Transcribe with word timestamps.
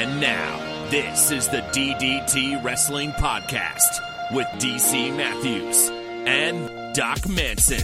And 0.00 0.18
now, 0.18 0.88
this 0.88 1.30
is 1.30 1.46
the 1.48 1.58
DDT 1.58 2.64
Wrestling 2.64 3.10
Podcast 3.10 4.00
with 4.32 4.46
DC 4.58 5.14
Matthews 5.14 5.90
and 6.26 6.94
Doc 6.94 7.28
Manson. 7.28 7.82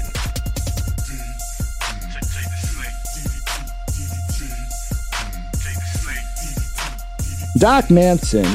Doc 7.58 7.90
Manson 7.90 8.46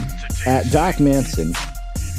at 0.47 0.71
Doc 0.71 0.99
Manson. 0.99 1.53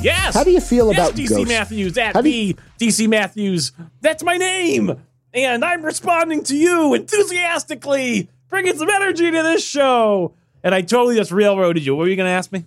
Yes. 0.00 0.34
How 0.34 0.44
do 0.44 0.52
you 0.52 0.60
feel 0.60 0.92
yes, 0.92 0.96
about 0.96 1.18
DC 1.18 1.28
Ghost? 1.28 1.48
Matthews 1.48 1.98
at 1.98 2.14
How 2.14 2.20
do 2.20 2.30
the 2.30 2.56
DC 2.78 3.08
Matthews? 3.08 3.72
That's 4.00 4.22
my 4.22 4.36
name, 4.36 4.96
and 5.34 5.64
I'm 5.64 5.84
responding 5.84 6.44
to 6.44 6.56
you 6.56 6.94
enthusiastically, 6.94 8.30
bringing 8.48 8.78
some 8.78 8.88
energy 8.88 9.28
to 9.32 9.42
this 9.42 9.68
show. 9.68 10.34
And 10.64 10.74
I 10.74 10.82
totally 10.82 11.16
just 11.16 11.32
railroaded 11.32 11.84
you. 11.84 11.94
What 11.94 12.02
were 12.02 12.08
you 12.08 12.16
going 12.16 12.28
to 12.28 12.32
ask 12.32 12.52
me? 12.52 12.64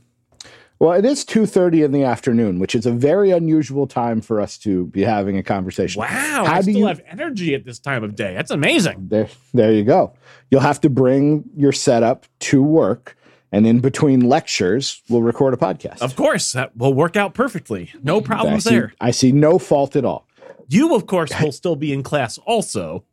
Well, 0.77 0.91
it 0.91 1.05
is 1.05 1.23
2:30 1.23 1.85
in 1.85 1.91
the 1.93 2.03
afternoon, 2.03 2.59
which 2.59 2.75
is 2.75 2.85
a 2.85 2.91
very 2.91 3.31
unusual 3.31 3.87
time 3.87 4.19
for 4.19 4.41
us 4.41 4.57
to 4.59 4.87
be 4.87 5.03
having 5.03 5.37
a 5.37 5.43
conversation. 5.43 6.01
Wow, 6.01 6.07
How 6.09 6.45
I 6.45 6.57
do 6.57 6.63
still 6.63 6.75
you 6.75 6.87
have 6.87 7.01
energy 7.09 7.55
at 7.55 7.63
this 7.63 7.79
time 7.79 8.03
of 8.03 8.13
day. 8.13 8.33
That's 8.33 8.51
amazing. 8.51 9.07
There 9.07 9.29
there 9.53 9.71
you 9.71 9.85
go. 9.85 10.13
You'll 10.51 10.61
have 10.61 10.81
to 10.81 10.89
bring 10.89 11.45
your 11.55 11.71
setup 11.71 12.25
to 12.39 12.61
work 12.61 13.15
and 13.55 13.65
in 13.65 13.79
between 13.79 14.19
lectures, 14.19 15.01
we'll 15.07 15.21
record 15.21 15.53
a 15.53 15.57
podcast. 15.57 16.01
Of 16.01 16.17
course, 16.17 16.51
that 16.51 16.75
will 16.75 16.93
work 16.93 17.15
out 17.15 17.33
perfectly. 17.33 17.89
No 18.03 18.17
I 18.17 18.21
problems 18.21 18.65
see, 18.65 18.71
there. 18.71 18.93
I 18.99 19.11
see 19.11 19.31
no 19.31 19.57
fault 19.59 19.95
at 19.95 20.03
all. 20.03 20.27
You, 20.67 20.93
of 20.93 21.07
course, 21.07 21.31
will 21.41 21.53
still 21.53 21.77
be 21.77 21.93
in 21.93 22.03
class 22.03 22.37
also. 22.39 23.05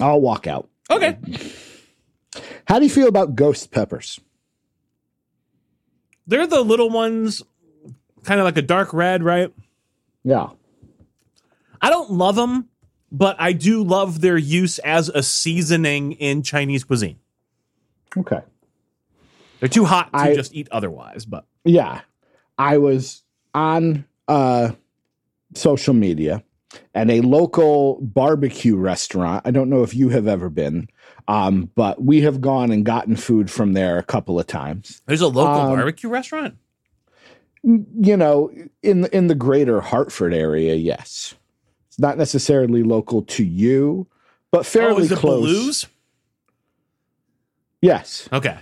I'll 0.00 0.22
walk 0.22 0.46
out. 0.46 0.70
Okay. 0.90 1.18
How 2.70 2.78
do 2.78 2.84
you 2.84 2.90
feel 2.90 3.08
about 3.08 3.34
ghost 3.34 3.72
peppers? 3.72 4.20
They're 6.28 6.46
the 6.46 6.60
little 6.60 6.88
ones, 6.88 7.42
kind 8.22 8.38
of 8.38 8.44
like 8.44 8.56
a 8.56 8.62
dark 8.62 8.94
red, 8.94 9.24
right? 9.24 9.52
Yeah. 10.22 10.50
I 11.82 11.90
don't 11.90 12.12
love 12.12 12.36
them, 12.36 12.68
but 13.10 13.34
I 13.40 13.54
do 13.54 13.82
love 13.82 14.20
their 14.20 14.38
use 14.38 14.78
as 14.78 15.08
a 15.08 15.20
seasoning 15.20 16.12
in 16.12 16.44
Chinese 16.44 16.84
cuisine. 16.84 17.18
Okay. 18.16 18.38
They're 19.58 19.68
too 19.68 19.84
hot 19.84 20.12
to 20.12 20.18
I- 20.20 20.34
just 20.36 20.54
eat 20.54 20.68
otherwise, 20.70 21.24
but 21.24 21.46
Yeah. 21.64 22.02
I 22.56 22.78
was 22.78 23.24
on 23.52 24.04
uh, 24.28 24.70
social 25.56 25.92
media 25.94 26.44
and 26.94 27.10
a 27.10 27.20
local 27.20 28.00
barbecue 28.00 28.76
restaurant. 28.76 29.44
I 29.44 29.50
don't 29.50 29.70
know 29.70 29.82
if 29.82 29.92
you 29.92 30.10
have 30.10 30.28
ever 30.28 30.48
been, 30.48 30.88
um, 31.28 31.70
but 31.74 32.02
we 32.02 32.20
have 32.22 32.40
gone 32.40 32.70
and 32.70 32.84
gotten 32.84 33.16
food 33.16 33.50
from 33.50 33.72
there 33.74 33.98
a 33.98 34.02
couple 34.02 34.38
of 34.38 34.46
times. 34.46 35.02
there's 35.06 35.20
a 35.20 35.26
local 35.28 35.60
Um, 35.60 35.76
barbecue 35.76 36.08
restaurant. 36.10 36.56
You 37.62 38.16
know, 38.16 38.50
in 38.82 39.02
the, 39.02 39.14
in 39.16 39.26
the 39.26 39.34
greater 39.34 39.80
Hartford 39.82 40.32
area, 40.32 40.74
yes. 40.74 41.34
It's 41.88 41.98
not 41.98 42.16
necessarily 42.16 42.82
local 42.82 43.22
to 43.22 43.44
you, 43.44 44.06
but 44.50 44.60
Oh, 44.60 44.62
fairly 44.62 45.02
is 45.04 45.12
it 45.12 45.18
close. 45.18 45.40
Blues? 45.42 45.86
Yes. 47.82 48.28
Okay, 48.32 48.58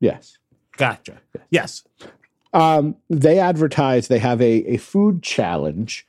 Yes. 0.00 0.38
gotcha. 0.76 1.20
Yes. 1.50 1.84
um, 2.52 2.96
they 3.08 3.38
advertise 3.38 4.08
they 4.08 4.18
have 4.18 4.40
a, 4.40 4.64
a 4.66 4.76
food 4.78 5.22
challenge 5.22 6.06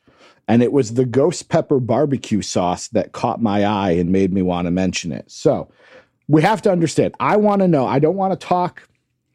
and 0.47 0.61
it 0.63 0.71
was 0.71 0.93
the 0.95 1.05
ghost 1.05 1.49
pepper 1.49 1.79
barbecue 1.79 2.41
sauce 2.41 2.87
that 2.89 3.11
caught 3.13 3.41
my 3.41 3.63
eye 3.63 3.91
and 3.91 4.11
made 4.11 4.33
me 4.33 4.41
want 4.41 4.65
to 4.65 4.71
mention 4.71 5.11
it 5.11 5.29
so 5.29 5.69
we 6.27 6.41
have 6.41 6.61
to 6.61 6.71
understand 6.71 7.13
i 7.19 7.35
want 7.37 7.61
to 7.61 7.67
know 7.67 7.85
i 7.85 7.99
don't 7.99 8.15
want 8.15 8.37
to 8.39 8.47
talk 8.47 8.87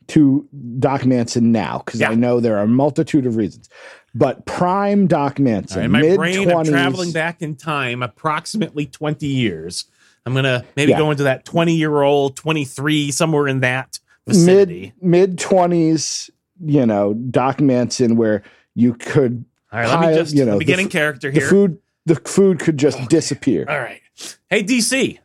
to 0.09 0.47
doc 0.79 1.05
manson 1.05 1.51
now 1.53 1.83
because 1.85 2.01
Yeah. 2.01 2.11
i 2.11 2.15
know 2.15 2.39
there 2.41 2.57
are 2.59 2.63
a 2.63 2.69
multitude 2.69 3.27
of 3.27 3.37
reasons 3.37 3.69
but 4.15 4.47
prime 4.47 5.07
doc 5.07 5.39
manson 5.39 5.81
right, 5.83 5.91
my 5.91 6.01
mid 6.01 6.17
brain, 6.17 6.49
I'm 6.51 6.65
20s 6.65 6.69
traveling 6.71 7.13
back 7.13 7.43
in 7.43 7.55
time 7.57 8.03
approximately 8.03 8.87
20 8.87 9.27
years. 9.27 9.85
I'm 10.25 10.33
gonna 10.35 10.65
maybe 10.75 10.93
Yeah. 10.93 10.99
go 10.99 11.11
into 11.11 11.25
that 11.25 11.45
20 11.45 11.75
year 11.77 12.01
old, 12.03 12.35
23, 12.35 13.11
somewhere 13.11 13.47
in 13.47 13.61
that 13.61 13.99
vicinity. 14.27 14.95
mid 15.03 15.31
mid 15.31 15.37
20s 15.39 16.31
you 16.65 16.87
know 16.87 17.13
doc 17.15 17.61
manson 17.61 18.17
where 18.17 18.43
you 18.75 18.95
could 18.95 19.45
All 19.77 19.83
right, 19.83 20.01
let 20.01 20.09
me 20.09 20.17
just 20.17 20.35
you 20.35 20.45
know, 20.45 20.53
let 20.53 20.59
me 20.61 20.65
get 20.65 20.77
the 20.77 20.83
in 20.83 20.89
character 20.89 21.31
the 21.31 21.41
food 21.41 21.79
the 22.07 22.15
food 22.15 22.61
could 22.61 22.79
just 22.79 23.09
disappear 23.09 23.67
All 23.69 23.79
right. 23.79 24.01
Hey, 24.49 24.63
DC. 24.63 25.19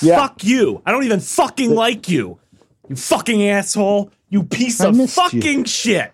Yeah. 0.00 0.16
Fuck 0.16 0.42
you. 0.44 0.80
I 0.86 0.90
don't 0.92 1.04
even 1.04 1.20
fucking 1.20 1.74
like 1.74 2.08
you. 2.08 2.38
You 2.88 2.96
fucking 2.96 3.46
asshole. 3.48 4.10
You 4.30 4.44
piece 4.44 4.80
I 4.80 4.88
of 4.88 4.96
missed 4.96 5.16
you. 5.16 5.22
fucking 5.22 5.64
shit. 5.64 6.12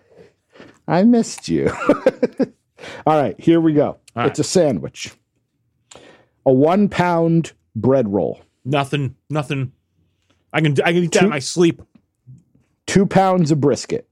I 0.87 1.03
missed 1.03 1.47
you. 1.47 1.71
All 3.05 3.21
right, 3.21 3.39
here 3.39 3.61
we 3.61 3.73
go. 3.73 3.97
All 4.15 4.27
it's 4.27 4.39
a 4.39 4.43
sandwich. 4.43 5.13
A 6.45 6.51
one 6.51 6.89
pound 6.89 7.53
bread 7.75 8.11
roll, 8.11 8.41
Nothing. 8.65 9.15
Nothing. 9.29 9.71
I 10.51 10.61
can 10.61 10.73
I 10.83 10.91
can 10.93 11.03
eat 11.03 11.11
that 11.13 11.23
in 11.23 11.29
my 11.29 11.39
sleep. 11.39 11.81
two 12.87 13.05
pounds 13.05 13.51
of 13.51 13.61
brisket, 13.61 14.07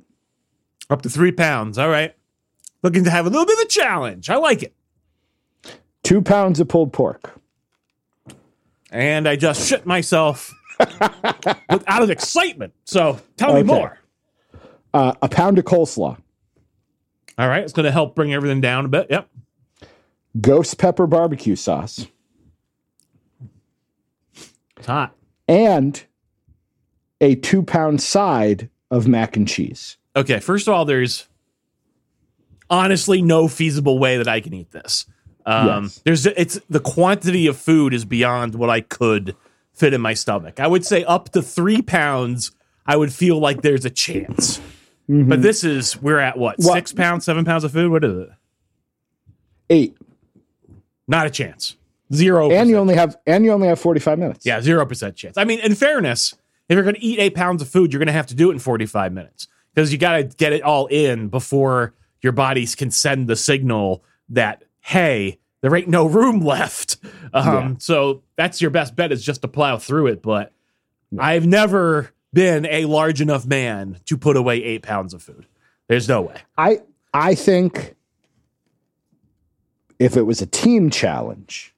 Up 0.89 1.01
to 1.01 1.09
three 1.09 1.31
pounds. 1.31 1.77
All 1.77 1.89
right. 1.89 2.13
Looking 2.87 3.03
to 3.03 3.11
have 3.11 3.25
a 3.25 3.29
little 3.29 3.45
bit 3.45 3.59
of 3.59 3.65
a 3.65 3.67
challenge. 3.67 4.29
I 4.29 4.37
like 4.37 4.63
it. 4.63 4.73
two 6.03 6.21
pounds 6.21 6.61
of 6.61 6.69
pulled 6.69 6.93
pork, 6.93 7.33
And 8.91 9.27
I 9.27 9.35
just 9.35 9.67
shit 9.67 9.85
myself 9.85 10.53
out 10.79 12.01
of 12.01 12.09
excitement. 12.09 12.71
So 12.85 13.19
tell 13.35 13.49
Okay. 13.49 13.57
me 13.63 13.63
more. 13.63 13.99
uh, 14.93 15.11
a 15.21 15.27
pound 15.27 15.59
of 15.59 15.65
coleslaw, 15.65 16.17
All 17.37 17.47
right. 17.49 17.61
It's 17.61 17.73
going 17.73 17.83
to 17.83 17.91
help 17.91 18.15
bring 18.15 18.33
everything 18.33 18.61
down 18.61 18.85
a 18.85 18.87
bit. 18.87 19.07
Yep. 19.09 19.27
ghost 20.39 20.77
pepper 20.77 21.07
barbecue 21.07 21.57
sauce, 21.57 22.07
It's 24.77 24.87
hot. 24.87 25.13
and 25.49 26.05
a 27.19 27.35
two 27.35 27.63
pound 27.63 28.01
side 28.01 28.69
of 28.89 29.09
mac 29.09 29.35
and 29.35 29.45
cheese. 29.45 29.97
Okay, 30.15 30.39
first 30.39 30.69
of 30.69 30.73
all, 30.73 30.85
there's 30.85 31.27
honestly 32.69 33.21
no 33.21 33.47
feasible 33.47 33.99
way 33.99 34.17
that 34.17 34.27
I 34.27 34.39
can 34.41 34.53
eat 34.53 34.71
this. 34.71 35.05
Um, 35.45 35.83
Yes. 35.85 36.01
There's 36.03 36.25
it's 36.25 36.59
the 36.69 36.79
quantity 36.79 37.47
of 37.47 37.57
food 37.57 37.93
is 37.93 38.03
beyond 38.05 38.55
what 38.55 38.69
I 38.69 38.81
could 38.81 39.35
fit 39.73 39.93
in 39.93 40.01
my 40.01 40.13
stomach. 40.13 40.59
I 40.59 40.67
would 40.67 40.85
say 40.85 41.03
up 41.05 41.29
to 41.29 41.41
three 41.41 41.81
pounds. 41.81 42.51
I 42.85 42.95
would 42.97 43.11
feel 43.13 43.39
like 43.39 43.61
there's 43.61 43.85
a 43.85 43.89
chance, 43.89 44.59
but 45.09 45.41
this 45.41 45.63
is 45.63 46.01
we're 46.01 46.19
at 46.19 46.37
what 46.37 46.57
Well- 46.59 46.73
six 46.73 46.91
pounds, 46.93 47.25
seven 47.25 47.43
pounds 47.45 47.63
of 47.63 47.71
food. 47.71 47.91
What 47.91 48.03
is 48.03 48.17
it? 48.17 48.29
Eight, 49.69 49.97
Not 51.07 51.25
a 51.27 51.29
chance. 51.29 51.75
Zero. 52.13 52.49
and 52.49 52.69
you 52.69 52.77
only 52.77 52.95
have 52.95 53.17
and 53.27 53.43
you 53.43 53.51
only 53.51 53.67
have 53.67 53.79
forty 53.79 53.99
five 53.99 54.17
minutes. 54.17 54.45
Yeah, 54.45 54.61
zero 54.61 54.85
percent 54.85 55.15
chance. 55.17 55.37
I 55.37 55.43
mean, 55.43 55.59
in 55.59 55.75
fairness, 55.75 56.33
if 56.69 56.75
you're 56.75 56.83
going 56.83 56.95
to 56.95 57.03
eat 57.03 57.19
eight 57.19 57.35
pounds 57.35 57.61
of 57.61 57.67
food, 57.67 57.91
you're 57.91 57.99
going 57.99 58.07
to 58.07 58.13
have 58.13 58.27
to 58.27 58.35
do 58.35 58.49
it 58.49 58.53
in 58.53 58.59
45 58.59 59.11
minutes 59.13 59.47
because 59.73 59.91
you 59.91 59.97
got 59.97 60.17
to 60.17 60.23
get 60.23 60.51
it 60.53 60.61
all 60.63 60.87
in 60.87 61.27
before 61.27 61.93
your 62.21 62.33
bodies 62.33 62.75
can 62.75 62.91
send 62.91 63.27
the 63.27 63.35
signal 63.35 64.03
that 64.29 64.63
hey, 64.79 65.39
there 65.61 65.75
ain't 65.75 65.87
no 65.89 66.05
room 66.05 66.39
left. 66.39 66.97
Um, 67.33 67.45
Yeah. 67.45 67.73
So 67.79 68.23
that's 68.37 68.61
your 68.61 68.71
best 68.71 68.95
bet 68.95 69.11
is 69.11 69.21
just 69.21 69.41
to 69.41 69.49
plow 69.49 69.77
through 69.77 70.07
it. 70.07 70.21
But 70.21 70.53
I've 71.19 71.45
never 71.45 72.13
been 72.31 72.65
a 72.67 72.85
large 72.85 73.19
enough 73.19 73.45
man 73.45 73.97
to 74.05 74.17
put 74.17 74.37
away 74.37 74.63
eight 74.63 74.81
pounds 74.81 75.13
of 75.13 75.21
food. 75.21 75.45
There's 75.89 76.07
no 76.07 76.21
way. 76.21 76.35
I 76.57 76.79
I 77.13 77.35
think 77.35 77.95
if 79.99 80.15
it 80.15 80.23
was 80.23 80.41
a 80.41 80.45
team 80.45 80.89
challenge 80.89 81.75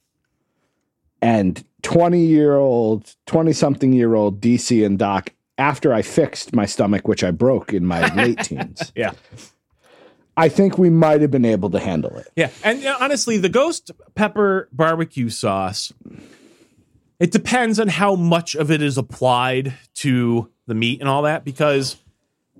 and 1.22 1.64
20 1.82 2.20
year 2.20 2.56
old 2.58 3.16
20 3.26 3.52
something 3.54 3.92
year 3.94 4.14
old 4.14 4.40
DC 4.42 4.86
and 4.86 5.00
Doc 5.00 5.32
after 5.58 5.94
I 5.94 6.02
fixed 6.04 6.54
my 6.54 6.66
stomach 6.68 7.08
which 7.08 7.24
I 7.24 7.32
broke 7.32 7.74
in 7.74 7.86
my 7.86 8.14
late 8.16 8.40
teens 8.44 8.92
Yeah. 8.96 9.14
I 10.40 10.48
think 10.50 10.78
we 10.78 10.90
might 10.90 11.20
have 11.22 11.32
been 11.32 11.46
able 11.46 11.70
to 11.72 11.80
handle 11.80 12.16
it. 12.18 12.28
Yeah, 12.36 12.50
and 12.64 12.86
uh, 12.86 12.98
honestly, 13.00 13.38
the 13.38 13.50
ghost 13.50 13.92
pepper 14.16 14.70
barbecue 14.72 15.30
sauce, 15.30 15.92
it 17.20 17.32
depends 17.32 17.80
on 17.80 17.90
how 17.90 18.16
much 18.16 18.56
of 18.56 18.72
it 18.72 18.82
is 18.82 18.98
applied 18.98 19.74
to 19.96 20.50
the 20.66 20.74
meat 20.74 21.02
and 21.02 21.10
all 21.10 21.24
that. 21.24 21.44
Because 21.44 21.98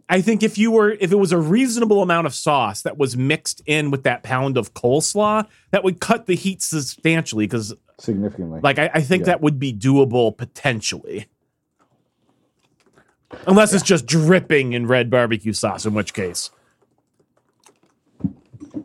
I 0.10 0.20
think 0.22 0.44
if 0.44 0.58
you 0.58 0.72
were, 0.72 0.92
if 1.00 1.12
it 1.12 1.16
was 1.16 1.32
a 1.32 1.38
reasonable 1.38 2.02
amount 2.02 2.28
of 2.28 2.34
sauce 2.36 2.82
that 2.82 2.98
was 2.98 3.16
mixed 3.16 3.62
in 3.66 3.92
with 3.92 4.04
that 4.04 4.24
pound 4.24 4.58
of 4.58 4.74
coleslaw, 4.74 5.48
that 5.72 5.84
would 5.86 6.02
cut 6.02 6.26
the 6.26 6.36
heat 6.36 6.62
substantially. 6.62 7.46
Because, 7.48 7.74
Significantly. 7.98 8.60
like, 8.62 8.78
I, 8.78 8.90
I 8.96 9.02
think 9.02 9.22
Yeah. 9.22 9.26
that 9.28 9.42
would 9.42 9.58
be 9.58 9.74
doable 9.74 10.36
potentially. 10.36 11.28
Unless 13.48 13.74
it's 13.74 13.84
just 13.84 14.06
dripping 14.06 14.74
in 14.74 14.88
red 14.88 15.10
barbecue 15.10 15.54
sauce, 15.54 15.86
in 15.86 15.94
which 15.94 16.14
case. 16.14 16.50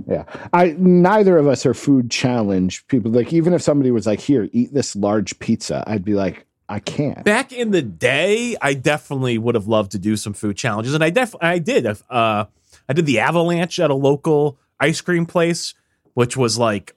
Yeah. 0.06 0.24
I 0.52 0.74
neither 0.78 1.38
of 1.38 1.46
us 1.46 1.64
are 1.66 1.74
food 1.74 2.10
challenge 2.10 2.86
people. 2.88 3.10
Like 3.10 3.32
even 3.32 3.52
if 3.52 3.62
somebody 3.62 3.90
was 3.90 4.06
like, 4.06 4.20
"Here, 4.20 4.48
eat 4.52 4.72
this 4.74 4.94
large 4.94 5.38
pizza," 5.38 5.82
I'd 5.86 6.04
be 6.04 6.14
like, 6.14 6.46
I 6.68 6.80
can't. 6.80 7.24
back 7.24 7.52
in 7.52 7.70
the 7.70 7.82
day, 7.82 8.56
I 8.60 8.74
definitely 8.74 9.38
would 9.38 9.54
have 9.54 9.66
loved 9.66 9.92
to 9.92 9.98
do 9.98 10.16
some 10.16 10.32
food 10.32 10.56
challenges, 10.56 10.94
and 10.94 11.04
I 11.04 11.10
def 11.10 11.34
I 11.40 11.58
did. 11.58 11.86
Uh, 11.86 12.44
I 12.88 12.92
did 12.92 13.06
the 13.06 13.18
avalanche 13.20 13.78
at 13.78 13.90
a 13.90 13.94
local 13.94 14.58
ice 14.80 15.00
cream 15.00 15.26
place, 15.26 15.74
which 16.14 16.36
was 16.36 16.58
like 16.58 16.94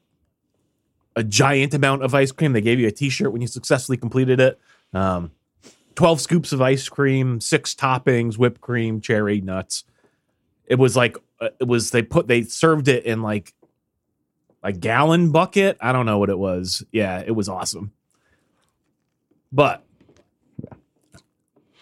a 1.15 1.23
giant 1.23 1.73
amount 1.73 2.03
of 2.03 2.13
ice 2.13 2.31
cream. 2.31 2.53
They 2.53 2.61
gave 2.61 2.79
you 2.79 2.87
a 2.87 2.91
T-shirt 2.91 3.31
when 3.31 3.41
you 3.41 3.47
successfully 3.47 3.97
completed 3.97 4.39
it. 4.39 4.59
Um, 4.93 5.31
Twelve 5.95 6.21
scoops 6.21 6.51
of 6.53 6.61
ice 6.61 6.87
cream, 6.89 7.41
six 7.41 7.73
toppings, 7.73 8.37
whipped 8.37 8.61
cream, 8.61 9.01
cherry, 9.01 9.41
nuts. 9.41 9.83
It 10.67 10.75
was 10.75 10.95
like 10.95 11.17
Uh, 11.39 11.49
it 11.59 11.67
was. 11.67 11.91
They 11.91 12.01
put 12.01 12.27
they 12.27 12.43
served 12.43 12.87
it 12.87 13.05
in 13.05 13.21
like 13.21 13.53
a 14.63 14.71
gallon 14.71 15.31
bucket. 15.31 15.77
I 15.79 15.91
don't 15.91 16.05
know 16.05 16.17
what 16.17 16.29
it 16.29 16.39
was. 16.39 16.83
Yeah, 16.91 17.23
it 17.25 17.31
was 17.31 17.47
awesome. 17.47 17.91
But 19.51 19.83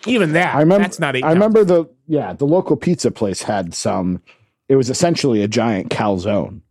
even 0.06 0.34
that, 0.34 0.56
I 0.56 0.60
remember. 0.60 0.84
that's 0.84 1.00
not. 1.00 1.16
I 1.16 1.32
remember 1.32 1.64
the 1.64 1.86
yeah 2.08 2.34
the 2.34 2.46
local 2.46 2.76
pizza 2.76 3.12
place 3.12 3.42
had 3.42 3.74
some. 3.74 4.22
It 4.68 4.76
was 4.76 4.90
essentially 4.90 5.42
a 5.44 5.48
giant 5.48 5.90
calzone, 5.90 6.62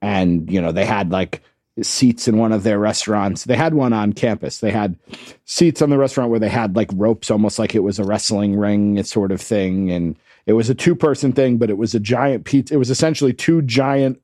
and 0.00 0.50
you 0.50 0.60
know 0.60 0.72
they 0.72 0.84
had 0.84 1.10
like 1.10 1.42
seats 1.82 2.26
in 2.26 2.38
one 2.38 2.52
of 2.52 2.62
their 2.62 2.78
restaurants. 2.78 3.44
They 3.44 3.56
had 3.56 3.74
one 3.74 3.92
on 3.92 4.12
campus. 4.12 4.58
They 4.58 4.70
had 4.70 4.96
seats 5.44 5.80
on 5.82 5.90
the 5.90 5.98
restaurant 5.98 6.30
where 6.30 6.40
they 6.40 6.48
had 6.48 6.76
like 6.76 6.90
ropes, 6.94 7.30
almost 7.30 7.58
like 7.58 7.74
it 7.74 7.80
was 7.80 7.98
a 7.98 8.04
wrestling 8.04 8.56
ring 8.56 9.02
sort 9.04 9.32
of 9.32 9.40
thing, 9.40 9.90
and 9.90 10.16
it 10.48 10.54
was 10.54 10.70
a 10.70 10.74
two 10.74 10.96
person 10.96 11.32
thing, 11.32 11.58
but 11.58 11.68
it 11.68 11.76
was 11.76 11.94
a 11.94 12.00
giant 12.00 12.46
pizza. 12.46 12.72
It 12.72 12.78
was 12.78 12.88
essentially 12.88 13.34
two 13.34 13.60
giant 13.60 14.18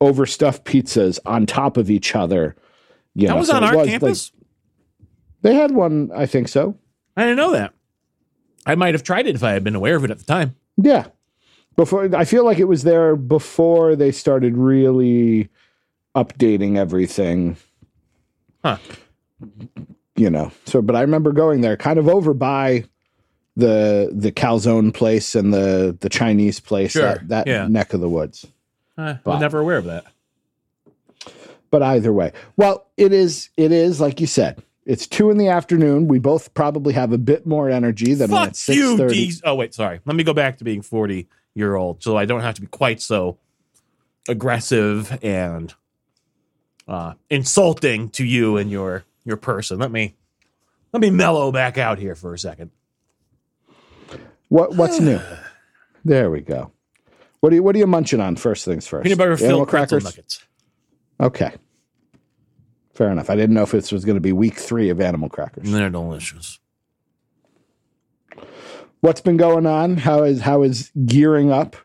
overstuffed 0.00 0.64
pizzas 0.64 1.18
on 1.26 1.44
top 1.44 1.76
of 1.76 1.90
each 1.90 2.16
other. 2.16 2.56
You 3.14 3.28
that 3.28 3.34
know, 3.34 3.38
was 3.40 3.48
so 3.48 3.56
on 3.56 3.62
our 3.62 3.76
like- 3.76 3.88
campus. 3.90 4.32
they 5.42 5.54
had 5.54 5.72
one, 5.72 6.10
I 6.14 6.24
think 6.24 6.48
so. 6.48 6.78
I 7.14 7.24
didn't 7.24 7.36
know 7.36 7.52
that. 7.52 7.74
I 8.64 8.74
might 8.74 8.94
have 8.94 9.02
tried 9.02 9.26
it 9.26 9.34
if 9.34 9.44
I 9.44 9.52
had 9.52 9.64
been 9.64 9.74
aware 9.76 9.96
of 9.96 10.04
it 10.04 10.10
at 10.10 10.18
the 10.18 10.24
time. 10.24 10.56
Yeah. 10.78 11.08
Before 11.76 12.08
I 12.16 12.24
feel 12.24 12.44
like 12.46 12.58
it 12.58 12.64
was 12.64 12.82
there 12.82 13.14
before 13.14 13.96
they 13.96 14.12
started 14.12 14.56
really 14.56 15.50
updating 16.16 16.78
everything. 16.78 17.56
Huh. 18.64 18.78
You 20.16 20.30
know. 20.30 20.52
So 20.64 20.80
but 20.80 20.96
I 20.96 21.02
remember 21.02 21.32
going 21.32 21.60
there 21.60 21.76
kind 21.76 21.98
of 21.98 22.08
over 22.08 22.32
by 22.32 22.84
the 23.56 24.10
the 24.12 24.30
calzone 24.30 24.92
place 24.92 25.34
and 25.34 25.52
the 25.52 25.96
the 26.00 26.08
Chinese 26.08 26.60
place 26.60 26.92
Sure, 26.92 27.14
that, 27.14 27.28
that 27.28 27.46
yeah. 27.46 27.66
neck 27.66 27.94
of 27.94 28.00
the 28.00 28.08
woods. 28.08 28.46
I 28.98 29.18
was 29.24 29.40
never 29.40 29.60
aware 29.60 29.78
of 29.78 29.84
that. 29.84 30.04
But 31.70 31.82
either 31.82 32.12
way. 32.12 32.32
Well, 32.56 32.86
it 32.96 33.12
is 33.12 33.50
it 33.56 33.72
is 33.72 34.00
like 34.00 34.20
you 34.20 34.26
said. 34.26 34.62
It's 34.84 35.06
two 35.06 35.30
in 35.30 35.38
the 35.38 35.48
afternoon. 35.48 36.06
We 36.06 36.20
both 36.20 36.54
probably 36.54 36.92
have 36.94 37.12
a 37.12 37.18
bit 37.18 37.44
more 37.44 37.68
energy 37.68 38.14
than 38.14 38.30
when 38.30 38.42
Fuck 38.42 38.48
it's 38.50 38.68
you, 38.68 38.96
six 38.96 38.98
thirty. 38.98 39.32
Oh 39.44 39.54
wait, 39.56 39.74
sorry. 39.74 40.00
Let 40.04 40.16
me 40.16 40.22
go 40.22 40.32
back 40.32 40.58
to 40.58 40.64
being 40.64 40.82
forty 40.82 41.28
year 41.54 41.74
old, 41.74 42.02
so 42.02 42.16
I 42.16 42.24
don't 42.24 42.42
have 42.42 42.54
to 42.54 42.60
be 42.60 42.66
quite 42.68 43.00
so 43.00 43.38
aggressive 44.28 45.18
and 45.22 45.74
uh, 46.86 47.14
insulting 47.30 48.10
to 48.10 48.24
you 48.24 48.56
and 48.56 48.70
your 48.70 49.04
your 49.24 49.36
person. 49.36 49.78
Let 49.78 49.90
me 49.90 50.14
let 50.92 51.00
me 51.00 51.10
mellow 51.10 51.50
back 51.50 51.78
out 51.78 51.98
here 51.98 52.14
for 52.14 52.32
a 52.32 52.38
second. 52.38 52.70
What 54.48 54.74
what's 54.76 55.00
new? 55.00 55.20
There 56.04 56.30
we 56.30 56.40
go. 56.40 56.70
What 57.40 57.52
are 57.52 57.56
you 57.56 57.64
what 57.64 57.74
are 57.74 57.78
you 57.80 57.86
munching 57.88 58.20
on 58.20 58.36
first 58.36 58.64
things 58.64 58.86
first? 58.86 59.02
Peanut 59.02 59.18
butter 59.18 59.32
Animal 59.32 59.48
filled 59.48 59.68
crackers? 59.68 60.04
nuggets. 60.04 60.44
Okay. 61.20 61.52
Fair 62.94 63.10
enough. 63.10 63.28
I 63.28 63.34
didn't 63.34 63.54
know 63.54 63.64
if 63.64 63.72
this 63.72 63.90
was 63.90 64.04
going 64.04 64.14
to 64.14 64.20
be 64.20 64.30
week 64.30 64.54
three 64.54 64.88
of 64.88 65.00
animal 65.00 65.28
crackers. 65.28 65.68
They're 65.68 65.90
delicious. 65.90 66.60
What's 69.00 69.20
been 69.20 69.36
going 69.36 69.66
on? 69.66 69.96
How 69.96 70.22
is 70.22 70.40
how 70.42 70.62
is 70.62 70.90
gearing 71.04 71.50
up? 71.50 71.76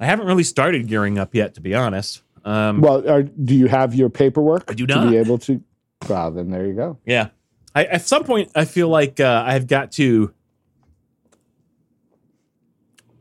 I 0.00 0.06
haven't 0.06 0.26
really 0.26 0.44
started 0.44 0.86
gearing 0.86 1.18
up 1.18 1.34
yet, 1.34 1.54
to 1.54 1.60
be 1.60 1.74
honest. 1.74 2.22
Um, 2.44 2.80
Well, 2.80 3.08
are, 3.08 3.22
do 3.24 3.54
you 3.54 3.66
have 3.66 3.94
your 3.94 4.10
paperwork 4.10 4.64
I 4.68 4.74
do 4.74 4.86
to 4.86 4.94
not. 4.94 5.10
be 5.10 5.16
able 5.16 5.38
to? 5.38 5.62
Well, 6.08 6.30
then 6.30 6.50
there 6.50 6.66
you 6.66 6.74
go. 6.74 6.98
Yeah. 7.04 7.28
I, 7.74 7.84
at 7.86 8.02
some 8.02 8.24
point, 8.24 8.50
I 8.54 8.64
feel 8.64 8.88
like 8.88 9.18
uh, 9.20 9.42
I've 9.46 9.66
got 9.66 9.92
to 9.92 10.32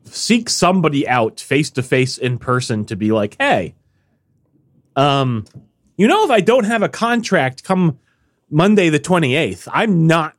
seek 0.07 0.49
somebody 0.49 1.07
out 1.07 1.39
face 1.39 1.69
to 1.71 1.83
face 1.83 2.17
in 2.17 2.37
person 2.37 2.85
to 2.85 2.95
be 2.95 3.11
like, 3.11 3.35
hey, 3.39 3.75
um, 4.95 5.45
you 5.97 6.07
know, 6.07 6.23
if 6.25 6.31
I 6.31 6.41
don't 6.41 6.65
have 6.65 6.81
a 6.81 6.89
contract 6.89 7.63
come 7.63 7.99
Monday 8.49 8.89
the 8.89 8.99
28th, 8.99 9.67
I'm 9.71 10.07
not 10.07 10.35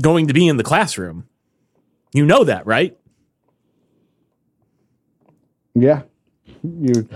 going 0.00 0.28
to 0.28 0.34
be 0.34 0.48
in 0.48 0.56
the 0.56 0.64
classroom. 0.64 1.28
You 2.12 2.26
know 2.26 2.44
that, 2.44 2.66
right? 2.66 2.96
Yeah. 5.74 6.02
You. 6.62 7.08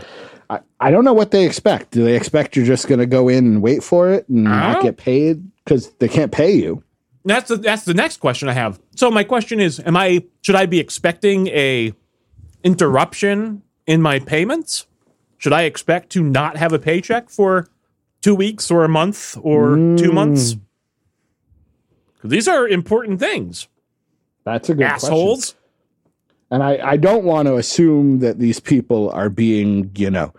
I, 0.50 0.60
I 0.80 0.90
don't 0.90 1.04
know 1.04 1.12
what 1.12 1.30
they 1.30 1.44
expect. 1.44 1.92
Do 1.92 2.04
they 2.04 2.16
expect 2.16 2.56
you're 2.56 2.66
just 2.66 2.88
going 2.88 2.98
to 2.98 3.06
go 3.06 3.28
in 3.28 3.38
and 3.38 3.62
wait 3.62 3.82
for 3.82 4.10
it 4.10 4.28
and 4.28 4.48
I 4.48 4.72
not 4.72 4.82
get 4.82 4.96
paid 4.96 5.50
because 5.64 5.90
they 5.94 6.08
can't 6.08 6.32
pay 6.32 6.52
you? 6.52 6.82
That's 7.24 7.48
the 7.48 7.56
that's 7.56 7.84
the 7.84 7.94
next 7.94 8.18
question 8.18 8.48
I 8.48 8.52
have. 8.52 8.80
So 8.96 9.10
my 9.10 9.24
question 9.24 9.60
is, 9.60 9.80
am 9.80 9.96
I 9.96 10.24
should 10.42 10.54
I 10.54 10.66
be 10.66 10.78
expecting 10.78 11.48
a 11.48 11.92
interruption 12.64 13.62
in 13.86 14.02
my 14.02 14.18
payments? 14.18 14.86
Should 15.38 15.52
I 15.52 15.62
expect 15.62 16.10
to 16.10 16.22
not 16.22 16.56
have 16.56 16.72
a 16.72 16.78
paycheck 16.78 17.30
for 17.30 17.68
two 18.20 18.34
weeks 18.34 18.70
or 18.70 18.84
a 18.84 18.88
month 18.88 19.36
or 19.40 19.76
two 19.76 20.08
hmm. 20.08 20.14
months? 20.14 20.56
These 22.24 22.48
are 22.48 22.66
important 22.66 23.20
things, 23.20 23.68
That's 24.44 24.68
a 24.68 24.74
good 24.74 24.88
question. 24.88 25.06
assholes. 25.08 25.54
And 26.50 26.62
I, 26.62 26.78
I 26.82 26.96
don't 26.96 27.24
want 27.24 27.46
to 27.46 27.56
assume 27.56 28.20
that 28.20 28.38
these 28.38 28.58
people 28.58 29.10
are 29.10 29.28
being, 29.28 29.90
you 29.94 30.10
know, 30.10 30.32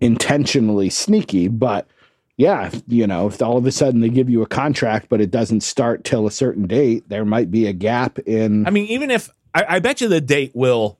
intentionally 0.00 0.90
sneaky, 0.90 1.48
but 1.48 1.86
yeah, 2.40 2.68
if, 2.68 2.82
you 2.88 3.06
know, 3.06 3.26
if 3.26 3.42
all 3.42 3.58
of 3.58 3.66
a 3.66 3.70
sudden 3.70 4.00
they 4.00 4.08
give 4.08 4.30
you 4.30 4.40
a 4.40 4.46
contract, 4.46 5.10
but 5.10 5.20
it 5.20 5.30
doesn't 5.30 5.60
start 5.60 6.04
till 6.04 6.26
a 6.26 6.30
certain 6.30 6.66
date, 6.66 7.06
there 7.06 7.26
might 7.26 7.50
be 7.50 7.66
a 7.66 7.74
gap 7.74 8.18
in. 8.20 8.66
I 8.66 8.70
mean, 8.70 8.86
even 8.86 9.10
if 9.10 9.28
I, 9.54 9.76
I 9.76 9.78
bet 9.78 10.00
you 10.00 10.08
the 10.08 10.22
date 10.22 10.52
will 10.54 10.98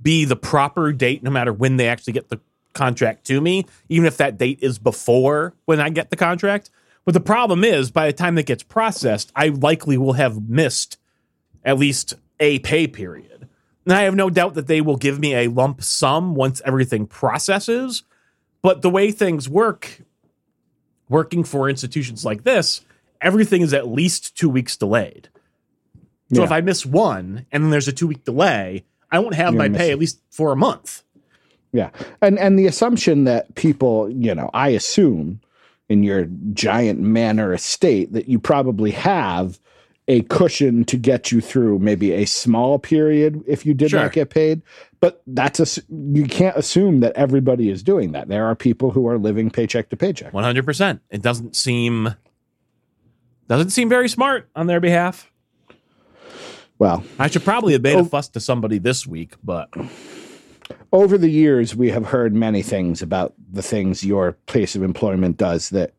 be 0.00 0.24
the 0.24 0.36
proper 0.36 0.92
date, 0.92 1.24
no 1.24 1.30
matter 1.30 1.52
when 1.52 1.76
they 1.76 1.88
actually 1.88 2.12
get 2.12 2.28
the 2.28 2.38
contract 2.72 3.26
to 3.26 3.40
me, 3.40 3.66
even 3.88 4.06
if 4.06 4.16
that 4.18 4.38
date 4.38 4.60
is 4.62 4.78
before 4.78 5.54
when 5.64 5.80
I 5.80 5.88
get 5.88 6.10
the 6.10 6.16
contract. 6.16 6.70
But 7.04 7.14
the 7.14 7.20
problem 7.20 7.64
is, 7.64 7.90
by 7.90 8.06
the 8.06 8.12
time 8.12 8.36
that 8.36 8.46
gets 8.46 8.62
processed, 8.62 9.32
I 9.34 9.48
likely 9.48 9.98
will 9.98 10.12
have 10.12 10.48
missed 10.48 10.98
at 11.64 11.78
least 11.78 12.14
a 12.38 12.60
pay 12.60 12.86
period. 12.86 13.48
And 13.84 13.92
I 13.92 14.02
have 14.02 14.14
no 14.14 14.30
doubt 14.30 14.54
that 14.54 14.68
they 14.68 14.80
will 14.80 14.96
give 14.96 15.18
me 15.18 15.34
a 15.34 15.48
lump 15.48 15.82
sum 15.82 16.36
once 16.36 16.62
everything 16.64 17.08
processes. 17.08 18.04
But 18.62 18.82
the 18.82 18.90
way 18.90 19.10
things 19.10 19.48
work, 19.48 20.02
working 21.08 21.44
for 21.44 21.68
institutions 21.68 22.24
like 22.24 22.42
this, 22.44 22.80
everything 23.20 23.62
is 23.62 23.72
at 23.72 23.88
least 23.88 24.36
two 24.36 24.48
weeks 24.48 24.76
delayed. 24.76 25.28
So 26.32 26.40
Yeah. 26.40 26.44
if 26.44 26.52
I 26.52 26.60
miss 26.60 26.84
one 26.84 27.46
and 27.52 27.62
then 27.62 27.70
there's 27.70 27.88
a 27.88 27.92
two 27.92 28.06
week 28.08 28.24
delay, 28.24 28.84
I 29.10 29.20
won't 29.20 29.34
have 29.34 29.54
You're 29.54 29.62
my 29.62 29.68
pay 29.68 29.90
it. 29.90 29.92
at 29.92 29.98
least 29.98 30.20
for 30.30 30.52
a 30.52 30.56
month. 30.56 31.02
Yeah. 31.72 31.90
And 32.20 32.38
and 32.38 32.58
the 32.58 32.66
assumption 32.66 33.24
that 33.24 33.54
people, 33.54 34.10
you 34.10 34.34
know, 34.34 34.50
I 34.52 34.70
assume 34.70 35.40
in 35.88 36.02
your 36.02 36.26
giant 36.52 37.00
manor 37.00 37.52
estate 37.54 38.12
that 38.12 38.28
you 38.28 38.38
probably 38.40 38.90
have 38.90 39.60
a 40.08 40.22
cushion 40.22 40.84
to 40.84 40.96
get 40.96 41.30
you 41.32 41.40
through 41.40 41.78
maybe 41.80 42.12
a 42.12 42.24
small 42.24 42.78
period 42.78 43.42
if 43.46 43.64
you 43.66 43.74
did 43.74 43.90
Sure. 43.90 44.00
not 44.00 44.12
get 44.12 44.30
paid. 44.30 44.62
But 45.00 45.22
that's 45.26 45.60
a 45.78 45.82
you 45.90 46.24
can't 46.24 46.56
assume 46.56 47.00
that 47.00 47.14
everybody 47.16 47.68
is 47.68 47.82
doing 47.82 48.12
that. 48.12 48.28
There 48.28 48.46
are 48.46 48.54
people 48.54 48.90
who 48.92 49.06
are 49.08 49.18
living 49.18 49.50
paycheck 49.50 49.90
to 49.90 49.96
paycheck. 49.96 50.32
One 50.32 50.44
hundred 50.44 50.64
percent. 50.64 51.02
It 51.10 51.22
doesn't 51.22 51.54
seem 51.54 52.14
doesn't 53.48 53.70
seem 53.70 53.88
very 53.88 54.08
smart 54.08 54.48
on 54.56 54.66
their 54.66 54.80
behalf. 54.80 55.30
Well, 56.78 57.04
I 57.18 57.28
should 57.28 57.44
probably 57.44 57.72
have 57.74 57.82
made 57.82 57.96
Oh. 57.96 58.00
a 58.00 58.04
fuss 58.04 58.28
to 58.30 58.40
somebody 58.40 58.78
this 58.78 59.06
week, 59.06 59.34
but 59.44 59.72
over 60.92 61.16
the 61.16 61.30
years 61.30 61.74
we 61.76 61.90
have 61.90 62.06
heard 62.06 62.34
many 62.34 62.62
things 62.62 63.02
about 63.02 63.34
the 63.52 63.62
things 63.62 64.04
your 64.04 64.32
place 64.46 64.74
of 64.76 64.82
employment 64.82 65.36
does 65.36 65.70
that 65.70 65.94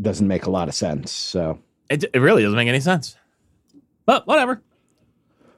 doesn't 0.00 0.28
make 0.28 0.46
a 0.46 0.50
lot 0.50 0.68
of 0.68 0.74
sense. 0.74 1.10
So 1.10 1.58
it, 1.90 2.04
it 2.14 2.18
really 2.20 2.42
doesn't 2.42 2.56
make 2.56 2.68
any 2.68 2.80
sense. 2.80 3.16
But 4.06 4.26
whatever. 4.26 4.62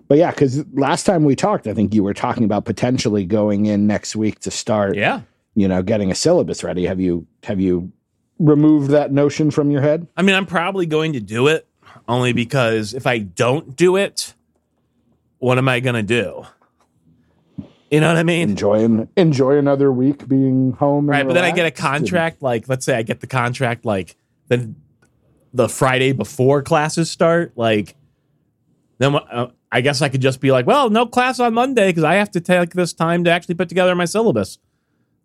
But 0.08 0.18
yeah, 0.18 0.30
because 0.30 0.64
last 0.74 1.04
time 1.04 1.24
we 1.24 1.34
talked, 1.34 1.66
I 1.66 1.74
think 1.74 1.94
you 1.94 2.02
were 2.02 2.14
talking 2.14 2.44
about 2.44 2.64
potentially 2.64 3.24
going 3.24 3.66
in 3.66 3.86
next 3.86 4.14
week 4.14 4.38
to 4.40 4.50
start, 4.50 4.96
Yeah. 4.96 5.22
you 5.54 5.66
know, 5.66 5.82
getting 5.82 6.10
a 6.10 6.14
syllabus 6.14 6.62
ready. 6.62 6.84
Have 6.86 7.00
you 7.00 7.26
have 7.44 7.60
you 7.60 7.90
removed 8.38 8.90
that 8.90 9.12
notion 9.12 9.50
from 9.50 9.70
your 9.70 9.80
head? 9.80 10.06
I 10.16 10.22
mean, 10.22 10.34
I'm 10.34 10.46
probably 10.46 10.86
going 10.86 11.14
to 11.14 11.20
do 11.20 11.46
it 11.46 11.66
only 12.08 12.32
because 12.32 12.92
if 12.92 13.06
I 13.06 13.18
don't 13.18 13.76
do 13.76 13.96
it, 13.96 14.34
what 15.38 15.56
am 15.58 15.68
I 15.68 15.80
going 15.80 15.94
to 15.94 16.02
do? 16.02 16.44
You 17.90 18.00
know 18.00 18.08
what 18.08 18.16
I 18.16 18.24
mean? 18.24 18.50
Enjoy 18.50 19.06
enjoy 19.16 19.56
another 19.56 19.92
week 19.92 20.26
being 20.26 20.72
home, 20.72 21.04
and 21.04 21.08
Right, 21.10 21.26
but 21.26 21.34
then 21.34 21.44
I 21.44 21.52
get 21.52 21.66
a 21.66 21.70
contract. 21.70 22.42
Like, 22.42 22.68
let's 22.68 22.84
say 22.84 22.96
I 22.96 23.02
get 23.02 23.20
the 23.20 23.26
contract 23.28 23.84
like 23.84 24.16
the 24.48 24.74
the 25.52 25.68
Friday 25.68 26.10
before 26.12 26.60
classes 26.62 27.08
start, 27.10 27.52
like 27.56 27.94
then 28.98 29.14
uh, 29.14 29.48
I 29.74 29.80
guess 29.80 30.00
I 30.02 30.08
could 30.08 30.20
just 30.20 30.40
be 30.40 30.52
like, 30.52 30.68
well, 30.68 30.88
no 30.88 31.04
class 31.04 31.40
on 31.40 31.52
Monday 31.52 31.88
because 31.88 32.04
I 32.04 32.14
have 32.14 32.30
to 32.30 32.40
take 32.40 32.74
this 32.74 32.92
time 32.92 33.24
to 33.24 33.30
actually 33.32 33.56
put 33.56 33.68
together 33.68 33.92
my 33.96 34.04
syllabus. 34.04 34.58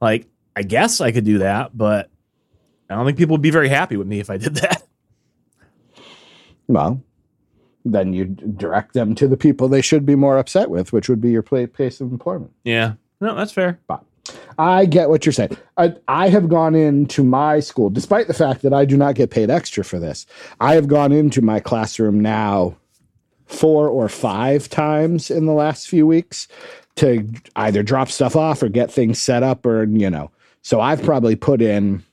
Like, 0.02 0.26
I 0.56 0.64
guess 0.64 1.00
I 1.00 1.12
could 1.12 1.24
do 1.24 1.38
that, 1.38 1.78
but 1.78 2.10
I 2.90 2.96
don't 2.96 3.06
think 3.06 3.20
people 3.20 3.36
would 3.36 3.44
be 3.44 3.52
very 3.52 3.70
happy 3.70 3.96
with 3.96 4.08
me 4.08 4.20
if 4.20 4.32
I 4.32 4.38
did 4.38 4.56
that. 4.56 4.84
Well, 6.68 7.02
then 7.84 8.14
you 8.14 8.26
direct 8.26 8.94
them 8.94 9.16
to 9.16 9.28
the 9.28 9.38
people 9.38 9.68
they 9.68 9.82
should 9.82 10.06
be 10.06 10.14
more 10.14 10.38
upset 10.38 10.70
with, 10.70 10.94
which 10.94 11.10
would 11.10 11.20
be 11.20 11.32
your 11.32 11.42
place 11.42 12.00
of 12.00 12.12
employment. 12.12 12.54
Yeah, 12.64 12.94
no, 13.20 13.34
that's 13.34 13.52
fair. 13.52 13.80
But 13.88 14.04
I 14.60 14.86
get 14.86 15.10
what 15.10 15.26
you're 15.26 15.34
saying. 15.34 15.58
I, 15.78 15.96
I 16.08 16.30
have 16.30 16.48
gone 16.48 16.76
into 16.76 17.24
my 17.24 17.60
school, 17.60 17.90
despite 17.90 18.28
the 18.28 18.36
fact 18.36 18.62
that 18.62 18.72
I 18.72 18.86
do 18.86 18.98
not 18.98 19.16
get 19.16 19.32
paid 19.32 19.50
extra 19.50 19.84
for 19.84 19.98
this. 19.98 20.28
I 20.60 20.76
have 20.76 20.88
gone 20.88 21.12
into 21.12 21.42
my 21.42 21.60
classroom 21.60 22.20
now 22.20 22.78
four 23.50 23.90
or 23.90 24.08
five 24.08 24.70
times 24.70 25.32
in 25.32 25.48
the 25.48 25.54
last 25.54 25.88
few 25.88 26.06
weeks 26.06 26.48
to 26.96 27.28
either 27.56 27.82
drop 27.82 28.10
stuff 28.10 28.36
off 28.36 28.62
or 28.62 28.70
get 28.70 28.92
things 28.92 29.20
set 29.20 29.42
up 29.42 29.66
or, 29.66 29.86
you 29.86 30.10
know. 30.10 30.30
So 30.62 30.80
I've 30.80 31.02
probably 31.02 31.36
put 31.36 31.62
in 31.62 32.04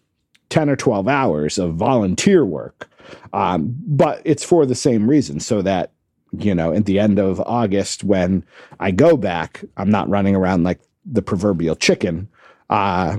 10 0.48 0.70
or 0.70 0.76
12 0.76 1.06
hours 1.06 1.58
of 1.58 1.74
volunteer 1.74 2.44
work. 2.44 2.88
Um, 3.32 3.76
but 3.86 4.22
it's 4.24 4.44
for 4.44 4.64
the 4.64 4.74
same 4.74 5.08
reason, 5.08 5.38
so 5.38 5.60
that, 5.62 5.92
you 6.38 6.54
know, 6.54 6.72
at 6.72 6.86
the 6.86 6.98
end 6.98 7.18
of 7.18 7.40
August, 7.40 8.02
when 8.02 8.42
I 8.80 8.90
go 8.90 9.16
back, 9.16 9.62
I'm 9.76 9.90
not 9.90 10.08
running 10.08 10.34
around 10.34 10.64
like 10.64 10.80
the 11.04 11.22
proverbial 11.22 11.76
chicken. 11.76 12.28
Uh, 12.70 13.18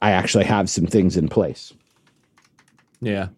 I 0.00 0.12
actually 0.12 0.44
have 0.44 0.70
some 0.70 0.86
things 0.86 1.16
in 1.16 1.28
place. 1.28 1.72
Yeah. 3.00 3.28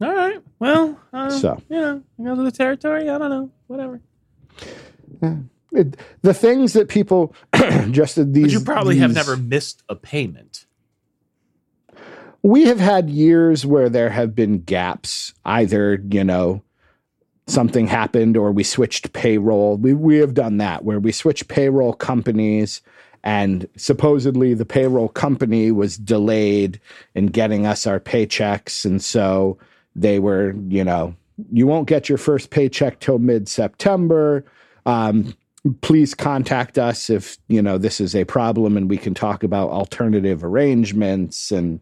All 0.00 0.14
right. 0.14 0.40
Well, 0.58 0.98
uh, 1.12 1.30
So. 1.30 1.62
you 1.68 1.78
know, 1.80 2.02
go 2.22 2.36
to 2.36 2.42
the 2.44 2.52
territory. 2.52 3.08
I 3.10 3.18
don't 3.18 3.30
know. 3.30 3.50
Whatever. 3.68 4.00
It, 5.72 5.96
the 6.22 6.34
things 6.34 6.72
that 6.74 6.88
people 6.88 7.34
just 7.90 8.16
these. 8.32 8.44
But 8.44 8.52
you 8.52 8.60
probably 8.60 8.98
have 8.98 9.14
never 9.14 9.36
missed 9.36 9.82
a 9.88 9.96
payment. 9.96 10.66
we 12.42 12.64
have 12.64 12.80
had 12.80 13.10
years 13.10 13.66
where 13.66 13.88
there 13.90 14.10
have 14.10 14.34
been 14.34 14.60
gaps 14.62 15.34
either 15.44 16.02
you 16.10 16.24
know 16.24 16.62
something 17.48 17.86
happened 17.88 18.36
or 18.36 18.52
we 18.52 18.64
switched 18.64 19.12
payroll 19.12 19.76
we, 19.78 19.94
we 19.94 20.18
have 20.18 20.34
done 20.34 20.58
that 20.58 20.84
where 20.84 21.00
we 21.00 21.12
switched 21.12 21.48
payroll 21.48 21.92
companies 21.94 22.82
and 23.24 23.68
supposedly 23.76 24.54
the 24.54 24.64
payroll 24.66 25.08
company 25.08 25.70
was 25.72 25.98
delayed 25.98 26.80
in 27.14 27.26
getting 27.26 27.66
us 27.66 27.86
our 27.86 28.00
paychecks 28.00 28.84
and 28.86 29.02
so 29.02 29.58
they 29.96 30.18
were 30.18 30.54
you 30.68 30.84
know 30.84 31.14
you 31.50 31.66
won't 31.66 31.88
get 31.88 32.08
your 32.08 32.18
first 32.18 32.50
paycheck 32.50 33.00
till 33.00 33.18
mid-september 33.18 34.44
um, 34.86 35.34
please 35.82 36.14
contact 36.14 36.78
us 36.78 37.10
if 37.10 37.38
you 37.48 37.60
know 37.60 37.76
this 37.78 38.00
is 38.00 38.14
a 38.14 38.24
problem 38.24 38.76
and 38.76 38.88
we 38.88 38.96
can 38.96 39.14
talk 39.14 39.42
about 39.42 39.70
alternative 39.70 40.42
arrangements 40.44 41.50
and 41.50 41.80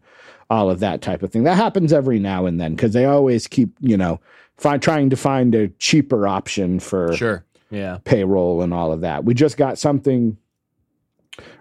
all 0.49 0.69
of 0.69 0.79
that 0.79 1.01
type 1.01 1.23
of 1.23 1.31
thing 1.31 1.43
that 1.43 1.55
happens 1.55 1.93
every 1.93 2.19
now 2.19 2.45
and 2.45 2.59
then 2.59 2.75
because 2.75 2.93
they 2.93 3.05
always 3.05 3.47
keep 3.47 3.69
you 3.79 3.95
know 3.95 4.19
find, 4.57 4.81
trying 4.81 5.09
to 5.09 5.15
find 5.15 5.55
a 5.55 5.67
cheaper 5.79 6.27
option 6.27 6.79
for 6.79 7.15
Sure. 7.15 7.45
Yeah. 7.69 7.99
payroll 8.03 8.61
and 8.61 8.73
all 8.73 8.91
of 8.91 9.01
that 9.01 9.23
we 9.23 9.33
just 9.33 9.57
got 9.57 9.77
something 9.77 10.37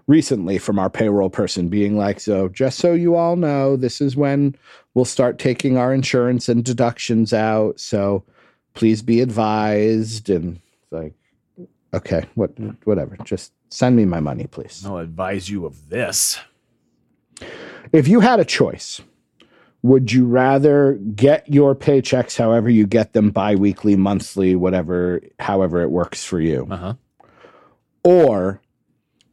recently 0.08 0.58
from 0.58 0.78
our 0.78 0.90
payroll 0.90 1.30
person 1.30 1.68
being 1.68 1.96
like 1.96 2.18
so 2.18 2.48
just 2.48 2.78
so 2.78 2.92
you 2.94 3.14
all 3.14 3.36
know 3.36 3.76
this 3.76 4.00
is 4.00 4.16
when 4.16 4.56
we'll 4.94 5.04
start 5.04 5.38
taking 5.38 5.76
our 5.76 5.92
insurance 5.94 6.48
and 6.48 6.64
deductions 6.64 7.32
out 7.32 7.78
so 7.78 8.24
please 8.74 9.02
be 9.02 9.20
advised 9.20 10.28
and 10.30 10.60
it's 10.82 10.90
like 10.92 11.14
okay 11.94 12.24
what 12.34 12.50
whatever 12.84 13.16
just 13.24 13.52
send 13.68 13.94
me 13.96 14.04
my 14.04 14.18
money 14.18 14.46
please 14.46 14.82
I'll 14.84 14.96
advise 14.98 15.48
you 15.50 15.66
of 15.66 15.90
this. 15.90 16.38
if 17.92 18.08
you 18.08 18.20
had 18.20 18.40
a 18.40 18.44
choice 18.44 19.00
would 19.82 20.10
you 20.10 20.24
rather 20.26 20.94
get 21.14 21.48
your 21.52 21.74
paychecks 21.74 22.36
however 22.36 22.70
you 22.70 22.86
get 22.86 23.12
them 23.12 23.30
biweekly 23.30 23.94
monthly 23.94 24.54
whatever 24.56 25.20
however 25.38 25.82
it 25.82 25.90
works 25.90 26.24
for 26.24 26.40
you 26.40 26.66
Uh 26.70 26.76
huh. 26.76 26.94
or 28.04 28.60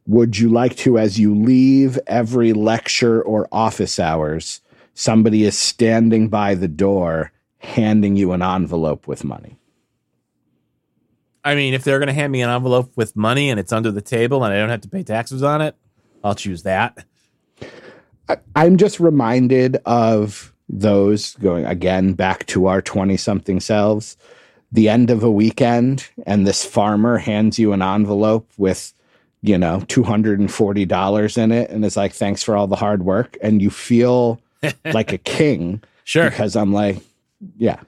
would 0.06 0.38
you 0.38 0.48
like 0.48 0.76
to 0.76 0.98
as 0.98 1.18
you 1.18 1.34
leave 1.34 1.98
every 2.06 2.52
lecture 2.52 3.22
or 3.22 3.48
office 3.52 3.98
hours 3.98 4.60
somebody 4.94 5.44
is 5.44 5.58
standing 5.58 6.28
by 6.28 6.54
the 6.54 6.68
door 6.68 7.32
handing 7.58 8.16
you 8.16 8.32
an 8.32 8.42
envelope 8.42 9.06
with 9.06 9.24
money 9.24 9.58
I 11.46 11.54
mean, 11.54 11.74
if 11.74 11.84
they're 11.84 12.00
going 12.00 12.08
to 12.08 12.12
hand 12.12 12.32
me 12.32 12.42
an 12.42 12.50
envelope 12.50 12.90
with 12.96 13.14
money 13.14 13.50
and 13.50 13.60
it's 13.60 13.72
under 13.72 13.92
the 13.92 14.02
table 14.02 14.42
and 14.42 14.52
I 14.52 14.58
don't 14.58 14.68
have 14.68 14.80
to 14.80 14.88
pay 14.88 15.04
taxes 15.04 15.44
on 15.44 15.62
it, 15.62 15.76
I'll 16.24 16.34
choose 16.34 16.64
that. 16.64 17.06
I, 18.28 18.38
I'm 18.56 18.78
just 18.78 18.98
reminded 18.98 19.76
of 19.86 20.52
those 20.68 21.36
going 21.36 21.64
again 21.64 22.14
back 22.14 22.46
to 22.46 22.66
our 22.66 22.82
20 22.82 23.16
something 23.16 23.60
selves. 23.60 24.16
The 24.72 24.88
end 24.88 25.08
of 25.08 25.22
a 25.22 25.30
weekend, 25.30 26.08
and 26.26 26.44
this 26.44 26.64
farmer 26.64 27.16
hands 27.16 27.60
you 27.60 27.72
an 27.72 27.80
envelope 27.80 28.50
with, 28.58 28.92
you 29.42 29.58
know, 29.58 29.80
$240 29.80 31.38
in 31.38 31.52
it 31.52 31.70
and 31.70 31.84
it's 31.84 31.96
like, 31.96 32.12
thanks 32.12 32.42
for 32.42 32.56
all 32.56 32.66
the 32.66 32.76
hard 32.76 33.04
work. 33.04 33.36
And 33.42 33.60
you 33.62 33.70
feel 33.70 34.40
like 34.84 35.12
a 35.12 35.18
king 35.18 35.82
Sure. 36.04 36.30
because 36.30 36.56
I'm 36.56 36.72
like, 36.72 36.98
yeah. 37.56 37.80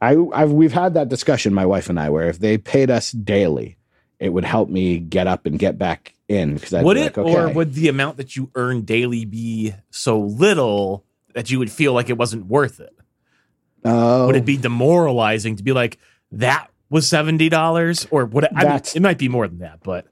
I, 0.00 0.16
I've 0.32 0.52
we've 0.52 0.72
had 0.72 0.94
that 0.94 1.08
discussion, 1.08 1.54
my 1.54 1.64
wife 1.64 1.88
and 1.88 1.98
I, 1.98 2.10
where 2.10 2.28
if 2.28 2.38
they 2.38 2.58
paid 2.58 2.90
us 2.90 3.12
daily, 3.12 3.78
it 4.18 4.28
would 4.30 4.44
help 4.44 4.68
me 4.68 4.98
get 4.98 5.26
up 5.26 5.46
and 5.46 5.58
get 5.58 5.78
back 5.78 6.14
in 6.28 6.54
because 6.54 6.74
I'd 6.74 6.82
be 6.82 6.90
it, 6.90 7.02
like, 7.04 7.18
okay. 7.18 7.34
or 7.34 7.48
would 7.48 7.74
the 7.74 7.88
amount 7.88 8.18
that 8.18 8.36
you 8.36 8.50
earn 8.54 8.82
daily 8.82 9.24
be 9.24 9.74
so 9.90 10.20
little 10.20 11.04
that 11.34 11.50
you 11.50 11.58
would 11.58 11.70
feel 11.70 11.92
like 11.94 12.10
it 12.10 12.18
wasn't 12.18 12.46
worth 12.46 12.80
it? 12.80 12.94
oh, 13.84 14.26
Would 14.26 14.36
it 14.36 14.44
be 14.44 14.58
oh. 14.58 14.62
demoralizing 14.62 15.56
to 15.56 15.62
be 15.62 15.72
like 15.72 15.98
that 16.32 16.70
was 16.90 17.08
seventy 17.08 17.48
dollars, 17.48 18.06
or 18.10 18.24
would 18.26 18.44
it? 18.44 18.50
I 18.54 18.64
mean, 18.64 18.80
it 18.94 19.02
might 19.02 19.18
be 19.18 19.28
more 19.28 19.48
than 19.48 19.58
that, 19.60 19.80
but 19.82 20.06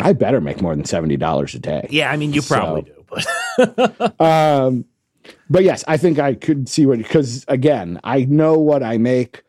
I 0.00 0.12
better 0.12 0.40
make 0.40 0.60
more 0.62 0.74
than 0.74 0.84
seventy 0.84 1.16
dollars 1.16 1.54
a 1.54 1.58
day. 1.58 1.86
yeah, 1.90 2.10
I 2.10 2.16
mean, 2.16 2.32
you 2.32 2.40
So- 2.40 2.54
probably 2.56 2.82
do. 2.82 3.04
But 3.08 4.20
Um, 4.20 4.84
but 5.50 5.64
yes, 5.64 5.84
I 5.88 5.96
think 5.96 6.18
I 6.18 6.34
could 6.34 6.68
see 6.68 6.86
what 6.86 6.98
because 6.98 7.44
again, 7.48 8.00
I 8.04 8.24
know 8.24 8.58
what 8.58 8.82
I 8.82 8.98
make, 8.98 9.42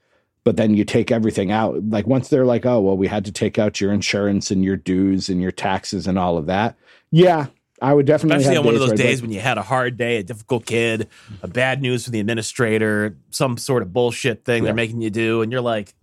but 0.43 0.55
then 0.57 0.73
you 0.73 0.83
take 0.85 1.11
everything 1.11 1.51
out. 1.51 1.83
Like 1.89 2.07
once 2.07 2.29
they're 2.29 2.45
like, 2.45 2.65
oh 2.65 2.79
well, 2.81 2.97
we 2.97 3.07
had 3.07 3.25
to 3.25 3.31
take 3.31 3.59
out 3.59 3.79
your 3.79 3.91
insurance 3.93 4.51
and 4.51 4.63
your 4.63 4.75
dues 4.77 5.29
and 5.29 5.41
your 5.41 5.51
taxes 5.51 6.07
and 6.07 6.17
all 6.19 6.37
of 6.37 6.45
that. 6.47 6.75
Yeah, 7.11 7.47
I 7.81 7.93
would 7.93 8.05
definitely. 8.05 8.37
especially 8.37 8.57
on 8.57 8.65
one 8.65 8.73
of 8.75 8.79
those 8.81 8.93
days 8.93 9.21
when 9.21 9.31
you 9.31 9.39
had 9.39 9.57
a 9.57 9.61
hard 9.61 9.95
day, 9.97 10.17
a 10.17 10.23
difficult 10.23 10.65
kid, 10.65 11.07
a 11.43 11.47
bad 11.47 11.81
news 11.81 12.03
from 12.05 12.11
the 12.13 12.19
administrator, 12.19 13.17
some 13.29 13.57
sort 13.57 13.81
of 13.83 13.93
bullshit 13.93 14.43
thing 14.45 14.63
Yeah. 14.63 14.67
they're 14.67 14.75
making 14.75 15.01
you 15.01 15.09
do, 15.09 15.41
and 15.41 15.51
you're 15.51 15.61
like, 15.61 15.93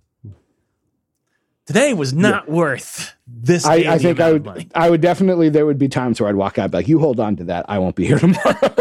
today 1.67 1.93
was 1.95 2.13
not 2.13 2.49
worth 2.49 3.15
this. 3.27 3.67
I, 3.67 3.75
I 3.75 3.99
think 3.99 4.21
I 4.21 4.33
would. 4.33 4.45
money. 4.45 4.69
I 4.75 4.89
would 4.89 5.01
definitely. 5.01 5.49
There 5.49 5.67
would 5.67 5.79
be 5.79 5.89
times 5.89 6.21
where 6.21 6.29
I'd 6.29 6.37
walk 6.37 6.59
out 6.59 6.73
like, 6.73 6.89
"You 6.89 6.99
hold 6.99 7.21
on 7.21 7.37
to 7.37 7.45
that. 7.45 7.67
I 7.69 7.79
won't 7.79 7.97
be 7.97 8.07
here 8.07 8.19
tomorrow. 8.21 8.75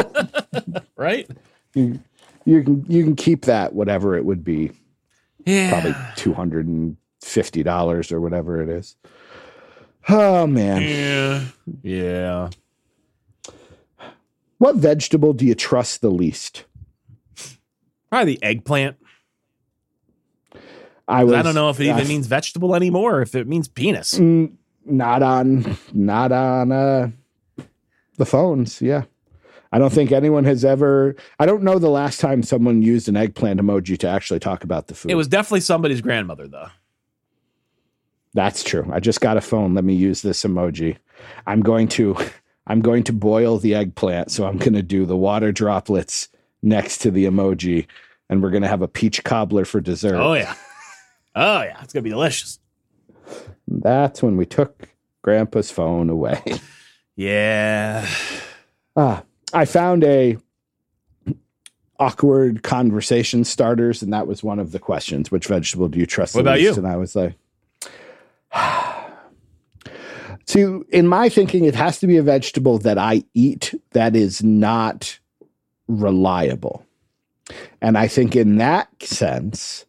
right? 0.96 1.30
you, 1.74 2.00
you 2.46 2.64
can 2.64 2.86
you 2.88 3.04
can 3.04 3.16
keep 3.16 3.46
that 3.46 3.74
whatever 3.74 4.16
it 4.16 4.26
would 4.26 4.44
be. 4.44 4.72
Yeah, 5.46 5.70
Probably 5.70 5.96
two 6.16 6.34
hundred 6.34 6.68
and 6.68 6.98
fifty 7.22 7.64
dollars 7.64 8.12
or 8.12 8.22
whatever 8.22 8.62
it 8.62 8.70
is. 8.70 8.96
Oh 10.08 10.48
man. 10.48 10.82
yeah, 10.82 11.44
yeah. 11.84 12.50
What 14.58 14.78
vegetable 14.78 15.34
do 15.34 15.46
you 15.46 15.54
trust 15.56 16.02
the 16.02 16.10
least? 16.10 16.66
Probably 18.10 18.36
the 18.36 18.44
eggplant. 18.44 18.98
I 21.08 21.24
was. 21.24 21.34
I 21.34 21.42
don't 21.42 21.56
know 21.56 21.70
if 21.70 21.80
it 21.80 21.86
even 21.86 22.06
uh, 22.06 22.08
means 22.08 22.28
vegetable 22.28 22.76
anymore, 22.76 23.18
or 23.18 23.22
if 23.22 23.36
it 23.36 23.48
means 23.48 23.68
penis. 23.68 24.16
mm, 24.16 24.52
not 24.86 25.22
on, 25.24 25.78
not 25.94 26.32
on 26.32 26.72
uh, 26.72 27.10
the 28.18 28.26
phones. 28.26 28.82
Yeah, 28.82 29.04
I 29.72 29.78
don't 29.80 29.94
think 29.94 30.12
anyone 30.12 30.46
has 30.46 30.66
ever. 30.66 31.16
I 31.40 31.46
don't 31.46 31.64
know 31.64 31.78
the 31.80 31.90
last 31.90 32.20
time 32.20 32.42
someone 32.44 32.82
used 32.82 33.08
an 33.08 33.18
eggplant 33.18 33.60
emoji 33.60 33.98
to 34.00 34.08
actually 34.08 34.40
talk 34.40 34.64
about 34.64 34.88
the 34.88 34.96
food. 34.96 35.12
It 35.12 35.16
was 35.16 35.28
definitely 35.28 35.62
somebody's 35.62 36.02
grandmother, 36.02 36.48
though. 36.48 36.70
That's 38.34 38.64
true. 38.64 38.90
I 38.92 39.00
just 39.00 39.22
got 39.22 39.38
a 39.38 39.42
phone. 39.42 39.74
Let 39.76 39.84
me 39.86 39.94
use 39.94 40.22
this 40.22 40.44
emoji. 40.44 40.98
I'm 41.48 41.62
going 41.62 41.88
to. 41.90 42.18
I'm 42.68 42.82
going 42.82 43.04
to 43.04 43.14
boil 43.14 43.60
the 43.60 43.76
eggplant, 43.76 44.32
so 44.32 44.48
I'm 44.48 44.58
going 44.58 44.74
to 44.74 44.82
do 44.82 45.06
the 45.06 45.16
water 45.16 45.52
droplets 45.52 46.30
next 46.64 46.98
to 47.04 47.12
the 47.12 47.26
emoji, 47.26 47.86
and 48.28 48.42
we're 48.42 48.50
going 48.50 48.64
to 48.64 48.68
have 48.68 48.82
a 48.82 48.88
peach 48.88 49.24
cobbler 49.24 49.66
for 49.66 49.80
dessert. 49.80 50.16
Oh 50.16 50.34
yeah, 50.34 50.56
oh 51.36 51.62
yeah, 51.62 51.82
it's 51.84 51.94
gonna 51.94 52.04
be 52.04 52.10
delicious. 52.10 52.60
That's 53.68 54.22
when 54.24 54.38
we 54.38 54.46
took 54.46 54.90
Grandpa's 55.22 55.72
phone 55.72 56.10
away. 56.10 56.42
Yeah, 57.18 58.06
Ah, 58.98 59.24
I 59.54 59.64
found 59.64 60.04
a 60.04 60.36
awkward 61.98 62.62
conversation 62.64 63.46
starters, 63.46 64.02
and 64.04 64.12
that 64.12 64.28
was 64.28 64.44
one 64.44 64.60
of 64.60 64.74
the 64.74 64.80
questions. 64.80 65.32
Which 65.32 65.48
vegetable 65.48 65.88
do 65.88 65.98
you 65.98 66.06
trust? 66.06 66.36
What 66.36 66.44
the 66.44 66.50
about 66.50 66.60
least? 66.60 66.76
you? 66.76 66.84
And 66.84 66.88
I 66.92 66.98
was 66.98 67.16
like, 67.16 67.36
See, 70.46 70.62
in 70.90 71.08
my 71.08 71.30
thinking, 71.30 71.64
it 71.64 71.76
has 71.76 72.00
to 72.00 72.08
be 72.08 72.18
a 72.18 72.22
vegetable 72.22 72.78
that 72.80 72.98
I 72.98 73.24
eat 73.34 73.74
that 73.92 74.16
is 74.16 74.44
not 74.44 75.18
reliable. 75.88 76.86
And 77.82 77.98
I 77.98 78.08
think 78.10 78.36
in 78.36 78.58
that 78.58 78.90
sense, 79.02 79.85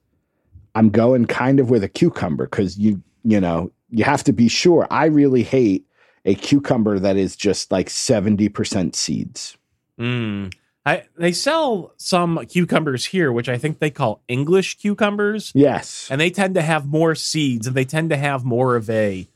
I'm 0.76 0.90
going 0.90 1.25
kind 1.25 1.59
of 1.59 1.71
with 1.71 1.83
a 1.83 1.88
cucumber 1.88 2.45
because 2.47 2.76
you, 2.78 3.02
you 3.25 3.40
know, 3.40 3.73
you 3.90 4.04
have 4.04 4.23
to 4.25 4.33
be 4.33 4.49
sure. 4.49 4.87
I 4.90 5.06
really 5.06 5.42
hate 5.42 5.87
a 6.25 6.35
cucumber 6.35 6.99
that 6.99 7.16
is 7.16 7.35
just 7.37 7.71
like 7.73 7.88
70% 7.88 8.95
seeds. 8.95 9.56
Mm. 9.99 10.52
I, 10.85 11.04
they 11.16 11.33
sell 11.33 11.95
some 11.97 12.38
cucumbers 12.47 13.06
here, 13.06 13.33
which 13.33 13.49
I 13.49 13.56
think 13.59 13.78
they 13.78 13.90
call 13.90 14.23
English 14.28 14.78
cucumbers, 14.78 15.50
Yes. 15.54 16.09
and 16.11 16.21
they 16.21 16.30
tend 16.30 16.54
to 16.56 16.62
have 16.62 16.87
more 16.87 17.14
seeds 17.14 17.66
and 17.66 17.75
they 17.75 17.85
tend 17.85 18.11
to 18.11 18.16
have 18.16 18.45
more 18.45 18.76
of 18.76 18.88
a 18.90 19.26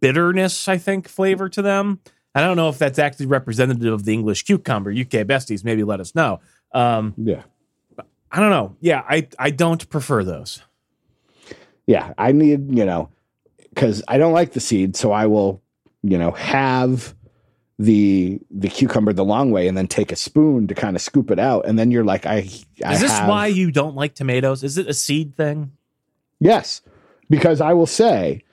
bitterness, 0.00 0.66
I 0.66 0.78
think, 0.78 1.08
flavor 1.08 1.48
to 1.50 1.62
them. 1.62 2.00
I 2.34 2.40
don't 2.40 2.56
know 2.56 2.68
if 2.68 2.78
that's 2.78 2.98
actually 2.98 3.26
representative 3.26 3.92
of 3.92 4.04
the 4.04 4.12
English 4.14 4.44
cucumber. 4.44 4.90
UK 4.90 5.26
besties, 5.26 5.64
maybe 5.64 5.84
let 5.84 6.00
us 6.00 6.14
know. 6.14 6.40
Um, 6.72 7.14
Yeah. 7.16 7.42
I 8.32 8.38
don't 8.38 8.50
know. 8.50 8.76
Yeah, 8.80 9.02
I, 9.08 9.26
I 9.40 9.50
don't 9.50 9.88
prefer 9.90 10.22
those. 10.22 10.62
Yeah. 11.90 12.14
I 12.18 12.30
need, 12.30 12.72
you 12.76 12.84
know, 12.84 13.08
because 13.70 14.00
I 14.06 14.16
don't 14.16 14.32
like 14.32 14.52
the 14.52 14.60
seed. 14.60 14.94
So 14.94 15.10
I 15.10 15.26
will, 15.26 15.60
you 16.04 16.16
know, 16.16 16.30
have 16.30 17.16
the 17.80 18.38
the 18.50 18.68
cucumber 18.68 19.12
the 19.12 19.24
long 19.24 19.50
way 19.50 19.66
and 19.66 19.76
then 19.76 19.88
take 19.88 20.12
a 20.12 20.16
spoon 20.16 20.68
to 20.68 20.74
kind 20.74 20.94
of 20.94 21.02
scoop 21.02 21.32
it 21.32 21.40
out. 21.40 21.66
And 21.66 21.76
then 21.76 21.90
you're 21.90 22.04
like, 22.04 22.26
I, 22.26 22.48
I 22.84 22.92
Is 22.92 23.00
this 23.00 23.10
have- 23.10 23.28
why 23.28 23.48
you 23.48 23.72
don't 23.72 23.96
like 23.96 24.14
tomatoes? 24.14 24.62
Is 24.62 24.78
it 24.78 24.86
a 24.86 24.94
seed 24.94 25.34
thing? 25.36 25.72
Yes, 26.38 26.80
because 27.28 27.60
I 27.60 27.72
will 27.72 27.86
say, 27.86 28.44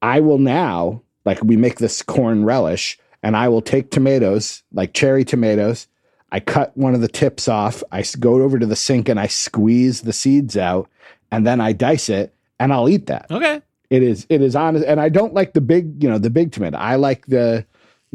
I 0.00 0.20
will 0.20 0.38
now, 0.38 1.02
like 1.26 1.42
we 1.42 1.56
make 1.56 1.78
this 1.78 2.00
corn 2.00 2.44
relish, 2.44 2.98
and 3.22 3.36
I 3.36 3.48
will 3.48 3.60
take 3.60 3.90
tomatoes, 3.90 4.62
like 4.72 4.94
cherry 4.94 5.24
tomatoes. 5.24 5.86
I 6.32 6.40
cut 6.40 6.76
one 6.76 6.94
of 6.94 7.02
the 7.02 7.08
tips 7.08 7.46
off. 7.46 7.84
i 7.92 8.02
go 8.18 8.40
over 8.42 8.58
to 8.58 8.66
the 8.66 8.74
sink 8.74 9.08
and 9.08 9.20
I 9.20 9.26
squeeze 9.26 10.00
the 10.00 10.12
seeds 10.12 10.56
out, 10.56 10.88
and 11.30 11.46
then 11.46 11.60
I 11.60 11.72
dice 11.72 12.08
it, 12.08 12.32
and 12.58 12.72
I'll 12.72 12.88
eat 12.88 13.06
that. 13.06 13.26
Okay. 13.30 13.62
It 13.90 14.02
is, 14.02 14.26
it 14.28 14.42
is 14.42 14.56
honest, 14.56 14.84
and 14.84 15.00
I 15.00 15.08
don't 15.08 15.32
like 15.34 15.52
the 15.52 15.60
big, 15.60 16.02
you 16.02 16.08
know, 16.10 16.18
the 16.18 16.30
big 16.30 16.50
tomato. 16.52 16.76
I 16.76 16.96
like 16.96 17.26
the 17.26 17.64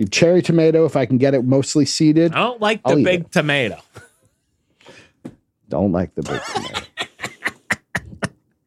cherry 0.09 0.41
tomato 0.41 0.83
if 0.85 0.95
I 0.95 1.05
can 1.05 1.17
get 1.17 1.33
it 1.33 1.45
mostly 1.45 1.85
seeded. 1.85 2.33
I 2.33 2.39
don't 2.39 2.59
like 2.59 2.83
the 2.83 2.89
I'll 2.89 2.99
eat 2.99 3.03
big 3.05 3.21
it. 3.21 3.31
tomato. 3.31 3.77
Don't 5.69 5.91
like 5.93 6.13
the 6.15 6.23
big 6.23 6.41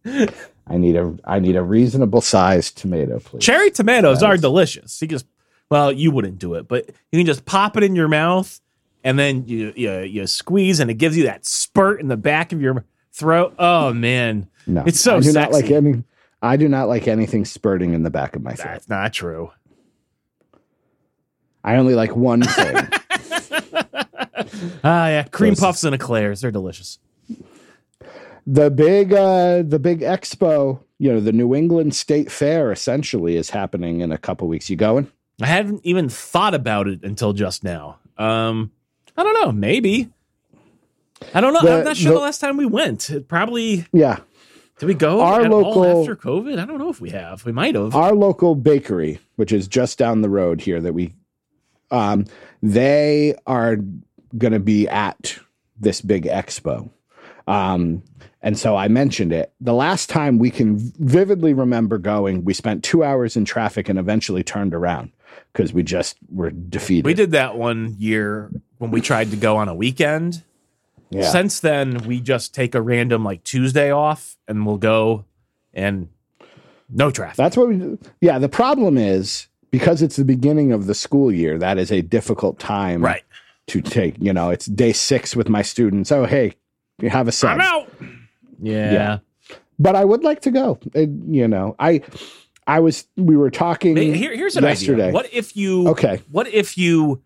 tomato. 0.05 0.33
I 0.67 0.79
need 0.79 0.97
a, 0.97 1.15
I 1.25 1.39
need 1.41 1.57
a 1.57 1.63
reasonable 1.63 2.21
sized 2.23 2.79
tomato, 2.79 3.19
please. 3.21 3.43
Cherry 3.45 3.71
tomatoes 3.71 4.21
That 4.21 4.27
are 4.27 4.35
is- 4.35 4.41
delicious. 4.41 5.01
You 5.03 5.09
just 5.09 5.27
well, 5.71 5.91
you 5.93 6.11
wouldn't 6.11 6.39
do 6.39 6.55
it, 6.55 6.69
but 6.69 6.89
you 7.11 7.19
can 7.19 7.27
just 7.27 7.45
pop 7.47 7.77
it 7.77 7.83
in 7.83 7.97
your 7.97 8.09
mouth 8.09 8.61
and 9.03 9.19
then 9.19 9.47
you 9.47 9.73
you, 9.77 9.99
you 10.01 10.27
squeeze 10.27 10.81
and 10.81 10.91
it 10.91 10.95
gives 10.95 11.17
you 11.17 11.25
that 11.25 11.45
spurt 11.45 12.01
in 12.01 12.09
the 12.09 12.17
back 12.17 12.53
of 12.53 12.61
your 12.63 12.85
throat. 13.15 13.55
Oh 13.59 13.93
man, 13.95 14.49
No, 14.67 14.83
It's 14.87 15.01
so 15.01 15.17
I 15.17 15.21
do 15.21 15.33
not 15.33 15.53
like 15.53 15.71
any. 15.71 16.05
I 16.43 16.57
do 16.59 16.69
not 16.69 16.89
like 16.89 17.09
anything 17.09 17.45
spurting 17.47 17.95
in 17.95 18.03
the 18.03 18.11
back 18.11 18.37
of 18.37 18.43
my 18.43 18.53
throat. 18.55 18.73
that's 18.73 18.89
not 18.89 19.13
true. 19.15 19.51
I 21.63 21.77
only 21.77 21.95
like 21.95 22.15
one 22.15 22.43
thing. 22.43 22.77
Ah, 24.85 25.09
yeah, 25.09 25.23
cream 25.25 25.55
puffs 25.55 25.85
and 25.85 25.95
eclairs. 25.95 26.41
They're 26.43 26.51
delicious. 26.51 26.99
the 28.47 28.71
big, 28.71 29.13
uh, 29.13 29.63
the 29.63 29.79
big 29.79 30.01
expo. 30.01 30.81
You 30.99 31.13
know, 31.15 31.21
the 31.21 31.33
New 31.33 31.55
England 31.55 31.95
State 31.95 32.31
Fair 32.31 32.71
essentially 32.71 33.37
is 33.37 33.51
happening 33.51 34.01
in 34.01 34.13
a 34.13 34.19
couple 34.19 34.47
weeks. 34.47 34.69
You 34.69 34.77
going? 34.77 35.11
I 35.41 35.47
hadn't 35.47 35.81
even 35.85 36.09
thought 36.09 36.55
about 36.55 36.87
it 36.89 37.03
until 37.03 37.33
just 37.33 37.65
now. 37.65 37.99
Um, 38.19 38.71
I 39.17 39.23
don't 39.23 39.35
know. 39.43 39.51
Maybe. 39.53 40.11
I 41.33 41.41
don't 41.41 41.53
know. 41.55 41.63
The- 41.63 41.79
I'm 41.79 41.85
not 41.85 41.97
sure 41.97 42.13
the- 42.13 42.19
the 42.19 42.25
last 42.25 42.41
time 42.41 42.57
we 42.57 42.67
went. 42.67 43.11
It 43.11 43.29
probably 43.29 43.87
Yeah, 43.93 44.19
did 44.79 44.87
we 44.87 44.95
go 44.95 45.21
Our 45.21 45.49
local- 45.49 46.01
after 46.03 46.17
COVID? 46.17 46.59
I 46.59 46.65
don't 46.65 46.79
know 46.79 46.91
if 46.91 47.01
we 47.01 47.11
have. 47.11 47.45
We 47.45 47.53
might 47.53 47.75
have. 47.75 47.95
our 47.95 48.15
local 48.15 48.55
bakery, 48.55 49.19
which 49.37 49.53
is 49.53 49.69
just 49.69 49.99
down 49.99 50.23
the 50.23 50.29
road 50.31 50.61
here, 50.61 50.81
that 50.81 50.93
we, 50.93 51.15
um, 51.91 52.25
they 52.63 53.35
are 53.47 53.77
going 54.37 54.53
to 54.53 54.61
be 54.61 54.89
at 54.89 55.39
this 55.79 56.01
big 56.01 56.25
expo. 56.25 56.91
Um, 57.47 58.03
and 58.43 58.59
so 58.59 58.77
I 58.77 58.89
mentioned 58.89 59.33
it. 59.33 59.53
The 59.61 59.75
last 59.75 60.09
time 60.09 60.39
we 60.39 60.51
can 60.51 60.77
vividly 60.99 61.53
remember 61.55 61.99
going, 61.99 62.45
we 62.45 62.53
spent 62.55 62.83
two 62.83 63.05
hours 63.05 63.37
in 63.37 63.45
traffic 63.45 63.89
and 63.89 63.99
eventually 63.99 64.43
turned 64.43 64.75
around 64.75 65.13
because 65.53 65.73
we 65.73 65.83
just 65.83 66.17
were 66.31 66.51
defeated. 66.51 67.05
We 67.07 67.15
did 67.15 67.33
that 67.33 67.57
one 67.57 67.97
year 67.99 68.51
when 68.79 68.91
we 68.91 69.01
tried 69.01 69.31
to 69.31 69.37
go 69.37 69.57
on 69.57 69.69
a 69.69 69.75
weekend. 69.75 70.43
Yeah. 71.11 71.31
Since 71.31 71.61
then, 71.61 71.99
we 72.07 72.21
just 72.21 72.55
take 72.55 72.75
a 72.75 72.83
random 72.83 73.25
like 73.25 73.45
Tuesday 73.45 73.91
off 73.91 74.37
and 74.49 74.67
we'll 74.67 74.79
go 74.79 75.25
and 75.73 76.09
no 76.91 77.11
traffic. 77.11 77.37
That's 77.37 77.57
what 77.57 77.69
we 77.69 77.77
do. 77.77 77.99
Yeah. 78.21 78.39
The 78.39 78.49
problem 78.49 78.99
is 78.99 79.49
because 79.71 80.03
it's 80.03 80.17
the 80.17 80.25
beginning 80.25 80.73
of 80.73 80.87
the 80.87 80.95
school 80.95 81.33
year, 81.33 81.59
that 81.59 81.79
is 81.79 81.91
a 81.91 82.01
difficult 82.01 82.59
time 82.59 83.03
right. 83.03 83.23
to 83.69 83.81
take. 83.81 84.17
You 84.21 84.33
know, 84.33 84.51
it's 84.51 84.67
day 84.67 84.93
six 84.93 85.35
with 85.35 85.49
my 85.49 85.63
students. 85.63 86.13
Oh, 86.13 86.25
hey, 86.25 86.55
you 87.01 87.11
have 87.11 87.29
a 87.29 87.33
sub. 87.33 87.59
I'm 87.59 87.61
out. 87.61 87.91
Yeah. 88.63 88.93
Yeah. 88.93 89.19
but 89.79 89.97
I 89.97 90.05
would 90.05 90.23
like 90.23 90.41
to 90.43 90.51
go. 90.51 90.79
Uh, 90.95 91.01
you 91.29 91.49
know, 91.49 91.75
I 91.79 92.03
I 92.67 92.81
was 92.81 93.07
we 93.17 93.37
were 93.37 93.51
talking 93.51 93.97
Here, 93.97 94.35
here's 94.35 94.57
an 94.57 94.65
yesterday. 94.65 95.05
idea. 95.05 95.13
What 95.15 95.33
if 95.33 95.57
you 95.57 95.89
Okay. 95.89 96.23
What 96.31 96.49
if 96.49 96.79
you 96.79 97.23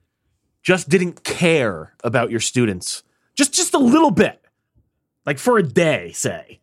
just 0.63 0.89
didn't 0.89 1.25
care 1.25 1.95
about 2.03 2.31
your 2.31 2.41
students? 2.41 3.03
Just 3.39 3.55
just 3.55 3.73
a 3.73 3.79
little 3.79 4.11
bit. 4.11 4.45
Like 5.25 5.39
for 5.39 5.57
a 5.59 5.63
day, 5.63 6.11
say. 6.13 6.61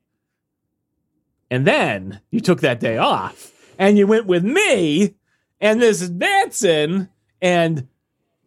And 1.49 1.65
then 1.65 2.19
you 2.31 2.41
took 2.41 2.59
that 2.61 2.79
day 2.81 2.97
off 2.97 3.51
and 3.79 3.97
you 3.97 4.05
went 4.05 4.25
with 4.25 4.43
me 4.43 5.15
and 5.61 5.79
Mrs. 5.81 6.13
Manson 6.13 7.09
and 7.41 7.87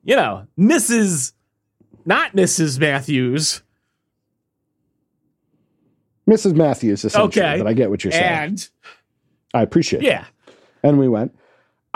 you 0.05 0.15
know, 0.15 0.47
Mrs. 0.59 1.33
not 2.05 2.33
Mrs. 2.33 2.79
Matthews 2.79 3.63
Mrs. 6.29 6.55
Matthews 6.55 7.05
essentially, 7.07 7.43
Okay. 7.43 7.59
but 7.59 7.67
I 7.67 7.73
get 7.73 7.89
what 7.89 8.05
you're 8.05 8.13
saying. 8.13 8.25
and 8.51 8.69
I 9.55 9.63
appreciate 9.63 10.03
it. 10.03 10.07
yeah. 10.07 10.27
And 10.83 10.99
we 10.99 11.09
went. 11.09 11.35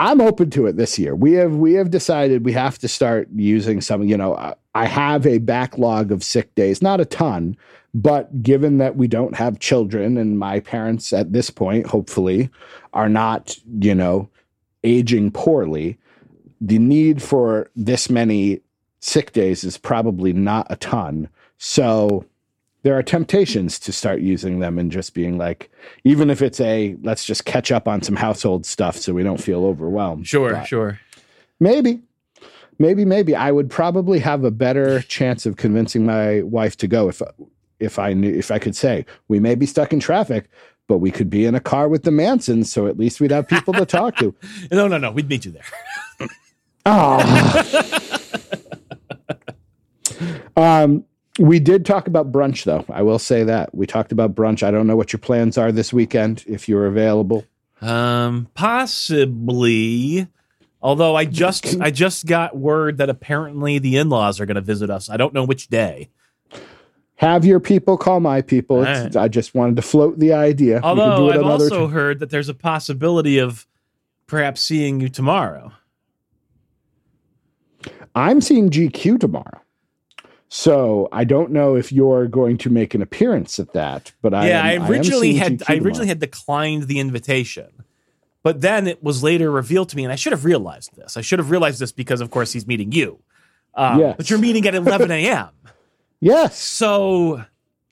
I'm 0.03 0.19
open 0.19 0.49
to 0.49 0.65
it 0.65 0.75
this 0.75 0.99
year. 0.99 1.15
We 1.15 1.31
have 1.33 1.55
we 1.55 1.75
have 1.75 1.89
decided 1.89 2.43
we 2.43 2.51
have 2.51 2.77
to 2.79 2.89
start 2.89 3.29
using 3.33 3.79
some, 3.79 4.03
you 4.03 4.17
know, 4.17 4.35
I, 4.75 4.85
have 4.85 5.25
a 5.25 5.37
backlog 5.37 6.11
of 6.11 6.25
sick 6.25 6.53
days, 6.55 6.81
not 6.81 6.99
a 6.99 7.05
ton, 7.05 7.55
but 7.93 8.43
given 8.43 8.79
that 8.79 8.97
we 8.97 9.07
don't 9.07 9.33
have 9.33 9.59
children 9.59 10.17
and 10.17 10.37
my 10.37 10.59
parents 10.59 11.13
at 11.13 11.31
this 11.31 11.49
point 11.49 11.87
hopefully 11.87 12.49
are 12.91 13.07
not, 13.07 13.55
you 13.79 13.95
know, 13.95 14.27
aging 14.83 15.31
poorly, 15.31 15.97
the 16.59 16.79
need 16.79 17.21
for 17.21 17.71
this 17.73 18.09
many 18.09 18.59
sick 18.99 19.31
days 19.31 19.63
is 19.63 19.77
probably 19.77 20.33
not 20.33 20.67
a 20.69 20.75
ton. 20.75 21.29
So 21.59 22.25
there 22.83 22.97
are 22.97 23.03
temptations 23.03 23.79
to 23.79 23.91
start 23.91 24.19
using 24.21 24.59
them 24.59 24.77
and 24.77 24.91
just 24.91 25.13
being 25.13 25.37
like, 25.37 25.71
even 26.03 26.29
if 26.29 26.41
it's 26.41 26.59
a 26.59 26.95
let's 27.01 27.25
just 27.25 27.45
catch 27.45 27.71
up 27.71 27.87
on 27.87 28.01
some 28.01 28.15
household 28.15 28.65
stuff 28.65 28.97
so 28.97 29.13
we 29.13 29.23
don't 29.23 29.41
feel 29.41 29.65
overwhelmed. 29.65 30.27
Sure, 30.27 30.53
But 30.53 30.65
sure. 30.65 30.99
Maybe, 31.59 32.01
maybe, 32.77 33.05
maybe 33.05 33.35
I 33.35 33.51
would 33.51 33.69
probably 33.69 34.19
have 34.19 34.43
a 34.43 34.51
better 34.51 35.01
chance 35.03 35.45
of 35.45 35.55
convincing 35.55 36.05
my 36.05 36.41
wife 36.41 36.75
to 36.77 36.87
go 36.87 37.09
if 37.09 37.21
if 37.79 37.97
I 37.97 38.13
knew 38.13 38.33
if 38.33 38.51
I 38.51 38.59
could 38.59 38.75
say 38.75 39.05
we 39.29 39.39
may 39.39 39.55
be 39.55 39.65
stuck 39.65 39.93
in 39.93 39.99
traffic, 40.01 40.49
but 40.87 40.97
we 40.97 41.09
could 41.09 41.29
be 41.29 41.45
in 41.45 41.55
a 41.55 41.61
car 41.61 41.87
with 41.87 42.03
the 42.03 42.11
Mansons, 42.11 42.71
so 42.71 42.87
at 42.87 42.97
least 42.97 43.21
we'd 43.21 43.31
have 43.31 43.47
people 43.47 43.73
to 43.73 43.85
talk 43.85 44.17
to. 44.17 44.35
No, 44.71 44.87
no, 44.87 44.97
no. 44.97 45.11
We'd 45.11 45.29
meet 45.29 45.45
you 45.45 45.51
there. 45.51 46.29
Oh. 46.85 47.89
um, 50.57 51.05
we 51.39 51.59
did 51.59 51.85
talk 51.85 52.07
about 52.07 52.31
brunch, 52.31 52.63
though. 52.63 52.85
I 52.89 53.01
will 53.01 53.19
say 53.19 53.43
that 53.43 53.73
we 53.73 53.87
talked 53.87 54.11
about 54.11 54.35
brunch. 54.35 54.63
I 54.63 54.71
don't 54.71 54.87
know 54.87 54.95
what 54.95 55.13
your 55.13 55.19
plans 55.19 55.57
are 55.57 55.71
this 55.71 55.91
weekend 55.91 56.43
if 56.47 56.69
you're 56.69 56.85
available. 56.85 57.45
Um, 57.81 58.47
possibly. 58.53 60.27
Although 60.81 61.15
I 61.15 61.25
just 61.25 61.79
I 61.79 61.91
just 61.91 62.25
got 62.25 62.57
word 62.57 62.97
that 62.97 63.09
apparently 63.09 63.79
the 63.79 63.97
in-laws 63.97 64.39
are 64.41 64.45
going 64.45 64.55
to 64.55 64.61
visit 64.61 64.89
us. 64.89 65.09
I 65.09 65.15
don't 65.17 65.33
know 65.33 65.45
which 65.45 65.69
day. 65.69 66.09
Have 67.15 67.45
your 67.45 67.61
people 67.61 67.97
call 67.97 68.19
my 68.19 68.41
people. 68.41 68.81
Right. 68.81 69.15
I 69.15 69.29
just 69.29 69.55
wanted 69.55 69.77
to 69.77 69.81
float 69.81 70.19
the 70.19 70.33
idea. 70.33 70.81
Although 70.83 71.17
do 71.17 71.29
it 71.29 71.37
I've 71.37 71.45
also 71.45 71.87
ti- 71.87 71.93
heard 71.93 72.19
that 72.19 72.31
there's 72.31 72.49
a 72.49 72.53
possibility 72.53 73.37
of 73.37 73.65
perhaps 74.27 74.61
seeing 74.61 74.99
you 74.99 75.07
tomorrow. 75.07 75.71
I'm 78.13 78.41
seeing 78.41 78.69
GQ 78.69 79.19
tomorrow. 79.19 79.62
So 80.55 81.09
I 81.11 81.23
don't 81.23 81.49
know 81.49 81.75
if 81.75 81.91
you're 81.91 82.27
going 82.27 82.59
to 82.59 82.69
make 82.69 82.93
an 82.93 83.01
appearance 83.01 83.57
at 83.57 83.73
that, 83.73 84.11
but 84.21 84.35
I 84.35 84.49
yeah, 84.49 84.63
am- 84.63 84.83
I 84.83 84.87
originally 84.87 85.31
seeing 85.31 85.37
had 85.37 85.63
I 85.67 85.77
originally 85.77 86.05
had 86.05 86.19
declined 86.19 86.83
the 86.83 86.99
invitation, 86.99 87.83
but 88.43 88.61
then 88.61 88.85
it 88.85 89.01
was 89.01 89.23
later 89.23 89.49
revealed 89.49 89.89
to 89.89 89.95
me, 89.97 90.03
and 90.03 90.13
I 90.13 90.15
should 90.15 90.31
have 90.31 90.45
realized 90.45 90.95
this. 90.95 91.17
I 91.17 91.21
should 91.21 91.39
have 91.39 91.49
realized 91.49 91.79
this 91.79 91.91
because, 91.91 92.21
of 92.21 92.29
course, 92.29 92.53
he's 92.53 92.67
meeting 92.67 92.91
you. 92.91 93.17
Um, 93.73 93.99
Yes. 93.99 94.13
But 94.15 94.29
you're 94.29 94.37
meeting 94.37 94.67
at 94.67 94.75
11 94.75 95.09
a.m. 95.19 95.49
yes 96.19 96.55
so 96.59 97.43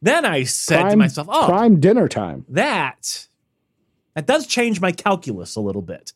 then 0.04 0.24
I 0.24 0.44
said 0.44 0.92
to 0.92 0.96
myself, 0.98 1.30
"Oh, 1.32 1.48
prime 1.48 1.80
dinner 1.80 2.08
time. 2.08 2.46
that 2.50 3.26
that 4.14 4.28
does 4.28 4.46
change 4.46 4.80
my 4.80 4.92
calculus 4.92 5.56
a 5.56 5.62
little 5.62 5.82
bit." 5.82 6.14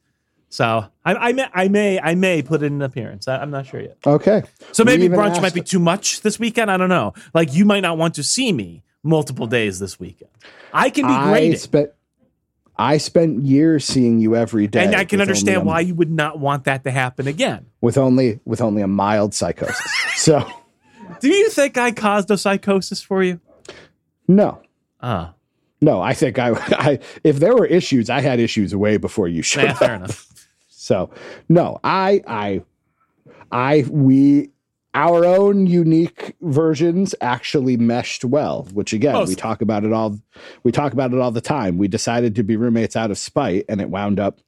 So 0.56 0.86
I, 1.04 1.14
I 1.16 1.34
may 1.34 1.48
I 1.54 1.68
may 1.68 2.00
I 2.00 2.16
may 2.16 2.42
put 2.42 2.64
in 2.64 2.76
an 2.76 2.82
appearance. 2.82 3.28
I, 3.28 3.40
I'm 3.42 3.52
not 3.52 3.66
sure 3.66 3.82
yet. 3.82 3.98
Okay, 4.08 4.42
So 4.72 4.86
maybe 4.86 5.10
brunch 5.10 5.42
might 5.42 5.54
be 5.54 5.60
too 5.60 5.80
much 5.80 6.22
this 6.22 6.40
weekend. 6.40 6.72
I 6.72 6.78
don't 6.78 6.88
know. 6.88 7.14
Like 7.34 7.54
you 7.54 7.66
might 7.66 7.82
not 7.82 7.98
want 7.98 8.16
to 8.16 8.24
see 8.24 8.54
me 8.54 8.82
multiple 9.04 9.48
days 9.48 9.80
this 9.80 10.00
weekend. 10.00 10.32
I 10.74 10.92
can 10.92 11.06
be 11.08 11.12
I 11.12 11.30
graded. 11.30 11.60
spent 11.60 11.90
I 12.78 13.00
spent 13.00 13.44
years 13.44 13.84
seeing 13.84 14.20
you 14.20 14.38
every 14.38 14.68
day, 14.68 14.86
and 14.86 14.96
I 14.96 15.04
can 15.04 15.20
understand 15.20 15.58
a- 15.64 15.66
why 15.66 15.82
you 15.82 15.94
would 15.94 16.10
not 16.12 16.40
want 16.40 16.64
that 16.66 16.86
to 16.86 16.92
happen 16.92 17.28
again. 17.28 17.66
with 17.82 17.98
only 17.98 18.40
with 18.46 18.62
only 18.62 18.82
a 18.82 18.88
mild 18.88 19.34
psychosis. 19.34 19.92
so 20.16 20.50
Do 21.20 21.28
you 21.28 21.50
think 21.50 21.78
I 21.78 21.92
caused 21.92 22.32
a 22.32 22.38
psychosis 22.38 23.02
for 23.02 23.24
you? 23.24 23.42
no, 24.30 24.62
Ah, 25.02 25.34
no, 25.82 26.00
I 26.02 26.14
think 26.14 26.40
I, 26.40 26.52
I 26.56 27.00
if 27.26 27.40
there 27.42 27.54
were 27.54 27.66
issues, 27.66 28.10
I 28.10 28.22
had 28.22 28.40
issues 28.40 28.74
way 28.74 28.96
before 28.96 29.28
you 29.28 29.42
showed 29.42 29.66
nah, 29.66 29.72
up. 29.72 29.78
fair 29.80 29.96
enough. 29.96 30.32
So 30.86 31.10
no, 31.50 31.80
I 31.84 32.22
I 32.28 32.62
I 33.52 33.86
we 33.90 34.52
our 34.94 35.26
own 35.26 35.66
unique 35.66 36.36
versions 36.42 37.16
actually 37.22 37.76
meshed 37.76 38.24
well, 38.24 38.68
which 38.72 38.94
again 38.94 39.26
we 39.26 39.34
talk 39.34 39.64
about 39.64 39.84
it 39.84 39.92
all 39.92 40.20
we 40.62 40.72
talk 40.72 40.94
about 40.94 41.12
it 41.12 41.20
all 41.20 41.32
the 41.32 41.42
time. 41.42 41.80
We 41.80 41.88
decided 41.88 42.36
to 42.36 42.44
be 42.44 42.56
roommates 42.56 42.96
out 42.96 43.10
of 43.10 43.18
spite 43.18 43.66
and 43.68 43.82
it 43.82 43.90
wound 43.90 44.20
up 44.20 44.38
If 44.38 44.44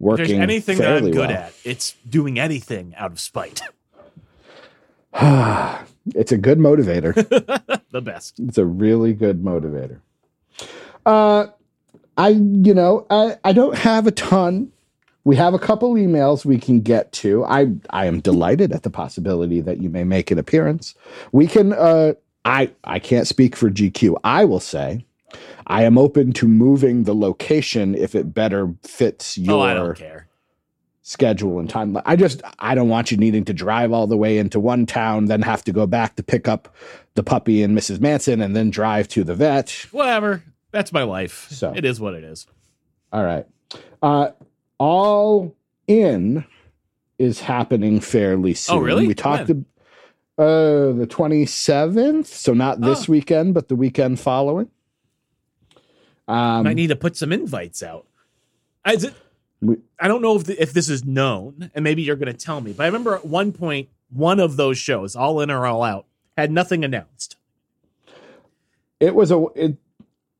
working 0.00 0.26
there's 0.28 0.38
anything 0.40 0.78
that 0.78 0.96
I'm 0.96 1.10
good 1.10 1.28
well. 1.28 1.30
at, 1.30 1.52
it's 1.64 1.96
doing 2.08 2.38
anything 2.38 2.94
out 2.96 3.12
of 3.12 3.20
spite. 3.20 3.60
it's 6.14 6.32
a 6.32 6.38
good 6.38 6.58
motivator. 6.58 7.14
the 7.90 8.00
best. 8.00 8.40
It's 8.40 8.56
a 8.56 8.64
really 8.64 9.12
good 9.12 9.42
motivator. 9.42 10.00
Uh, 11.04 11.48
I, 12.16 12.28
you 12.28 12.72
know, 12.72 13.06
I, 13.10 13.36
I 13.44 13.52
don't 13.52 13.76
have 13.76 14.06
a 14.06 14.12
ton. 14.12 14.72
We 15.28 15.36
have 15.36 15.52
a 15.52 15.58
couple 15.58 15.92
emails 15.92 16.46
we 16.46 16.58
can 16.58 16.80
get 16.80 17.12
to. 17.12 17.44
I, 17.44 17.66
I 17.90 18.06
am 18.06 18.20
delighted 18.20 18.72
at 18.72 18.82
the 18.82 18.88
possibility 18.88 19.60
that 19.60 19.76
you 19.76 19.90
may 19.90 20.02
make 20.02 20.30
an 20.30 20.38
appearance. 20.38 20.94
We 21.32 21.46
can, 21.46 21.74
uh, 21.74 22.14
I, 22.46 22.70
I 22.84 22.98
can't 22.98 23.26
speak 23.26 23.54
for 23.54 23.68
GQ. 23.68 24.18
I 24.24 24.46
will 24.46 24.58
say 24.58 25.04
I 25.66 25.82
am 25.84 25.98
open 25.98 26.32
to 26.32 26.48
moving 26.48 27.04
the 27.04 27.14
location 27.14 27.94
if 27.94 28.14
it 28.14 28.32
better 28.32 28.72
fits 28.82 29.36
your 29.36 29.68
Oh, 29.68 29.74
don't 29.74 29.98
care. 29.98 30.28
schedule 31.02 31.58
and 31.58 31.68
time. 31.68 31.98
I 32.06 32.16
just 32.16 32.40
I 32.58 32.74
don't 32.74 32.88
want 32.88 33.10
you 33.10 33.18
needing 33.18 33.44
to 33.44 33.52
drive 33.52 33.92
all 33.92 34.06
the 34.06 34.16
way 34.16 34.38
into 34.38 34.58
one 34.58 34.86
town, 34.86 35.26
then 35.26 35.42
have 35.42 35.62
to 35.64 35.72
go 35.72 35.86
back 35.86 36.16
to 36.16 36.22
pick 36.22 36.48
up 36.48 36.74
the 37.16 37.22
puppy 37.22 37.62
and 37.62 37.76
Mrs. 37.76 38.00
Manson, 38.00 38.40
and 38.40 38.56
then 38.56 38.70
drive 38.70 39.08
to 39.08 39.24
the 39.24 39.34
vet. 39.34 39.88
Whatever. 39.90 40.42
That's 40.70 40.90
my 40.90 41.02
life. 41.02 41.48
So. 41.50 41.74
it 41.76 41.84
is 41.84 42.00
what 42.00 42.14
it 42.14 42.24
is. 42.24 42.46
All 43.12 43.22
right, 43.24 43.46
uh, 44.00 44.30
all 44.78 45.54
in 45.86 46.44
is 47.18 47.40
happening 47.40 48.00
fairly 48.00 48.54
soon. 48.54 48.76
Oh, 48.76 48.80
really? 48.80 49.06
We 49.06 49.14
talked. 49.14 49.50
Uh, 49.50 50.92
the 50.92 51.06
twenty 51.08 51.44
seventh, 51.46 52.28
so 52.28 52.54
not 52.54 52.80
this 52.80 53.08
Oh. 53.08 53.12
weekend, 53.12 53.54
but 53.54 53.66
the 53.68 53.74
weekend 53.74 54.20
following. 54.20 54.70
Um, 56.28 56.64
Might 56.64 56.74
need 56.76 56.88
to 56.88 56.96
put 56.96 57.16
some 57.16 57.32
invites 57.32 57.82
out. 57.82 58.06
I, 58.84 58.92
is 58.94 59.04
it, 59.04 59.14
we- 59.60 59.78
I 59.98 60.06
don't 60.06 60.22
know 60.22 60.36
if 60.36 60.44
the, 60.44 60.62
if 60.62 60.72
this 60.72 60.88
is 60.88 61.04
known, 61.04 61.70
and 61.74 61.82
maybe 61.82 62.02
you're 62.02 62.14
going 62.16 62.32
to 62.32 62.38
tell 62.38 62.60
me. 62.60 62.72
But 62.72 62.84
I 62.84 62.86
remember 62.86 63.14
at 63.16 63.24
one 63.26 63.50
point, 63.52 63.88
one 64.10 64.38
of 64.38 64.56
those 64.56 64.78
shows, 64.78 65.16
All 65.16 65.40
In 65.40 65.50
or 65.50 65.66
All 65.66 65.82
Out, 65.82 66.06
had 66.36 66.52
nothing 66.52 66.84
announced. 66.84 67.36
it 69.00 69.14
was 69.16 69.32
a 69.32 69.44
it, 69.56 69.76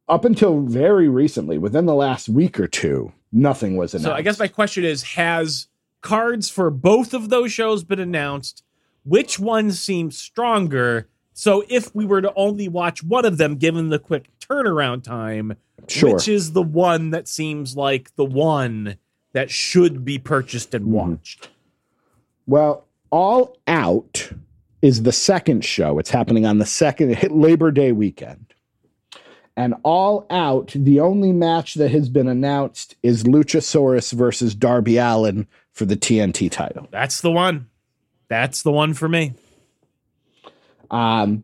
up 0.08 0.24
until 0.24 0.60
very 0.60 1.08
recently, 1.08 1.58
within 1.58 1.86
the 1.86 1.94
last 1.94 2.28
week 2.28 2.60
or 2.60 2.68
two, 2.68 3.12
nothing 3.32 3.76
was 3.76 3.94
announced. 3.94 4.06
So 4.06 4.12
I 4.12 4.22
guess 4.22 4.38
my 4.38 4.48
question 4.48 4.84
is: 4.84 5.02
Has 5.14 5.68
cards 6.00 6.48
for 6.48 6.70
both 6.70 7.14
of 7.14 7.28
those 7.28 7.52
shows 7.52 7.84
been 7.84 8.00
announced? 8.00 8.62
Which 9.04 9.38
one 9.38 9.70
seems 9.72 10.18
stronger? 10.18 11.08
So 11.32 11.64
if 11.68 11.94
we 11.94 12.04
were 12.04 12.20
to 12.20 12.32
only 12.34 12.68
watch 12.68 13.02
one 13.02 13.24
of 13.24 13.38
them, 13.38 13.56
given 13.56 13.88
the 13.90 13.98
quick 13.98 14.28
turnaround 14.40 15.04
time, 15.04 15.56
Sure. 15.86 16.14
which 16.14 16.26
is 16.28 16.52
the 16.52 16.62
one 16.62 17.10
that 17.10 17.28
seems 17.28 17.76
like 17.76 18.14
the 18.16 18.24
one 18.24 18.96
that 19.32 19.50
should 19.50 20.04
be 20.04 20.18
purchased 20.18 20.74
and 20.74 20.86
Mhm. 20.86 20.88
watched? 20.88 21.48
Well, 22.46 22.86
All 23.10 23.56
Out 23.66 24.32
is 24.82 25.02
the 25.04 25.12
second 25.12 25.64
show. 25.64 25.98
It's 25.98 26.10
happening 26.10 26.44
on 26.44 26.58
the 26.58 26.66
second 26.66 27.16
Labor 27.30 27.70
Day 27.70 27.92
weekend. 27.92 28.46
And 29.58 29.74
All 29.82 30.24
Out, 30.30 30.70
the 30.76 31.00
only 31.00 31.32
match 31.32 31.74
that 31.74 31.90
has 31.90 32.08
been 32.08 32.28
announced 32.28 32.94
is 33.02 33.24
Luchasaurus 33.24 34.12
versus 34.12 34.54
Darby 34.54 34.98
Allin 34.98 35.48
for 35.72 35.84
the 35.84 35.96
TNT 35.96 36.48
title. 36.48 36.86
That's 36.92 37.22
the 37.22 37.32
one. 37.32 37.68
That's 38.28 38.62
the 38.62 38.70
one 38.70 38.94
for 38.94 39.08
me. 39.08 39.34
Um, 40.92 41.42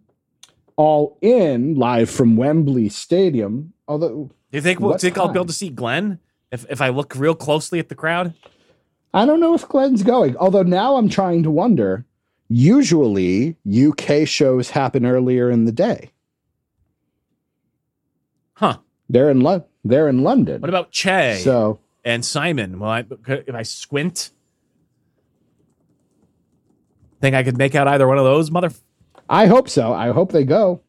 All 0.77 1.19
In, 1.23 1.75
live 1.75 2.09
from 2.09 2.37
Wembley 2.37 2.89
Stadium. 2.89 3.73
Although 3.89 4.31
Do 4.53 4.59
you 4.59 4.61
think 4.61 4.79
we'll 4.79 4.97
think 4.97 5.19
I'll 5.19 5.27
be 5.27 5.39
able 5.41 5.47
to 5.47 5.53
see 5.53 5.71
Glenn 5.71 6.21
if 6.53 6.65
if 6.71 6.81
I 6.81 6.91
look 6.91 7.17
real 7.17 7.35
closely 7.35 7.81
at 7.81 7.89
the 7.89 7.97
crowd? 7.97 8.33
I 9.13 9.27
don't 9.27 9.41
know 9.41 9.55
if 9.55 9.67
Glenn's 9.67 10.05
going. 10.05 10.37
Although 10.37 10.63
now 10.63 10.99
I'm 10.99 11.09
trying 11.09 11.43
to 11.43 11.51
wonder. 11.51 12.05
Usually, 12.49 13.57
UK 13.67 14.25
shows 14.29 14.71
happen 14.71 15.05
earlier 15.05 15.51
in 15.51 15.65
the 15.65 15.73
day. 15.73 16.13
Huh. 18.55 18.79
They're 19.09 19.31
in 19.31 19.41
Lon- 19.41 19.65
They're 19.85 20.09
in 20.09 20.23
London. 20.23 20.61
What 20.61 20.69
about 20.69 20.91
Che 20.91 21.41
So 21.43 21.81
and 22.05 22.25
Simon? 22.25 22.79
Well, 22.79 22.91
I, 22.91 23.05
if 23.27 23.55
I 23.55 23.63
squint, 23.63 24.31
think 27.21 27.35
I 27.37 27.43
could 27.43 27.59
make 27.59 27.75
out 27.75 27.89
either 27.89 28.07
one 28.07 28.19
of 28.19 28.25
those 28.25 28.51
mother. 28.51 28.71
I 29.29 29.47
hope 29.47 29.69
so. 29.69 29.93
I 29.93 30.11
hope 30.11 30.33
they 30.33 30.45
go. 30.45 30.83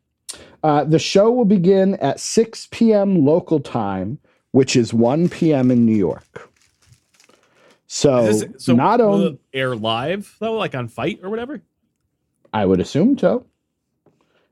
Uh, 0.64 0.84
the 0.84 1.00
show 1.00 1.32
will 1.32 1.46
begin 1.46 1.96
at 1.96 2.20
6 2.20 2.68
p.m. 2.72 3.24
local 3.26 3.60
time, 3.60 4.18
which 4.52 4.76
is 4.76 4.94
1 4.94 5.30
p.m. 5.30 5.72
in 5.72 5.86
New 5.86 5.96
York. 5.96 6.50
So, 7.88 8.26
Is 8.26 8.42
this- 8.42 8.66
so 8.66 8.74
not 8.76 9.00
will 9.00 9.14
only 9.14 9.28
it 9.28 9.40
air 9.54 9.76
live 9.76 10.36
though, 10.40 10.54
like 10.58 10.76
on 10.76 10.88
FITE 10.88 11.20
or 11.24 11.30
whatever. 11.30 11.62
I 12.54 12.66
would 12.66 12.80
assume 12.80 13.18
so. 13.18 13.46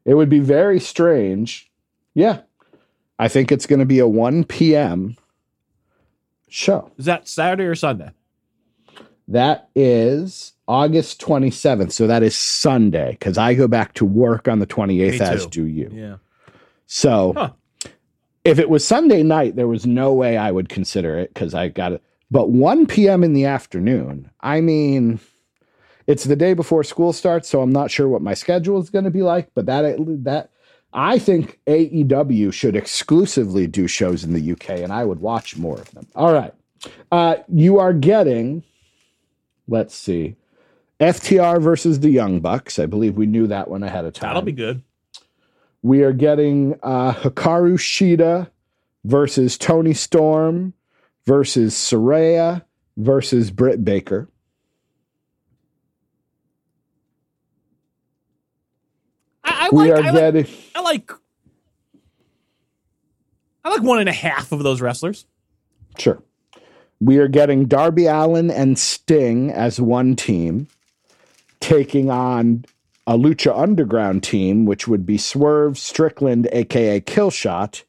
It 0.06 0.13
would 0.13 0.30
be 0.30 0.39
very 0.39 0.80
strange. 0.80 1.71
Yeah. 2.13 2.41
I 3.19 3.28
think 3.28 3.52
it's 3.52 3.65
going 3.65 3.80
to 3.80 3.86
be 3.86 3.99
a 3.99 4.08
1 4.08 4.43
p.m. 4.45 5.15
show. 6.49 6.91
Is 6.97 7.06
that 7.06 7.28
Saturday 7.28 7.63
or 7.63 7.76
Sunday? 7.76 8.12
That 9.28 9.69
is 9.76 10.54
August 10.67 11.21
27th. 11.21 11.91
So 11.91 12.08
that 12.08 12.23
is 12.23 12.38
Sunday 12.38 13.12
because 13.12 13.38
I 13.38 13.54
go 13.54 13.67
back 13.67 13.93
to 13.95 14.06
work 14.06 14.47
on 14.47 14.60
the 14.60 14.67
28th, 14.67 15.21
as 15.21 15.45
do 15.47 15.65
you. 15.65 15.89
Yeah. 15.93 16.15
So 16.88 17.34
Huh. 17.36 17.52
if 18.43 18.60
it 18.60 18.69
was 18.69 18.86
Sunday 18.86 19.23
night, 19.23 19.56
there 19.56 19.67
was 19.67 19.86
no 19.86 20.13
way 20.13 20.38
I 20.38 20.52
would 20.52 20.69
consider 20.69 21.17
it 21.17 21.34
because 21.34 21.54
I 21.54 21.69
got 21.69 21.93
it. 21.93 22.04
But 22.32 22.49
1 22.49 22.88
p.m. 22.88 23.23
in 23.23 23.34
the 23.34 23.45
afternoon, 23.45 24.30
I 24.41 24.60
mean, 24.60 25.19
it's 26.08 26.23
the 26.26 26.36
day 26.36 26.54
before 26.54 26.84
school 26.84 27.13
starts, 27.13 27.47
so 27.47 27.62
I'm 27.62 27.71
not 27.71 27.91
sure 27.91 28.10
what 28.10 28.21
my 28.21 28.34
schedule 28.34 28.82
is 28.82 28.89
going 28.89 29.06
to 29.06 29.12
be 29.12 29.21
like. 29.21 29.49
But 29.54 29.67
that 29.67 29.95
that 30.23 30.49
I 30.93 31.19
think 31.19 31.60
AEW 31.67 32.53
should 32.53 32.75
exclusively 32.75 33.67
do 33.67 33.88
shows 33.88 34.23
in 34.23 34.34
the 34.34 34.51
UK, 34.51 34.69
and 34.82 34.93
I 34.93 35.06
would 35.06 35.19
watch 35.19 35.58
more 35.58 35.79
of 35.79 35.91
them. 35.91 36.08
All 36.15 36.34
right, 36.34 36.53
uh, 37.12 37.38
you 37.47 37.79
are 37.79 37.93
getting. 37.93 38.63
Let's 39.67 39.95
see. 39.95 40.36
FTR 40.99 41.62
versus 41.62 41.99
the 42.01 42.10
Young 42.10 42.39
Bucks. 42.39 42.79
I 42.79 42.86
believe 42.86 43.15
we 43.15 43.25
knew 43.25 43.47
that 43.47 43.69
one 43.69 43.84
ahead 43.84 44.06
of 44.06 44.13
time. 44.13 44.29
That'll 44.29 44.41
be 44.41 44.51
good. 44.51 44.84
We 45.82 46.03
are 46.03 46.13
getting 46.13 46.79
uh, 46.84 47.13
Hikaru 47.13 47.73
Shida 47.77 48.49
versus 49.03 49.58
Toni 49.58 49.93
Storm 49.93 50.73
versus 51.25 51.73
Saraya 51.75 52.63
versus 52.97 53.51
Britt 53.51 53.84
Baker. 53.84 54.29
I, 59.43 59.67
I 59.67 59.69
we 59.75 59.91
like. 59.91 59.91
are 59.91 60.08
I 60.08 60.12
like, 60.12 60.13
getting 60.13 60.47
I 60.75 60.81
like. 60.81 61.12
I 63.63 63.69
like 63.69 63.83
one 63.83 63.99
and 63.99 64.09
a 64.09 64.13
half 64.13 64.51
of 64.51 64.63
those 64.63 64.81
wrestlers. 64.81 65.25
sure. 65.97 66.21
We 66.99 67.17
are 67.17 67.27
getting 67.27 67.65
Darby 67.65 68.05
Allin 68.05 68.49
and 68.49 68.79
Sting 68.79 69.51
as 69.51 69.79
one 69.79 70.15
team, 70.15 70.67
taking 71.59 72.09
on 72.09 72.63
a 73.05 73.17
Lucha 73.17 73.57
Underground 73.57 74.23
team, 74.23 74.65
which 74.65 74.88
would 74.88 75.05
be 75.05 75.17
Swerve 75.17 75.77
Strickland, 75.77 76.47
aka 76.53 77.01
Killshot, 77.01 77.83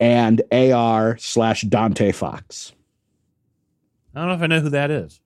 and 0.00 0.40
AR 0.50 1.18
slash 1.18 1.62
Dante 1.62 2.12
Fox. 2.12 2.72
I 4.14 4.20
don't 4.20 4.28
know 4.28 4.34
if 4.34 4.42
I 4.42 4.46
know 4.46 4.60
who 4.60 4.70
that 4.70 4.90
is. 4.90 5.20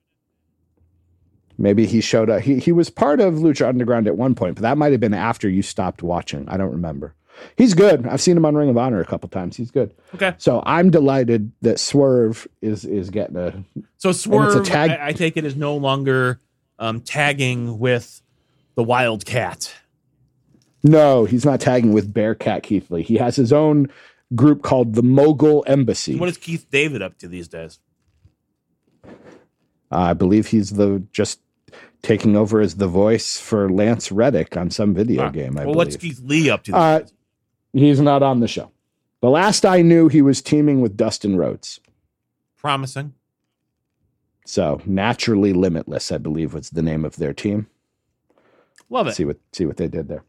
Maybe 1.57 1.85
he 1.85 2.01
showed 2.01 2.29
up. 2.29 2.41
He 2.41 2.59
he 2.59 2.71
was 2.71 2.89
part 2.89 3.19
of 3.21 3.35
Lucha 3.35 3.67
Underground 3.67 4.07
at 4.07 4.17
one 4.17 4.33
point, 4.35 4.55
but 4.55 4.61
that 4.63 4.77
might 4.77 4.91
have 4.91 4.99
been 5.01 5.13
after 5.13 5.47
you 5.49 5.61
stopped 5.61 6.01
watching. 6.03 6.47
I 6.49 6.57
don't 6.57 6.71
remember. 6.71 7.13
He's 7.57 7.73
good. 7.73 8.07
I've 8.07 8.21
seen 8.21 8.37
him 8.37 8.45
on 8.45 8.55
Ring 8.55 8.69
of 8.69 8.77
Honor 8.77 8.99
a 9.01 9.05
couple 9.05 9.27
times. 9.29 9.55
He's 9.57 9.71
good. 9.71 9.93
Okay. 10.15 10.35
So 10.37 10.61
I'm 10.65 10.89
delighted 10.91 11.51
that 11.61 11.79
Swerve 11.79 12.47
is 12.61 12.85
is 12.85 13.09
getting 13.09 13.35
a 13.37 13.63
So 13.97 14.11
Swerve, 14.11 14.65
tag- 14.65 14.91
I, 14.91 15.07
I 15.07 15.11
take 15.13 15.35
it, 15.37 15.45
is 15.45 15.55
no 15.55 15.75
longer 15.77 16.39
um, 16.79 17.01
tagging 17.01 17.79
with 17.79 18.21
the 18.75 18.83
Wildcat. 18.83 19.73
no. 20.83 21.25
He's 21.25 21.45
not 21.45 21.59
tagging 21.61 21.93
with 21.93 22.13
Bearcat 22.13 22.63
Keith 22.63 22.89
Lee. 22.91 23.03
He 23.03 23.15
has 23.15 23.35
his 23.35 23.53
own 23.53 23.89
group 24.35 24.63
called 24.63 24.95
the 24.95 25.03
Mogul 25.03 25.63
Embassy. 25.67 26.17
What 26.17 26.29
is 26.29 26.37
Keith 26.37 26.65
David 26.71 27.01
up 27.03 27.17
to 27.19 27.27
these 27.27 27.47
days? 27.47 27.79
I 29.91 30.13
believe 30.13 30.47
he's 30.47 30.71
the 30.71 31.03
just 31.11 31.39
taking 32.03 32.35
over 32.35 32.61
as 32.61 32.75
the 32.75 32.87
voice 32.87 33.39
for 33.39 33.71
Lance 33.71 34.11
Reddick 34.11 34.55
on 34.55 34.69
some 34.69 34.93
video 34.93 35.23
Ah, 35.23 35.29
game. 35.29 35.57
I 35.57 35.65
well, 35.65 35.73
believe. 35.73 35.75
what's 35.77 35.97
Keith 35.97 36.21
Lee 36.23 36.49
up 36.49 36.63
to? 36.65 36.75
Uh. 36.75 37.01
He's 37.75 37.99
not 37.99 38.21
on 38.21 38.39
the 38.39 38.47
show. 38.47 38.71
The 39.21 39.31
last 39.31 39.65
I 39.65 39.81
knew, 39.81 40.07
he 40.07 40.21
was 40.21 40.43
teaming 40.43 40.79
with 40.81 40.95
Dustin 40.95 41.37
Rhodes. 41.37 41.79
Promising. 42.57 43.15
So 44.45 44.79
naturally 44.85 45.53
limitless, 45.53 46.11
I 46.11 46.19
believe, 46.19 46.53
was 46.53 46.69
the 46.69 46.83
name 46.83 47.03
of 47.03 47.15
their 47.15 47.33
team. 47.33 47.65
Love 48.91 49.07
it. 49.07 49.15
See 49.15 49.25
what 49.25 49.37
see 49.53 49.65
what 49.65 49.77
they 49.77 49.87
did 49.87 50.07
there. 50.07 50.23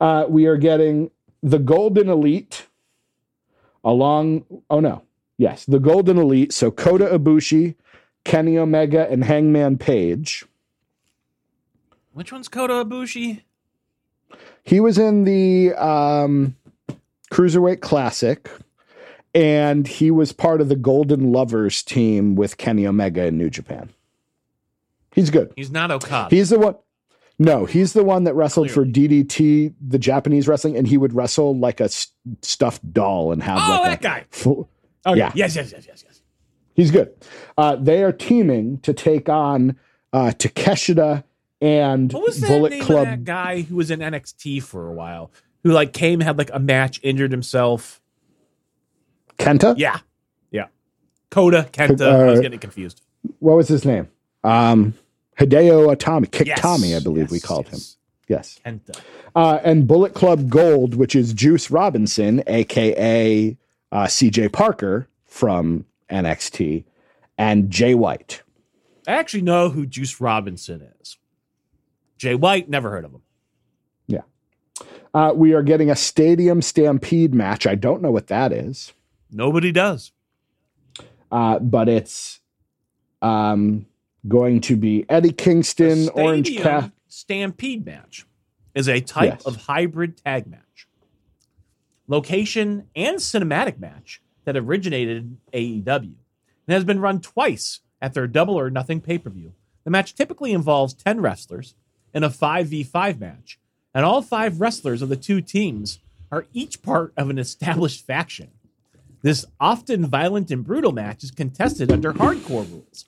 Uh, 0.00 0.26
we 0.28 0.46
are 0.46 0.56
getting 0.58 1.10
the 1.42 1.58
Golden 1.58 2.08
Elite 2.08 2.66
along. 3.82 4.44
Oh 4.70 4.78
no, 4.80 5.02
yes, 5.38 5.64
the 5.64 5.80
Golden 5.80 6.18
Elite. 6.18 6.52
So 6.52 6.70
Kota 6.70 7.06
Ibushi, 7.06 7.74
Kenny 8.24 8.56
Omega, 8.58 9.10
and 9.10 9.24
Hangman 9.24 9.78
Page. 9.78 10.44
Which 12.16 12.32
one's 12.32 12.48
Kota 12.48 12.72
Ibushi? 12.72 13.42
He 14.64 14.80
was 14.80 14.96
in 14.96 15.24
the 15.24 15.74
um, 15.74 16.56
Cruiserweight 17.30 17.82
Classic, 17.82 18.50
and 19.34 19.86
he 19.86 20.10
was 20.10 20.32
part 20.32 20.62
of 20.62 20.70
the 20.70 20.76
Golden 20.76 21.30
Lovers 21.30 21.82
team 21.82 22.34
with 22.34 22.56
Kenny 22.56 22.86
Omega 22.86 23.26
in 23.26 23.36
New 23.36 23.50
Japan. 23.50 23.90
He's 25.12 25.28
good. 25.28 25.52
He's 25.56 25.70
not 25.70 25.90
Okada. 25.90 26.34
He's 26.34 26.48
the 26.48 26.58
one. 26.58 26.76
No, 27.38 27.66
he's 27.66 27.92
the 27.92 28.02
one 28.02 28.24
that 28.24 28.32
wrestled 28.34 28.70
for 28.70 28.86
DDT, 28.86 29.74
the 29.86 29.98
Japanese 29.98 30.48
wrestling, 30.48 30.74
and 30.74 30.88
he 30.88 30.96
would 30.96 31.12
wrestle 31.12 31.54
like 31.54 31.80
a 31.80 31.84
s- 31.84 32.08
stuffed 32.40 32.94
doll 32.94 33.30
and 33.30 33.42
have 33.42 33.58
oh, 33.60 33.82
like 33.82 34.00
that 34.00 34.00
a 34.00 34.02
guy. 34.20 34.24
full- 34.30 34.70
Okay. 35.04 35.18
Yeah. 35.18 35.32
Yes, 35.34 35.54
yes, 35.54 35.70
yes, 35.70 35.84
yes, 35.86 36.02
yes. 36.02 36.22
He's 36.72 36.90
good. 36.90 37.12
Uh, 37.58 37.76
they 37.76 38.02
are 38.02 38.10
teaming 38.12 38.78
to 38.80 38.94
take 38.94 39.28
on 39.28 39.76
uh, 40.14 40.32
Takeshita 40.34 41.24
and 41.60 42.12
What 42.12 42.22
was 42.22 42.40
Bullet 42.40 42.70
name 42.70 42.82
Club. 42.82 42.98
of 43.00 43.04
that 43.06 43.24
guy 43.24 43.62
who 43.62 43.76
was 43.76 43.90
in 43.90 44.00
NXT 44.00 44.62
for 44.62 44.88
a 44.88 44.92
while? 44.92 45.30
Who 45.62 45.72
like 45.72 45.92
came, 45.92 46.20
had 46.20 46.38
like 46.38 46.50
a 46.52 46.58
match, 46.58 47.00
injured 47.02 47.32
himself. 47.32 48.00
Kenta. 49.38 49.74
Yeah. 49.76 49.98
Yeah. 50.50 50.66
Kota, 51.30 51.68
Kenta. 51.72 52.08
I 52.08 52.26
was 52.30 52.38
Uh, 52.38 52.42
getting 52.42 52.58
confused. 52.58 53.02
What 53.40 53.56
was 53.56 53.68
his 53.68 53.84
name? 53.84 54.08
Um, 54.44 54.94
Hideo 55.38 55.94
Itami. 55.94 56.30
Kick 56.30 56.46
Yes. 56.46 56.60
Tommy, 56.60 56.94
I 56.94 57.00
believe 57.00 57.30
we 57.30 57.38
Yes, 57.38 57.44
called 57.44 57.66
him. 57.68 57.74
yes. 57.78 57.96
Yes. 58.28 58.60
Kenta. 58.64 59.00
Uh, 59.34 59.60
and 59.64 59.86
Bullet 59.86 60.14
Club 60.14 60.48
Gold, 60.48 60.94
which 60.94 61.14
is 61.14 61.32
Juice 61.32 61.70
Robinson, 61.70 62.42
aka 62.46 63.56
uh, 63.92 64.04
CJ 64.06 64.48
Parker 64.52 65.08
from 65.26 65.84
NXT, 66.10 66.84
and 67.38 67.70
Jay 67.70 67.94
White. 67.94 68.42
I 69.06 69.12
actually 69.12 69.42
know 69.42 69.68
who 69.68 69.86
Juice 69.86 70.20
Robinson 70.20 70.88
is. 71.00 71.16
Jay 72.16 72.34
White, 72.34 72.68
never 72.68 72.90
heard 72.90 73.04
of 73.04 73.12
him. 73.12 73.22
Yeah. 74.06 74.22
Uh, 75.14 75.32
we 75.34 75.52
are 75.54 75.62
getting 75.62 75.90
a 75.90 75.96
Stadium 75.96 76.62
Stampede 76.62 77.34
match. 77.34 77.66
I 77.66 77.74
don't 77.74 78.02
know 78.02 78.10
what 78.10 78.26
that 78.28 78.52
is, 78.52 78.92
Nobody 79.30 79.72
does. 79.72 80.12
uh, 81.30 81.58
but 81.58 81.88
it's 81.88 82.40
um, 83.22 83.86
going 84.28 84.60
to 84.62 84.76
be 84.76 85.04
Eddie 85.08 85.32
Kingston, 85.32 86.08
Orange 86.10 86.46
Stadium 86.46 86.62
Cat. 86.62 86.92
Stampede 87.08 87.84
match 87.86 88.26
is 88.74 88.88
a 88.88 89.00
type 89.00 89.32
Yes. 89.34 89.46
of 89.46 89.56
hybrid 89.56 90.16
tag 90.22 90.46
match, 90.46 90.86
location 92.08 92.88
and 92.94 93.16
cinematic 93.16 93.78
match 93.78 94.22
that 94.44 94.56
originated 94.56 95.16
in 95.52 95.82
AEW 95.84 95.86
and 96.02 96.14
has 96.74 96.84
been 96.84 97.00
run 97.00 97.20
twice 97.20 97.80
at 98.00 98.14
their 98.14 98.26
Double 98.26 98.54
or 98.58 98.70
Nothing 98.70 99.00
pay 99.00 99.18
per 99.18 99.30
view. 99.30 99.52
The 99.84 99.90
match 99.90 100.14
typically 100.14 100.52
involves 100.52 100.94
10 100.94 101.20
wrestlers 101.20 101.74
in 102.14 102.24
a 102.24 102.30
5v5 102.30 103.20
match, 103.20 103.58
and 103.94 104.04
all 104.04 104.22
five 104.22 104.60
wrestlers 104.60 105.02
of 105.02 105.08
the 105.08 105.16
two 105.16 105.40
teams 105.40 105.98
are 106.30 106.46
each 106.52 106.82
part 106.82 107.12
of 107.16 107.30
an 107.30 107.38
established 107.38 108.06
faction. 108.06 108.50
This 109.22 109.44
often 109.58 110.06
violent 110.06 110.50
and 110.50 110.64
brutal 110.64 110.92
match 110.92 111.24
is 111.24 111.30
contested 111.30 111.90
under 111.90 112.12
hardcore 112.12 112.70
rules 112.70 113.06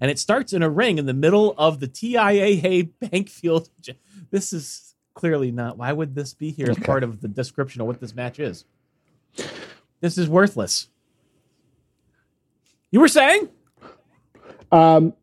and 0.00 0.10
it 0.10 0.18
starts 0.18 0.52
in 0.52 0.62
a 0.62 0.68
ring 0.68 0.98
in 0.98 1.06
the 1.06 1.14
middle 1.14 1.54
of 1.56 1.80
the 1.80 1.88
TIAA 1.88 2.90
Bank 3.00 3.28
Field. 3.28 3.68
This 4.28 4.52
is 4.52 4.96
clearly 5.14 5.52
not. 5.52 5.78
Why 5.78 5.92
would 5.92 6.16
this 6.16 6.34
be 6.34 6.50
here 6.50 6.68
as 6.68 6.76
part 6.80 7.04
of 7.04 7.20
the 7.20 7.28
description 7.28 7.80
of 7.80 7.86
what 7.86 8.00
this 8.00 8.12
match 8.12 8.40
is? 8.40 8.64
This 10.00 10.18
is 10.18 10.28
worthless. 10.28 10.88
You 12.90 12.98
were 12.98 13.08
saying? 13.08 13.48
Um, 14.72 15.14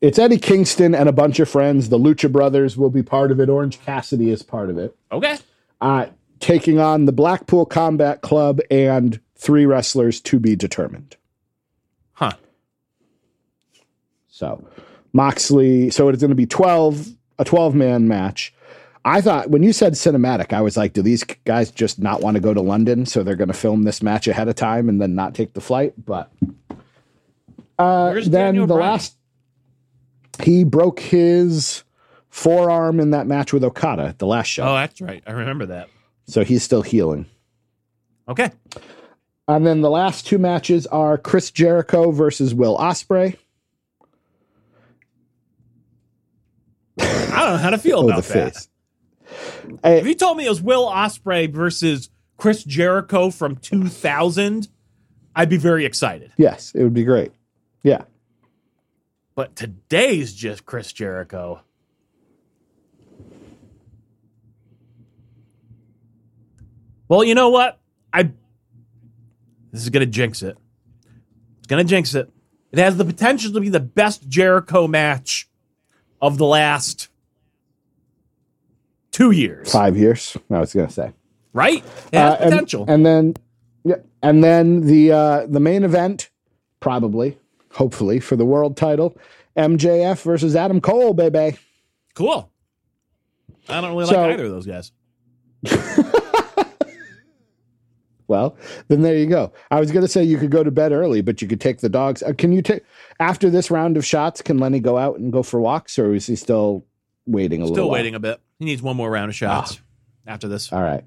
it's 0.00 0.18
Eddie 0.18 0.38
Kingston 0.38 0.94
and 0.94 1.08
a 1.08 1.12
bunch 1.12 1.40
of 1.40 1.48
friends. 1.48 1.88
The 1.88 1.98
Lucha 1.98 2.30
Brothers 2.30 2.76
will 2.76 2.90
be 2.90 3.02
part 3.02 3.30
of 3.30 3.40
it. 3.40 3.48
Orange 3.48 3.80
Cassidy 3.82 4.30
is 4.30 4.42
part 4.42 4.70
of 4.70 4.78
it. 4.78 4.96
Okay. 5.12 5.38
uh, 5.80 6.06
taking 6.40 6.78
on 6.78 7.04
the 7.04 7.12
Blackpool 7.12 7.66
Combat 7.66 8.22
Club 8.22 8.60
and 8.70 9.20
three 9.36 9.66
wrestlers 9.66 10.20
to 10.22 10.38
be 10.38 10.56
determined. 10.56 11.16
Huh. 12.14 12.32
So 14.28 14.66
Moxley, 15.12 15.90
so 15.90 16.08
it's 16.08 16.20
going 16.20 16.30
to 16.30 16.34
be 16.34 16.46
12, 16.46 17.08
a 17.38 17.44
12 17.44 17.74
man 17.74 18.08
match. 18.08 18.54
I 19.04 19.22
thought 19.22 19.50
when 19.50 19.62
you 19.62 19.72
said 19.72 19.94
cinematic, 19.94 20.52
I 20.52 20.60
was 20.60 20.76
like, 20.76 20.92
do 20.92 21.00
these 21.02 21.24
guys 21.24 21.70
just 21.70 21.98
not 21.98 22.20
want 22.20 22.34
to 22.34 22.40
go 22.40 22.52
to 22.52 22.60
London? 22.60 23.06
So 23.06 23.22
they're 23.22 23.36
going 23.36 23.48
to 23.48 23.54
film 23.54 23.84
this 23.84 24.02
match 24.02 24.26
ahead 24.28 24.48
of 24.48 24.56
time 24.56 24.88
and 24.90 25.00
then 25.00 25.14
not 25.14 25.34
take 25.34 25.54
the 25.54 25.60
flight. 25.60 25.94
But 26.04 26.30
uh, 27.78 28.12
then 28.12 28.30
Daniel 28.30 28.66
the 28.66 28.74
Bryan? 28.74 28.90
last, 28.90 29.16
he 30.44 30.64
broke 30.64 31.00
his 31.00 31.84
forearm 32.28 33.00
in 33.00 33.10
that 33.10 33.26
match 33.26 33.52
with 33.52 33.64
Okada 33.64 34.04
at 34.04 34.18
the 34.18 34.26
last 34.26 34.46
show. 34.46 34.62
Oh, 34.64 34.74
that's 34.74 35.00
right. 35.00 35.22
I 35.26 35.32
remember 35.32 35.66
that. 35.66 35.88
So 36.26 36.44
he's 36.44 36.62
still 36.62 36.82
healing. 36.82 37.26
Okay. 38.28 38.50
And 39.48 39.66
then 39.66 39.80
the 39.80 39.90
last 39.90 40.26
two 40.26 40.38
matches 40.38 40.86
are 40.86 41.18
Chris 41.18 41.50
Jericho 41.50 42.12
versus 42.12 42.54
Will 42.54 42.76
Ospreay. 42.78 43.36
I 46.98 47.04
don't 47.44 47.52
know 47.52 47.56
how 47.56 47.70
to 47.70 47.78
feel 47.78 47.98
Oh, 48.00 48.08
about 48.08 48.24
the 48.24 48.32
that. 48.34 48.54
face. 48.54 48.68
If 49.84 50.06
you 50.06 50.14
told 50.14 50.36
me 50.36 50.46
it 50.46 50.50
was 50.50 50.60
Will 50.62 50.86
Ospreay 50.86 51.52
versus 51.52 52.10
Chris 52.36 52.64
Jericho 52.64 53.30
from 53.30 53.56
2000, 53.56 54.68
I'd 55.36 55.48
be 55.48 55.56
very 55.56 55.84
excited. 55.84 56.32
Yes, 56.36 56.72
it 56.74 56.82
would 56.82 56.94
be 56.94 57.04
great. 57.04 57.32
Yeah. 57.82 58.02
But 59.40 59.56
today's 59.56 60.34
just 60.34 60.66
Chris 60.66 60.92
Jericho. 60.92 61.62
Well, 67.08 67.24
you 67.24 67.34
know 67.34 67.48
what? 67.48 67.78
I 68.12 68.24
this 69.72 69.82
is 69.82 69.88
gonna 69.88 70.04
jinx 70.04 70.42
it. 70.42 70.58
It's 71.58 71.68
gonna 71.68 71.84
jinx 71.84 72.14
it. 72.14 72.30
It 72.70 72.78
has 72.80 72.98
the 72.98 73.04
potential 73.06 73.50
to 73.54 73.60
be 73.60 73.70
the 73.70 73.80
best 73.80 74.28
Jericho 74.28 74.86
match 74.86 75.48
of 76.20 76.36
the 76.36 76.44
last 76.44 77.08
two 79.10 79.30
years. 79.30 79.72
Five 79.72 79.96
years. 79.96 80.36
I 80.50 80.60
was 80.60 80.74
going 80.74 80.86
to 80.86 80.92
say. 80.92 81.12
Right? 81.54 81.82
It 82.12 82.18
has 82.18 82.34
Uh, 82.34 82.36
and- 82.42 82.50
potential. 82.52 82.84
And, 82.86 83.06
then, 83.06 83.34
yeah, 83.84 83.96
and 84.22 84.44
then 84.44 84.82
the 84.82 85.10
uh, 85.12 85.46
the 85.46 85.58
main 85.60 85.82
event, 85.82 86.28
probably, 86.78 87.38
hopefully, 87.72 88.20
for 88.20 88.36
the 88.36 88.44
world 88.44 88.76
title, 88.76 89.16
MJF 89.56 90.22
versus 90.22 90.54
Adam 90.56 90.80
Cole, 90.80 91.14
baby. 91.14 91.56
cool. 92.14 92.50
I 93.68 93.80
don't 93.80 93.90
really 93.96 94.06
So- 94.06 94.20
like 94.22 94.34
either 94.34 94.46
of 94.46 94.50
those 94.50 94.66
guys. 94.66 94.92
Well, 98.26 98.56
then 98.86 99.02
there 99.02 99.16
you 99.16 99.26
go. 99.26 99.52
I 99.72 99.80
was 99.80 99.90
going 99.90 100.04
to 100.04 100.08
say 100.08 100.22
you 100.22 100.38
could 100.38 100.52
go 100.52 100.62
to 100.62 100.70
bed 100.70 100.92
early, 100.92 101.20
but 101.20 101.42
you 101.42 101.48
could 101.48 101.60
take 101.60 101.78
the 101.80 101.88
dogs. 101.88 102.22
Uh, 102.22 102.32
can 102.32 102.52
you 102.52 102.62
take 102.62 102.84
after 103.18 103.50
this 103.50 103.72
round 103.72 103.96
of 103.96 104.06
shots? 104.06 104.40
Can 104.40 104.58
Lenny 104.58 104.78
go 104.78 104.96
out 104.98 105.18
and 105.18 105.32
go 105.32 105.42
for 105.42 105.60
walks, 105.60 105.98
or 105.98 106.14
is 106.14 106.28
he 106.28 106.36
still 106.36 106.84
waiting 107.26 107.60
a 107.60 107.64
Still 107.66 107.74
little. 107.74 107.88
while. 107.88 107.94
waiting 107.98 108.14
a 108.14 108.20
bit. 108.20 108.40
He 108.60 108.66
needs 108.66 108.82
one 108.82 108.94
more 108.96 109.10
round 109.10 109.30
of 109.30 109.34
shots 109.34 109.80
after 110.28 110.46
this. 110.46 110.72
All 110.72 110.80
right. 110.80 111.02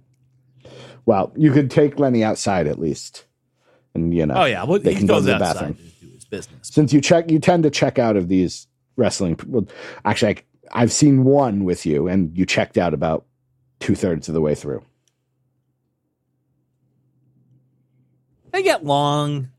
Well, 1.06 1.32
you 1.38 1.54
could 1.54 1.72
take 1.72 1.98
Lenny 1.98 2.26
outside 2.26 2.68
at 2.68 2.78
least, 2.78 3.24
and 3.96 4.14
you 4.14 4.26
know. 4.26 4.34
Oh 4.36 4.44
yeah, 4.46 4.66
well, 4.66 4.80
they 4.80 4.92
he 4.92 4.98
can 4.98 5.08
go 5.08 5.20
to 5.20 5.22
the 5.22 5.36
outside 5.36 5.54
bathroom. 5.54 5.78
To 6.34 6.38
do 6.38 6.38
his 6.38 6.48
business. 6.48 6.70
Since 6.74 6.94
you 6.94 7.02
check, 7.02 7.30
you 7.32 7.40
tend 7.40 7.64
to 7.64 7.70
check 7.70 8.00
out 8.00 8.16
of 8.16 8.28
these 8.28 8.68
wrestling. 8.96 9.40
Well, 9.48 9.68
actually, 10.06 10.38
I, 10.72 10.82
I've 10.82 10.92
seen 10.92 11.24
one 11.24 11.64
with 11.64 11.86
you, 11.86 12.08
and 12.08 12.36
you 12.38 12.46
checked 12.46 12.78
out 12.78 12.94
about 12.94 13.26
two 13.80 13.96
thirds 13.96 14.28
of 14.28 14.34
the 14.34 14.42
way 14.42 14.56
through. 14.56 14.84
They 18.52 18.64
get 18.64 18.86
long. 18.86 19.50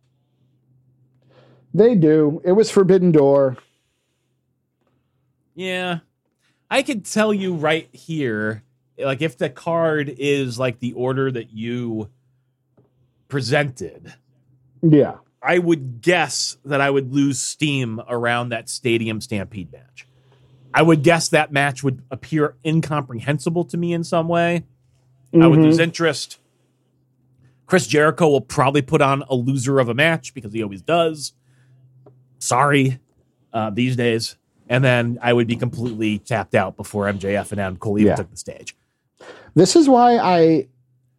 They 1.72 1.96
do. 1.96 2.40
It 2.44 2.52
was 2.52 2.70
Forbidden 2.70 3.10
Door. 3.10 3.56
Yeah. 5.56 5.98
I 6.70 6.82
could 6.82 7.04
tell 7.04 7.34
you 7.34 7.54
right 7.54 7.88
here, 7.92 8.62
like 8.98 9.20
if 9.20 9.36
the 9.36 9.50
card 9.50 10.14
is 10.18 10.58
like 10.58 10.78
the 10.78 10.92
order 10.92 11.30
that 11.30 11.52
you 11.52 12.08
presented, 13.28 14.14
Yeah. 14.82 15.16
I 15.44 15.58
would 15.58 16.00
guess 16.00 16.56
that 16.64 16.80
I 16.80 16.88
would 16.90 17.12
lose 17.12 17.38
steam 17.38 18.00
around 18.08 18.48
that 18.48 18.68
stadium 18.68 19.20
stampede 19.20 19.70
match. 19.72 20.06
I 20.72 20.82
would 20.82 21.02
guess 21.02 21.28
that 21.28 21.52
match 21.52 21.84
would 21.84 22.02
appear 22.10 22.56
incomprehensible 22.64 23.64
to 23.66 23.76
me 23.76 23.92
in 23.92 24.02
some 24.04 24.26
way. 24.26 24.64
I 25.38 25.46
would 25.46 25.58
lose 25.60 25.78
interest. 25.78 26.38
Chris 27.66 27.86
Jericho 27.86 28.28
will 28.28 28.40
probably 28.40 28.82
put 28.82 29.00
on 29.02 29.22
a 29.28 29.34
loser 29.34 29.78
of 29.80 29.88
a 29.88 29.94
match 29.94 30.32
because 30.34 30.52
he 30.52 30.62
always 30.62 30.82
does. 30.82 31.32
Sorry, 32.38 32.98
uh, 33.52 33.70
these 33.70 33.96
days. 33.96 34.36
And 34.68 34.82
then 34.82 35.18
I 35.22 35.32
would 35.32 35.46
be 35.46 35.56
completely 35.56 36.18
tapped 36.18 36.54
out 36.54 36.76
before 36.76 37.06
MJF 37.06 37.52
and 37.52 37.60
Adam 37.60 37.76
Cole 37.76 37.98
even 37.98 38.08
Yeah. 38.10 38.16
took 38.16 38.30
the 38.30 38.36
stage. 38.36 38.76
This 39.54 39.76
is 39.76 39.88
why 39.88 40.16
I 40.18 40.68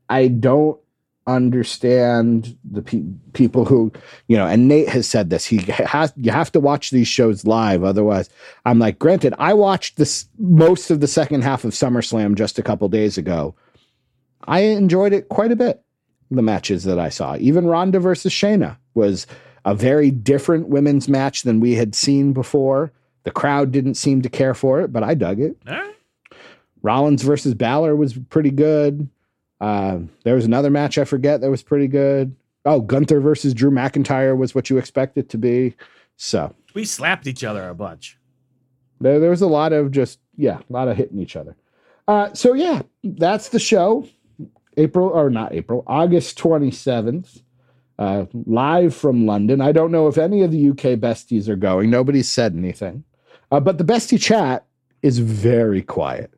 I 0.09 0.27
don't 0.27 0.79
understand 1.27 2.57
the 2.63 2.81
pe- 2.81 3.03
people 3.33 3.65
who 3.65 3.91
you 4.27 4.37
know. 4.37 4.47
And 4.47 4.67
Nate 4.67 4.89
has 4.89 5.07
said 5.07 5.29
this. 5.29 5.45
He 5.45 5.57
has 5.57 6.13
you 6.15 6.31
have 6.31 6.51
to 6.53 6.59
watch 6.59 6.91
these 6.91 7.07
shows 7.07 7.45
live, 7.45 7.83
otherwise. 7.83 8.29
I'm 8.65 8.79
like, 8.79 8.99
granted, 8.99 9.33
I 9.37 9.53
watched 9.53 9.97
this 9.97 10.27
most 10.37 10.91
of 10.91 10.99
the 10.99 11.07
second 11.07 11.43
half 11.43 11.63
of 11.63 11.71
SummerSlam 11.71 12.35
just 12.35 12.59
a 12.59 12.63
couple 12.63 12.87
days 12.89 13.17
ago. 13.17 13.55
I 14.47 14.61
enjoyed 14.61 15.13
it 15.13 15.29
quite 15.29 15.51
a 15.51 15.55
bit. 15.55 15.81
The 16.31 16.41
matches 16.41 16.83
that 16.85 16.99
I 16.99 17.09
saw, 17.09 17.37
even 17.37 17.67
Ronda 17.67 17.99
versus 17.99 18.33
Shayna, 18.33 18.77
was 18.95 19.27
a 19.63 19.75
very 19.75 20.09
different 20.09 20.69
women's 20.69 21.07
match 21.07 21.43
than 21.43 21.59
we 21.59 21.75
had 21.75 21.93
seen 21.93 22.33
before. 22.33 22.91
The 23.23 23.31
crowd 23.31 23.71
didn't 23.71 23.95
seem 23.95 24.21
to 24.23 24.29
care 24.29 24.53
for 24.53 24.81
it, 24.81 24.91
but 24.91 25.03
I 25.03 25.13
dug 25.13 25.39
it. 25.39 25.57
Right. 25.65 25.95
Rollins 26.81 27.23
versus 27.23 27.55
Balor 27.55 27.95
was 27.95 28.13
pretty 28.29 28.51
good. 28.51 29.09
Uh, 29.61 29.99
there 30.23 30.35
was 30.35 30.45
another 30.45 30.69
match 30.69 30.97
I 30.97 31.05
forget 31.05 31.41
that 31.41 31.49
was 31.49 31.63
pretty 31.63 31.87
good. 31.87 32.35
Oh, 32.65 32.81
Gunther 32.81 33.19
versus 33.19 33.53
Drew 33.53 33.71
McIntyre 33.71 34.35
was 34.37 34.53
what 34.55 34.69
you 34.69 34.77
expect 34.77 35.17
it 35.17 35.29
to 35.29 35.37
be. 35.37 35.75
So 36.17 36.53
We 36.73 36.85
slapped 36.85 37.27
each 37.27 37.43
other 37.43 37.69
a 37.69 37.75
bunch. 37.75 38.17
there, 38.99 39.19
there 39.19 39.29
was 39.29 39.41
a 39.41 39.47
lot 39.47 39.71
of 39.73 39.91
just 39.91 40.19
yeah, 40.37 40.59
a 40.69 40.73
lot 40.73 40.87
of 40.87 40.97
hitting 40.97 41.19
each 41.19 41.35
other. 41.35 41.55
Uh, 42.07 42.33
so 42.33 42.53
yeah, 42.53 42.81
that's 43.03 43.49
the 43.49 43.59
show. 43.59 44.07
April 44.77 45.07
or 45.07 45.29
not 45.29 45.53
April, 45.53 45.83
August 45.87 46.37
twenty 46.37 46.71
seventh. 46.71 47.41
Uh, 47.97 48.25
live 48.45 48.93
from 48.93 49.25
London. 49.25 49.61
I 49.61 49.71
don't 49.71 49.91
know 49.91 50.09
if 50.09 50.17
any 50.17 50.41
of 50.43 50.51
the 50.51 50.69
UK 50.71 50.99
besties 50.99 51.47
are 51.47 51.55
going. 51.55 51.89
Nobody's 51.89 52.29
said 52.29 52.53
anything. 52.53 53.05
Uh, 53.51 53.61
but 53.61 53.77
the 53.77 53.85
bestie 53.85 54.19
chat 54.19 54.65
is 55.01 55.19
very 55.19 55.81
quiet. 55.81 56.33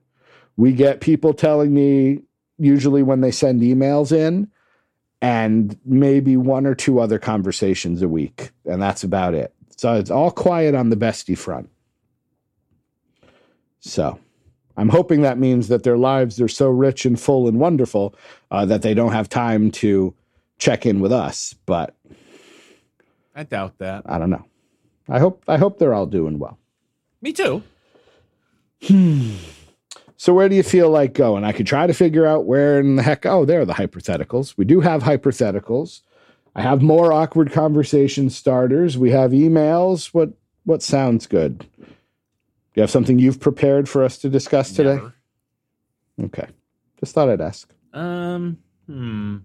We 0.56 0.72
get 0.74 1.02
people 1.02 1.34
telling 1.34 1.74
me 1.74 2.20
usually 2.58 3.04
when 3.04 3.22
they 3.22 3.32
send 3.32 3.62
emails 3.62 4.12
in, 4.12 4.50
and 5.22 5.78
maybe 5.86 6.38
one 6.38 6.66
or 6.66 6.76
two 6.76 7.00
other 7.00 7.20
conversations 7.20 8.02
a 8.02 8.08
week, 8.08 8.52
and 8.66 8.82
that's 8.82 9.04
about 9.04 9.34
it. 9.34 9.54
So 9.76 9.94
it's 9.94 10.12
all 10.12 10.32
quiet 10.32 10.76
on 10.76 10.90
the 10.90 10.96
bestie 10.96 11.38
front. 11.38 11.70
So 13.80 14.20
I'm 14.76 14.90
hoping 14.90 15.22
that 15.22 15.38
means 15.38 15.68
that 15.70 15.84
their 15.84 15.98
lives 15.98 16.42
are 16.42 16.48
so 16.48 16.70
rich 16.70 17.06
and 17.06 17.20
full 17.20 17.48
and 17.48 17.60
wonderful 17.60 18.16
uh, 18.52 18.66
that 18.66 18.82
they 18.82 18.94
don't 18.94 19.12
have 19.12 19.30
time 19.30 19.72
to 19.72 20.14
check 20.58 20.86
in 20.86 21.00
with 21.00 21.12
us. 21.12 21.56
But 21.66 21.96
I 23.36 23.44
doubt 23.44 23.78
that. 23.80 24.04
I 24.06 24.18
don't 24.18 24.30
know. 24.30 24.46
I 25.10 25.20
hope 25.20 25.44
I 25.48 25.58
hope 25.58 25.80
they're 25.80 25.94
all 25.94 26.06
doing 26.06 26.38
well. 26.38 26.58
Me 27.22 27.34
too. 27.34 27.64
So 30.18 30.34
where 30.34 30.50
do 30.50 30.56
you 30.56 30.64
feel 30.64 30.90
like 30.90 31.14
going? 31.14 31.44
I 31.44 31.52
could 31.52 31.68
try 31.68 31.86
to 31.86 31.94
figure 31.94 32.26
out 32.26 32.46
where 32.46 32.80
in 32.80 32.96
the 32.96 33.04
heck. 33.04 33.26
Oh, 33.26 33.46
there 33.46 33.62
are 33.62 33.66
the 33.66 33.74
hypotheticals. 33.74 34.56
We 34.58 34.66
do 34.66 34.82
have 34.82 35.04
hypotheticals. 35.04 36.02
I 36.56 36.64
have 36.64 36.82
more 36.82 37.14
awkward 37.14 37.52
conversation 37.52 38.32
starters. 38.32 38.98
We 38.98 39.12
have 39.12 39.32
emails. 39.32 40.08
What 40.08 40.34
what 40.66 40.82
sounds 40.82 41.28
good? 41.28 41.60
Do 41.78 41.86
you 42.76 42.82
have 42.82 42.90
something 42.90 43.20
you've 43.20 43.40
prepared 43.40 43.88
for 43.88 44.04
us 44.04 44.18
to 44.20 44.30
discuss 44.30 44.72
today? 44.72 44.96
Never. 44.96 45.14
Okay. 46.24 46.48
Just 47.00 47.14
thought 47.14 47.30
I'd 47.30 47.40
ask. 47.40 47.72
Um, 47.94 48.58
hmm. 48.88 49.38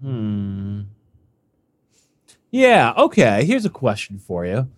Hmm. 0.00 0.82
Yeah, 2.50 2.92
okay. 2.96 3.44
Here's 3.44 3.64
a 3.64 3.70
question 3.70 4.18
for 4.18 4.44
you. 4.44 4.68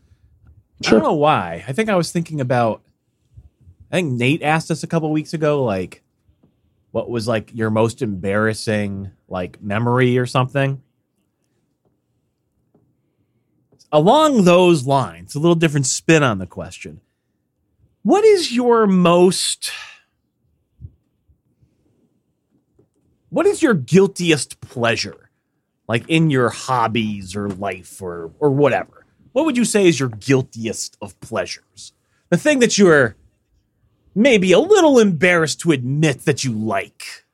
I 0.86 0.90
don't 0.90 1.02
know 1.02 1.12
why. 1.12 1.64
I 1.66 1.72
think 1.72 1.88
I 1.88 1.96
was 1.96 2.10
thinking 2.10 2.40
about 2.40 2.82
I 3.90 3.96
think 3.96 4.12
Nate 4.12 4.42
asked 4.42 4.70
us 4.70 4.82
a 4.82 4.86
couple 4.86 5.10
weeks 5.12 5.34
ago 5.34 5.62
like 5.64 6.02
what 6.90 7.08
was 7.08 7.28
like 7.28 7.54
your 7.54 7.70
most 7.70 8.02
embarrassing 8.02 9.10
like 9.28 9.62
memory 9.62 10.18
or 10.18 10.26
something. 10.26 10.82
Along 13.90 14.44
those 14.44 14.86
lines, 14.86 15.34
a 15.34 15.38
little 15.38 15.54
different 15.54 15.86
spin 15.86 16.22
on 16.22 16.38
the 16.38 16.46
question. 16.46 17.00
What 18.02 18.24
is 18.24 18.52
your 18.52 18.86
most 18.86 19.70
What 23.32 23.46
is 23.46 23.62
your 23.62 23.72
guiltiest 23.72 24.60
pleasure? 24.60 25.21
Like 25.92 26.08
in 26.08 26.30
your 26.30 26.48
hobbies 26.48 27.36
or 27.36 27.50
life 27.50 28.00
or 28.00 28.32
or 28.38 28.48
whatever. 28.48 29.04
What 29.32 29.44
would 29.44 29.58
you 29.58 29.66
say 29.66 29.86
is 29.86 30.00
your 30.00 30.08
guiltiest 30.08 30.96
of 31.02 31.20
pleasures? 31.20 31.92
The 32.30 32.38
thing 32.38 32.60
that 32.60 32.78
you're 32.78 33.14
maybe 34.14 34.52
a 34.52 34.58
little 34.58 34.98
embarrassed 34.98 35.60
to 35.60 35.70
admit 35.72 36.24
that 36.24 36.44
you 36.44 36.52
like. 36.52 37.26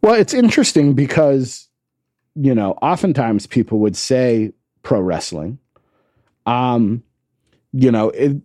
Well, 0.00 0.14
it's 0.14 0.32
interesting 0.32 0.94
because, 0.94 1.68
you 2.34 2.54
know, 2.54 2.72
oftentimes 2.80 3.46
people 3.46 3.80
would 3.80 3.98
say 3.98 4.54
pro 4.82 4.98
wrestling. 4.98 5.58
Um, 6.46 7.02
you 7.74 7.92
know, 7.92 8.08
it, 8.08 8.38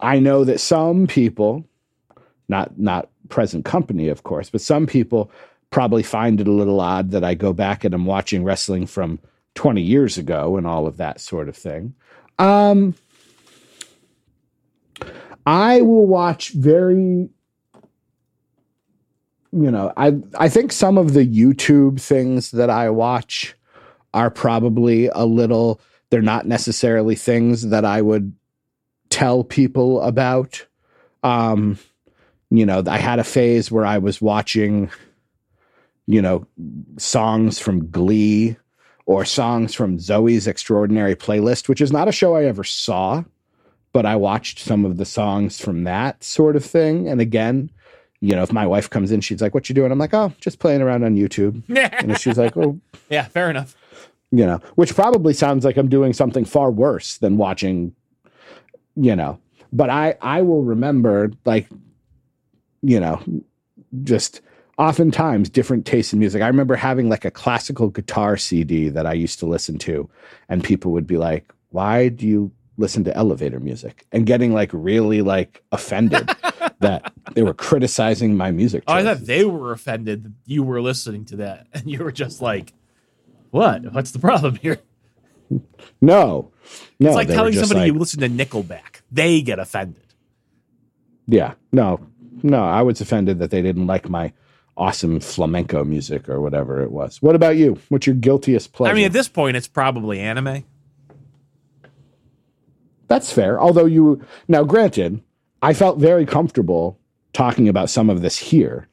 I 0.00 0.18
know 0.18 0.42
that 0.42 0.58
some 0.58 1.06
people, 1.06 1.64
not 2.48 2.76
not 2.76 3.08
present 3.28 3.64
company, 3.64 4.08
of 4.08 4.22
course, 4.22 4.50
but 4.50 4.60
some 4.60 4.86
people 4.86 5.30
probably 5.70 6.02
find 6.02 6.40
it 6.40 6.48
a 6.48 6.52
little 6.52 6.80
odd 6.80 7.10
that 7.10 7.24
I 7.24 7.34
go 7.34 7.52
back 7.52 7.84
and 7.84 7.94
I'm 7.94 8.06
watching 8.06 8.44
wrestling 8.44 8.86
from 8.86 9.18
20 9.54 9.82
years 9.82 10.16
ago 10.16 10.56
and 10.56 10.66
all 10.66 10.86
of 10.86 10.96
that 10.98 11.20
sort 11.20 11.48
of 11.48 11.56
thing. 11.56 11.94
Um, 12.38 12.94
I 15.46 15.80
will 15.80 16.06
watch 16.06 16.50
very 16.50 17.28
you 19.52 19.70
know, 19.70 19.92
I 19.96 20.18
I 20.38 20.48
think 20.48 20.70
some 20.70 20.98
of 20.98 21.14
the 21.14 21.26
YouTube 21.26 22.00
things 22.00 22.50
that 22.50 22.68
I 22.68 22.90
watch 22.90 23.54
are 24.12 24.30
probably 24.30 25.08
a 25.08 25.24
little 25.24 25.80
they're 26.10 26.20
not 26.22 26.46
necessarily 26.46 27.14
things 27.14 27.68
that 27.68 27.84
I 27.84 28.02
would 28.02 28.34
tell 29.08 29.44
people 29.44 30.00
about. 30.02 30.66
Um, 31.22 31.78
you 32.50 32.66
know, 32.66 32.82
I 32.86 32.98
had 32.98 33.18
a 33.18 33.24
phase 33.24 33.70
where 33.70 33.86
I 33.86 33.98
was 33.98 34.20
watching 34.22 34.90
you 36.06 36.22
know, 36.22 36.46
songs 36.98 37.58
from 37.58 37.90
Glee 37.90 38.56
or 39.06 39.24
songs 39.24 39.74
from 39.74 39.98
Zoe's 39.98 40.46
Extraordinary 40.46 41.16
Playlist, 41.16 41.68
which 41.68 41.80
is 41.80 41.92
not 41.92 42.08
a 42.08 42.12
show 42.12 42.36
I 42.36 42.44
ever 42.44 42.64
saw, 42.64 43.24
but 43.92 44.06
I 44.06 44.16
watched 44.16 44.60
some 44.60 44.84
of 44.84 44.96
the 44.98 45.04
songs 45.04 45.60
from 45.60 45.84
that 45.84 46.22
sort 46.22 46.56
of 46.56 46.64
thing. 46.64 47.08
And 47.08 47.20
again, 47.20 47.70
you 48.20 48.34
know, 48.34 48.42
if 48.42 48.52
my 48.52 48.66
wife 48.66 48.88
comes 48.88 49.12
in, 49.12 49.20
she's 49.20 49.42
like, 49.42 49.52
"What 49.54 49.68
you 49.68 49.74
doing?" 49.74 49.92
I'm 49.92 49.98
like, 49.98 50.14
"Oh, 50.14 50.32
just 50.40 50.58
playing 50.58 50.80
around 50.80 51.04
on 51.04 51.16
YouTube." 51.16 51.62
And 51.92 52.18
she's 52.18 52.38
like, 52.38 52.56
"Oh, 52.56 52.80
yeah, 53.10 53.24
fair 53.24 53.50
enough. 53.50 53.76
you 54.30 54.46
know," 54.46 54.60
which 54.76 54.94
probably 54.94 55.34
sounds 55.34 55.64
like 55.64 55.76
I'm 55.76 55.88
doing 55.88 56.12
something 56.12 56.44
far 56.44 56.70
worse 56.70 57.18
than 57.18 57.36
watching, 57.36 57.94
you 58.96 59.14
know. 59.16 59.38
But 59.72 59.90
I 59.90 60.14
I 60.22 60.42
will 60.42 60.62
remember 60.62 61.32
like, 61.44 61.68
you 62.86 63.00
know, 63.00 63.20
just 64.04 64.40
oftentimes 64.78 65.48
different 65.48 65.86
tastes 65.86 66.12
in 66.12 66.18
music. 66.18 66.42
I 66.42 66.46
remember 66.46 66.76
having 66.76 67.08
like 67.08 67.24
a 67.24 67.30
classical 67.30 67.88
guitar 67.88 68.36
CD 68.36 68.88
that 68.90 69.06
I 69.06 69.12
used 69.12 69.38
to 69.40 69.46
listen 69.46 69.78
to, 69.78 70.08
and 70.48 70.62
people 70.62 70.92
would 70.92 71.06
be 71.06 71.16
like, 71.18 71.52
"Why 71.70 72.08
do 72.08 72.26
you 72.26 72.52
listen 72.78 73.04
to 73.04 73.16
elevator 73.16 73.58
music?" 73.58 74.06
and 74.12 74.24
getting 74.26 74.52
like 74.54 74.70
really 74.72 75.20
like 75.22 75.62
offended 75.72 76.30
that 76.80 77.12
they 77.34 77.42
were 77.42 77.54
criticizing 77.54 78.36
my 78.36 78.50
music. 78.52 78.84
Oh, 78.86 78.94
I 78.94 79.02
thought 79.02 79.20
they 79.26 79.44
were 79.44 79.72
offended 79.72 80.24
that 80.24 80.32
you 80.44 80.62
were 80.62 80.80
listening 80.80 81.24
to 81.26 81.36
that, 81.36 81.66
and 81.72 81.90
you 81.90 82.04
were 82.04 82.12
just 82.12 82.40
like, 82.40 82.72
"What? 83.50 83.92
What's 83.92 84.12
the 84.12 84.20
problem 84.20 84.56
here?" 84.56 84.78
no, 85.50 85.60
no. 86.00 86.52
It's 87.00 87.14
like 87.16 87.28
telling 87.28 87.52
somebody 87.54 87.80
like- 87.80 87.92
you 87.92 87.98
listen 87.98 88.20
to 88.20 88.28
Nickelback. 88.28 89.00
They 89.10 89.42
get 89.42 89.58
offended. 89.58 90.02
Yeah, 91.28 91.54
no, 91.72 92.06
no. 92.42 92.62
I 92.64 92.82
was 92.82 93.00
offended 93.00 93.38
that 93.38 93.50
they 93.50 93.62
didn't 93.62 93.86
like 93.86 94.08
my 94.08 94.32
awesome 94.76 95.20
flamenco 95.20 95.84
music 95.84 96.28
or 96.28 96.40
whatever 96.40 96.82
it 96.82 96.90
was. 96.90 97.22
What 97.22 97.34
about 97.34 97.56
you? 97.56 97.78
What's 97.88 98.06
your 98.06 98.16
guiltiest 98.16 98.72
pleasure? 98.72 98.92
I 98.92 98.94
mean, 98.94 99.06
at 99.06 99.12
this 99.12 99.28
point, 99.28 99.56
it's 99.56 99.68
probably 99.68 100.20
anime. 100.20 100.64
That's 103.08 103.32
fair. 103.32 103.60
Although 103.60 103.86
you 103.86 104.24
now, 104.48 104.64
granted, 104.64 105.22
I 105.62 105.72
felt 105.74 105.98
very 105.98 106.26
comfortable 106.26 106.98
talking 107.32 107.68
about 107.68 107.90
some 107.90 108.10
of 108.10 108.22
this 108.22 108.36
here. 108.36 108.88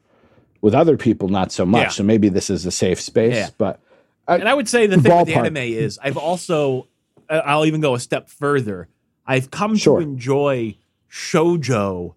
With 0.60 0.74
other 0.74 0.96
people, 0.96 1.28
not 1.28 1.52
so 1.52 1.66
much. 1.66 1.82
Yeah. 1.82 1.88
So 1.90 2.02
maybe 2.04 2.30
this 2.30 2.48
is 2.48 2.64
a 2.64 2.70
safe 2.70 2.98
space. 2.98 3.34
Yeah. 3.34 3.50
But 3.58 3.80
And 4.26 4.48
I 4.48 4.54
would 4.54 4.66
say 4.66 4.86
the 4.86 4.98
thing 4.98 5.14
with 5.14 5.26
the 5.26 5.34
anime 5.34 5.58
is 5.58 5.98
I've 6.02 6.16
also, 6.16 6.88
I'll 7.28 7.66
even 7.66 7.82
go 7.82 7.94
a 7.94 8.00
step 8.00 8.30
further. 8.30 8.88
I've 9.26 9.50
come 9.50 9.76
Sure. 9.76 9.98
to 10.00 10.02
enjoy 10.02 10.78
shojo 11.10 12.14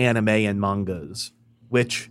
anime 0.00 0.28
and 0.28 0.60
mangas, 0.60 1.32
which 1.68 2.10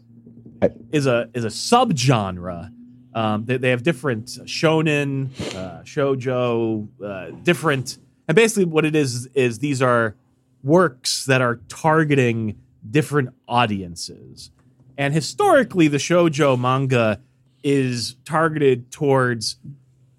is 0.92 1.08
a 1.08 1.30
is 1.34 1.44
a 1.44 1.50
subgenre. 1.50 2.72
Um, 3.14 3.46
they, 3.46 3.58
they 3.58 3.70
have 3.72 3.82
different 3.84 4.28
shonen, 4.28 5.30
uh, 5.56 5.82
shojo, 5.84 6.88
uh, 7.04 7.32
different, 7.44 7.98
and 8.28 8.36
basically 8.36 8.66
what 8.66 8.86
it 8.86 8.96
is 8.96 9.26
is 9.34 9.60
these 9.60 9.82
are 9.82 10.16
works 10.64 11.26
that 11.26 11.42
are 11.42 11.60
targeting 11.68 12.60
different 12.90 13.30
audiences. 13.48 14.52
And 14.98 15.14
historically, 15.14 15.88
the 15.88 15.98
shojo 15.98 16.60
manga 16.60 17.22
is 17.64 18.16
targeted 18.26 18.92
towards 18.92 19.58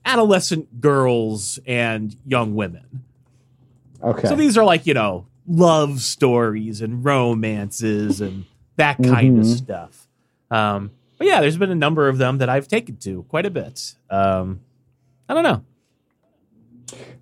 adolescent 0.05 0.81
girls 0.81 1.59
and 1.67 2.17
young 2.27 2.55
women. 2.55 3.05
okay, 4.03 4.29
So 4.29 4.35
these 4.35 4.57
are 4.59 4.65
like, 4.65 4.87
you 4.87 4.95
know, 4.95 5.27
love 5.51 6.01
stories 6.01 6.81
and 6.81 7.05
romances 7.05 8.21
and 8.21 8.45
that 8.77 9.03
kind 9.03 9.39
of 9.39 9.45
Mhm. 9.45 9.57
stuff. 9.57 10.07
Um, 10.51 10.91
but 11.19 11.27
yeah, 11.27 11.41
there's 11.41 11.57
been 11.57 11.71
a 11.71 11.75
number 11.75 12.09
of 12.09 12.19
them 12.19 12.39
that 12.39 12.49
I've 12.49 12.69
taken 12.69 12.97
to 12.99 13.25
quite 13.25 13.45
a 13.47 13.51
bit. 13.51 13.95
Um, 14.09 14.61
I 15.29 15.35
don't 15.35 15.43
know. 15.45 15.63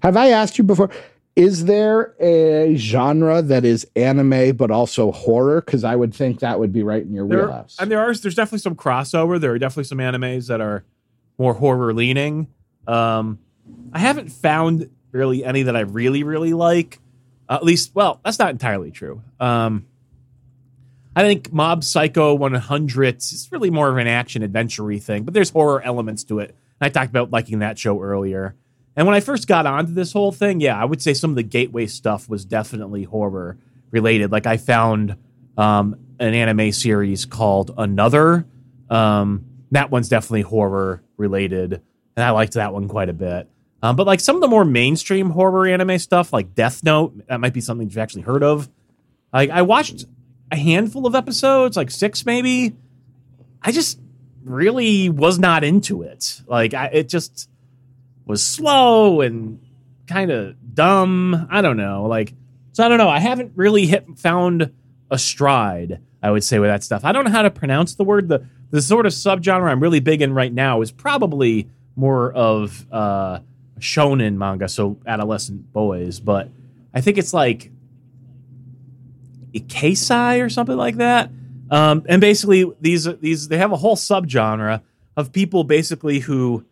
have 0.02 0.16
I 0.16 0.28
asked 0.30 0.56
you 0.56 0.64
before? 0.64 0.88
Is 1.36 1.66
there 1.66 2.14
a 2.20 2.74
genre 2.76 3.42
that 3.42 3.64
is 3.66 3.86
anime 3.96 4.56
but 4.56 4.70
also 4.70 5.12
horror? 5.12 5.60
Because 5.60 5.84
I 5.84 5.94
would 5.94 6.14
think 6.14 6.40
that 6.40 6.58
would 6.58 6.72
be 6.72 6.82
right 6.82 7.02
in 7.02 7.12
your 7.12 7.28
There, 7.28 7.44
wheelhouse. 7.46 7.76
and 7.78 7.90
there 7.90 8.00
are 8.00 8.14
there's 8.14 8.34
definitely 8.34 8.58
some 8.60 8.74
crossover. 8.76 9.38
There 9.40 9.52
are 9.52 9.58
definitely 9.58 9.84
some 9.84 9.98
animes 9.98 10.48
that 10.48 10.60
are 10.60 10.84
more 11.38 11.54
horror 11.54 11.92
leaning. 11.92 12.48
Um, 12.86 13.38
I 13.92 13.98
haven't 13.98 14.30
found 14.32 14.88
really 15.12 15.44
any 15.44 15.62
that 15.64 15.76
I 15.76 15.80
really 15.80 16.22
really 16.22 16.54
like. 16.54 16.98
Uh, 17.48 17.54
at 17.54 17.64
least, 17.64 17.94
well, 17.94 18.20
that's 18.24 18.38
not 18.38 18.50
entirely 18.50 18.90
true. 18.90 19.22
Um, 19.40 19.86
I 21.16 21.22
think 21.22 21.52
Mob 21.52 21.82
Psycho 21.82 22.34
100 22.34 23.16
is 23.16 23.48
really 23.50 23.70
more 23.70 23.88
of 23.88 23.96
an 23.96 24.06
action 24.06 24.42
adventure 24.42 24.92
thing, 24.98 25.24
but 25.24 25.34
there's 25.34 25.50
horror 25.50 25.82
elements 25.82 26.24
to 26.24 26.38
it. 26.38 26.54
I 26.80 26.90
talked 26.90 27.10
about 27.10 27.30
liking 27.30 27.58
that 27.58 27.78
show 27.78 28.00
earlier. 28.00 28.54
And 28.94 29.06
when 29.06 29.16
I 29.16 29.20
first 29.20 29.48
got 29.48 29.66
onto 29.66 29.94
this 29.94 30.12
whole 30.12 30.32
thing, 30.32 30.60
yeah, 30.60 30.80
I 30.80 30.84
would 30.84 31.02
say 31.02 31.14
some 31.14 31.30
of 31.30 31.36
the 31.36 31.42
gateway 31.42 31.86
stuff 31.86 32.28
was 32.28 32.44
definitely 32.44 33.04
horror 33.04 33.58
related. 33.90 34.30
Like 34.30 34.46
I 34.46 34.56
found 34.56 35.16
um, 35.56 35.96
an 36.18 36.34
anime 36.34 36.72
series 36.72 37.24
called 37.24 37.72
Another. 37.76 38.46
Um, 38.90 39.44
that 39.70 39.90
one's 39.90 40.08
definitely 40.08 40.42
horror 40.42 41.02
related, 41.16 41.82
and 42.16 42.24
I 42.24 42.30
liked 42.30 42.54
that 42.54 42.72
one 42.72 42.88
quite 42.88 43.08
a 43.08 43.12
bit. 43.12 43.48
Um, 43.82 43.96
but 43.96 44.06
like 44.06 44.20
some 44.20 44.36
of 44.36 44.42
the 44.42 44.48
more 44.48 44.64
mainstream 44.64 45.30
horror 45.30 45.66
anime 45.66 45.98
stuff, 45.98 46.32
like 46.32 46.54
Death 46.54 46.82
Note, 46.82 47.26
that 47.28 47.40
might 47.40 47.52
be 47.52 47.60
something 47.60 47.88
you've 47.88 47.98
actually 47.98 48.22
heard 48.22 48.42
of. 48.42 48.68
Like 49.32 49.50
I 49.50 49.62
watched 49.62 50.04
a 50.50 50.56
handful 50.56 51.06
of 51.06 51.14
episodes, 51.14 51.76
like 51.76 51.90
six 51.90 52.26
maybe. 52.26 52.74
I 53.62 53.72
just 53.72 54.00
really 54.44 55.08
was 55.08 55.38
not 55.38 55.62
into 55.62 56.02
it. 56.02 56.42
Like 56.46 56.74
I, 56.74 56.86
it 56.86 57.08
just 57.08 57.48
was 58.24 58.44
slow 58.44 59.20
and 59.20 59.60
kind 60.06 60.30
of 60.30 60.74
dumb. 60.74 61.46
I 61.50 61.62
don't 61.62 61.76
know. 61.76 62.06
Like 62.06 62.34
so, 62.72 62.84
I 62.84 62.88
don't 62.88 62.98
know. 62.98 63.08
I 63.08 63.20
haven't 63.20 63.52
really 63.54 63.86
hit 63.86 64.06
found 64.18 64.72
a 65.10 65.18
stride. 65.18 66.00
I 66.20 66.32
would 66.32 66.42
say 66.42 66.58
with 66.58 66.68
that 66.68 66.82
stuff. 66.82 67.04
I 67.04 67.12
don't 67.12 67.24
know 67.24 67.30
how 67.30 67.42
to 67.42 67.50
pronounce 67.50 67.94
the 67.94 68.04
word. 68.04 68.28
The 68.28 68.46
the 68.70 68.82
sort 68.82 69.06
of 69.06 69.12
subgenre 69.12 69.70
I'm 69.70 69.80
really 69.80 70.00
big 70.00 70.20
in 70.20 70.34
right 70.34 70.52
now 70.52 70.82
is 70.82 70.90
probably 70.90 71.68
more 71.96 72.32
of 72.32 72.86
uh, 72.92 73.40
shonen 73.80 74.36
manga, 74.36 74.68
so 74.68 74.98
adolescent 75.06 75.72
boys. 75.72 76.20
But 76.20 76.48
I 76.94 77.00
think 77.00 77.18
it's 77.18 77.34
like 77.34 77.70
Ikesai 79.52 80.44
or 80.44 80.48
something 80.48 80.76
like 80.76 80.96
that. 80.96 81.30
Um, 81.70 82.04
and 82.08 82.20
basically, 82.20 82.70
these 82.80 83.04
these 83.20 83.48
they 83.48 83.58
have 83.58 83.72
a 83.72 83.76
whole 83.76 83.96
subgenre 83.96 84.82
of 85.16 85.32
people 85.32 85.64
basically 85.64 86.20
who 86.20 86.64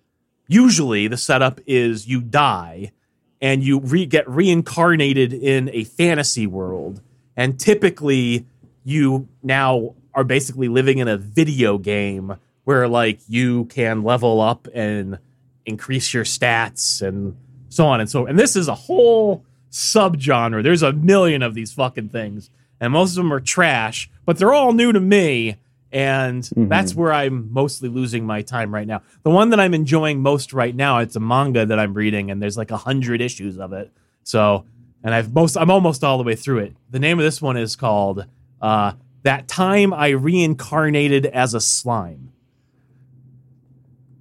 usually 0.48 1.08
the 1.08 1.16
setup 1.16 1.60
is 1.66 2.06
you 2.06 2.20
die 2.20 2.92
and 3.40 3.62
you 3.62 3.80
re- 3.80 4.06
get 4.06 4.28
reincarnated 4.28 5.32
in 5.32 5.68
a 5.72 5.84
fantasy 5.84 6.46
world, 6.46 7.02
and 7.36 7.58
typically 7.60 8.46
you 8.84 9.28
now 9.42 9.94
are 10.14 10.24
basically 10.24 10.68
living 10.68 10.98
in 10.98 11.08
a 11.08 11.16
video 11.16 11.76
game 11.76 12.36
where 12.64 12.88
like 12.88 13.20
you 13.28 13.66
can 13.66 14.02
level 14.02 14.40
up 14.40 14.66
and 14.74 15.18
increase 15.66 16.14
your 16.14 16.24
stats 16.24 17.06
and 17.06 17.36
so 17.68 17.86
on 17.86 18.00
and 18.00 18.08
so 18.08 18.26
and 18.26 18.38
this 18.38 18.56
is 18.56 18.68
a 18.68 18.74
whole 18.74 19.44
subgenre. 19.70 20.62
There's 20.62 20.82
a 20.82 20.92
million 20.92 21.42
of 21.42 21.54
these 21.54 21.72
fucking 21.72 22.08
things 22.08 22.48
and 22.80 22.92
most 22.92 23.10
of 23.10 23.16
them 23.16 23.32
are 23.32 23.40
trash 23.40 24.08
but 24.24 24.38
they're 24.38 24.54
all 24.54 24.72
new 24.72 24.92
to 24.92 25.00
me 25.00 25.56
and 25.92 26.48
that's 26.56 26.94
where 26.94 27.12
i'm 27.12 27.52
mostly 27.52 27.88
losing 27.88 28.24
my 28.24 28.42
time 28.42 28.72
right 28.72 28.86
now. 28.86 29.02
The 29.24 29.30
one 29.30 29.50
that 29.50 29.60
i'm 29.60 29.74
enjoying 29.74 30.20
most 30.20 30.52
right 30.52 30.74
now 30.74 30.98
it's 30.98 31.16
a 31.16 31.20
manga 31.20 31.66
that 31.66 31.78
i'm 31.78 31.94
reading 31.94 32.30
and 32.30 32.40
there's 32.40 32.56
like 32.56 32.70
a 32.70 32.76
hundred 32.76 33.20
issues 33.20 33.58
of 33.58 33.72
it. 33.72 33.92
So 34.22 34.64
and 35.02 35.12
i've 35.14 35.34
most 35.34 35.56
i'm 35.56 35.70
almost 35.70 36.04
all 36.04 36.18
the 36.18 36.24
way 36.24 36.36
through 36.36 36.58
it. 36.58 36.76
The 36.90 37.00
name 37.00 37.18
of 37.18 37.24
this 37.24 37.42
one 37.42 37.56
is 37.56 37.76
called 37.76 38.24
uh 38.62 38.92
that 39.24 39.48
time 39.48 39.92
i 39.92 40.08
reincarnated 40.10 41.26
as 41.26 41.52
a 41.54 41.60
slime 41.60 42.32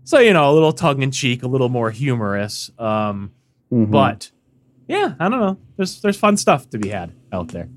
so 0.06 0.20
you 0.20 0.32
know 0.32 0.50
a 0.50 0.54
little 0.54 0.72
tongue-in-cheek 0.72 1.44
a 1.44 1.48
little 1.48 1.68
more 1.70 1.92
humorous 1.92 2.72
um 2.80 3.32
Mhm. 3.72 3.92
but 3.92 4.32
yeah, 4.88 5.16
I 5.20 5.28
don't 5.28 5.40
know. 5.40 5.58
There's 5.76 6.00
there's 6.02 6.16
fun 6.18 6.38
stuff 6.38 6.70
to 6.70 6.78
be 6.78 6.90
had 6.90 7.12
out 7.34 7.48
there. 7.50 7.68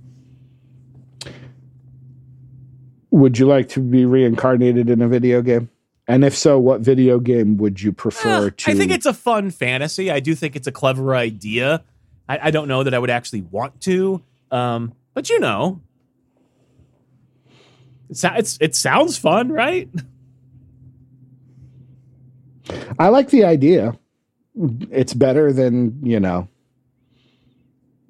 would 3.11 3.39
you 3.39 3.47
like 3.47 3.69
to 3.71 3.81
be 3.81 4.05
reincarnated 4.05 4.91
in 4.91 5.01
a 5.03 5.09
video 5.09 5.41
game? 5.43 5.71
And 6.07 6.25
if 6.25 6.37
so, 6.37 6.59
what 6.59 6.83
video 6.83 7.19
game 7.19 7.57
would 7.57 7.81
you 7.83 7.93
prefer 7.93 8.29
Well, 8.29 8.51
to? 8.51 8.71
I 8.71 8.75
think 8.75 8.93
it's 8.93 9.07
a 9.07 9.15
fun 9.15 9.51
fantasy. 9.51 10.11
I 10.11 10.21
do 10.21 10.35
think 10.35 10.57
it's 10.57 10.67
a 10.67 10.73
clever 10.73 11.15
idea. 11.15 11.83
I, 12.29 12.39
I 12.49 12.51
don't 12.51 12.69
know 12.69 12.83
that 12.85 12.93
I 12.95 12.99
would 12.99 13.11
actually 13.11 13.43
want 13.43 13.81
to, 13.83 14.23
um, 14.51 14.93
but 15.15 15.31
you 15.31 15.41
know, 15.41 15.81
it's, 18.11 18.23
it's 18.25 18.59
it 18.61 18.75
sounds 18.75 19.17
fun, 19.19 19.51
right? 19.51 19.89
I 22.99 23.09
like 23.09 23.31
the 23.31 23.45
idea. 23.45 23.97
It's 24.91 25.15
better 25.15 25.53
than 25.53 26.05
you 26.05 26.21
know 26.21 26.49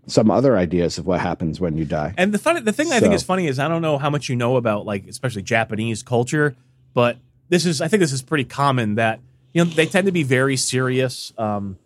some 0.06 0.30
other 0.30 0.56
ideas 0.56 0.98
of 0.98 1.06
what 1.06 1.20
happens 1.20 1.60
when 1.60 1.76
you 1.76 1.84
die. 1.84 2.14
And 2.16 2.32
the 2.32 2.38
funny, 2.38 2.60
the 2.60 2.72
thing 2.72 2.92
I 2.92 3.00
think 3.00 3.12
is 3.12 3.22
funny 3.22 3.46
is 3.46 3.58
I 3.58 3.68
don't 3.68 3.82
know 3.82 3.98
how 3.98 4.10
much 4.10 4.28
you 4.28 4.36
know 4.36 4.56
about 4.56 4.86
like 4.86 5.06
especially 5.06 5.42
Japanese 5.42 6.02
culture, 6.02 6.56
but 6.94 7.18
this 7.48 7.66
is 7.66 7.80
I 7.80 7.88
think 7.88 8.00
this 8.00 8.12
is 8.12 8.22
pretty 8.22 8.44
common 8.44 8.96
that 8.96 9.20
you 9.52 9.64
know 9.64 9.70
they 9.70 9.86
tend 9.86 10.06
to 10.06 10.12
be 10.12 10.22
very 10.22 10.56
serious 10.56 11.32
um, 11.38 11.78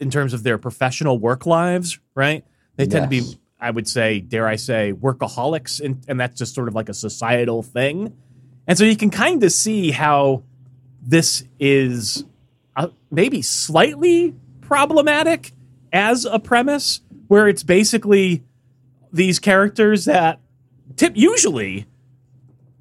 in 0.00 0.10
terms 0.10 0.32
of 0.32 0.42
their 0.42 0.58
professional 0.58 1.18
work 1.18 1.46
lives, 1.46 1.98
right? 2.14 2.44
They 2.76 2.86
tend 2.86 3.04
to 3.04 3.08
be, 3.08 3.38
I 3.60 3.70
would 3.70 3.86
say, 3.86 4.20
dare 4.20 4.48
I 4.48 4.56
say, 4.56 4.92
workaholics, 4.92 5.80
and, 5.80 6.04
and 6.08 6.18
that's 6.18 6.36
just 6.36 6.54
sort 6.54 6.66
of 6.66 6.74
like 6.74 6.88
a 6.88 6.94
societal 6.94 7.62
thing. 7.62 8.16
And 8.66 8.76
so 8.76 8.84
you 8.84 8.96
can 8.96 9.10
kind 9.10 9.42
of 9.44 9.52
see 9.52 9.92
how 9.92 10.42
this 11.06 11.44
is 11.58 12.24
uh, 12.76 12.88
maybe 13.10 13.42
slightly 13.42 14.34
problematic 14.60 15.52
as 15.92 16.24
a 16.24 16.38
premise, 16.38 17.00
where 17.28 17.48
it's 17.48 17.62
basically 17.62 18.42
these 19.12 19.38
characters 19.38 20.06
that 20.06 20.40
tip 20.96 21.12
usually, 21.14 21.86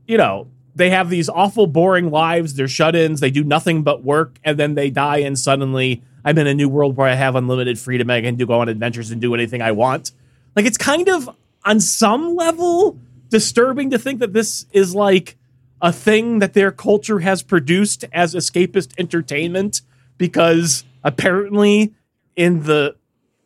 you 0.07 0.17
know, 0.17 0.47
they 0.75 0.89
have 0.89 1.09
these 1.09 1.29
awful, 1.29 1.67
boring 1.67 2.09
lives. 2.09 2.55
They're 2.55 2.67
shut 2.67 2.95
ins. 2.95 3.19
They 3.19 3.29
do 3.29 3.43
nothing 3.43 3.83
but 3.83 4.03
work, 4.03 4.39
and 4.43 4.57
then 4.57 4.73
they 4.73 4.89
die. 4.89 5.17
And 5.17 5.37
suddenly, 5.37 6.01
I'm 6.25 6.37
in 6.37 6.47
a 6.47 6.53
new 6.53 6.69
world 6.69 6.97
where 6.97 7.07
I 7.07 7.13
have 7.13 7.35
unlimited 7.35 7.77
freedom. 7.77 8.09
I 8.09 8.21
can 8.21 8.35
do 8.35 8.45
go 8.45 8.59
on 8.59 8.69
adventures 8.69 9.11
and 9.11 9.21
do 9.21 9.35
anything 9.35 9.61
I 9.61 9.71
want. 9.71 10.11
Like 10.55 10.65
it's 10.65 10.77
kind 10.77 11.09
of 11.09 11.29
on 11.65 11.79
some 11.79 12.35
level 12.35 12.97
disturbing 13.29 13.91
to 13.91 13.99
think 13.99 14.19
that 14.19 14.33
this 14.33 14.65
is 14.71 14.95
like 14.95 15.35
a 15.83 15.91
thing 15.91 16.39
that 16.39 16.53
their 16.53 16.71
culture 16.71 17.19
has 17.19 17.43
produced 17.43 18.05
as 18.13 18.33
escapist 18.33 18.93
entertainment 18.97 19.81
because 20.17 20.85
apparently 21.03 21.93
in 22.35 22.63
the 22.63 22.95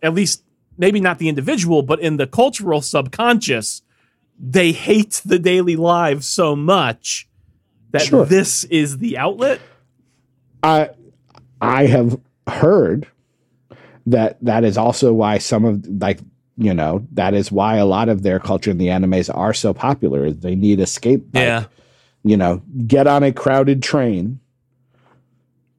at 0.04 0.14
least 0.14 0.44
maybe 0.78 1.02
not 1.02 1.18
the 1.18 1.28
individual 1.28 1.82
but 1.82 2.00
in 2.00 2.18
the 2.18 2.28
cultural 2.28 2.82
subconscious 2.82 3.82
they 4.40 4.72
hate 4.72 5.20
the 5.26 5.40
daily 5.40 5.76
lives 5.76 6.28
so 6.28 6.56
much 6.56 7.28
that 7.92 8.04
Sure. 8.04 8.26
this 8.26 8.64
is 8.66 9.00
the 9.00 9.18
outlet 9.18 9.60
I 10.62 10.92
I 11.60 11.88
have 11.88 12.20
heard 12.48 13.08
that 14.06 14.38
that 14.42 14.64
is 14.64 14.78
also 14.78 15.12
why 15.12 15.40
some 15.40 15.66
of 15.66 15.86
like 16.02 16.20
you 16.58 16.74
know 16.74 17.06
that 17.14 17.34
is 17.34 17.52
why 17.52 17.78
a 17.78 17.86
lot 17.86 18.10
of 18.10 18.22
their 18.24 18.40
culture 18.40 18.72
and 18.72 18.80
the 18.80 18.88
animes 18.88 19.34
are 19.34 19.54
so 19.54 19.74
popular. 19.74 20.32
They 20.32 20.56
need 20.56 20.80
escape. 20.80 21.26
like, 21.34 21.44
you 22.24 22.38
know, 22.38 22.62
get 22.86 23.08
on 23.08 23.24
a 23.24 23.32
crowded 23.32 23.82
train, 23.82 24.40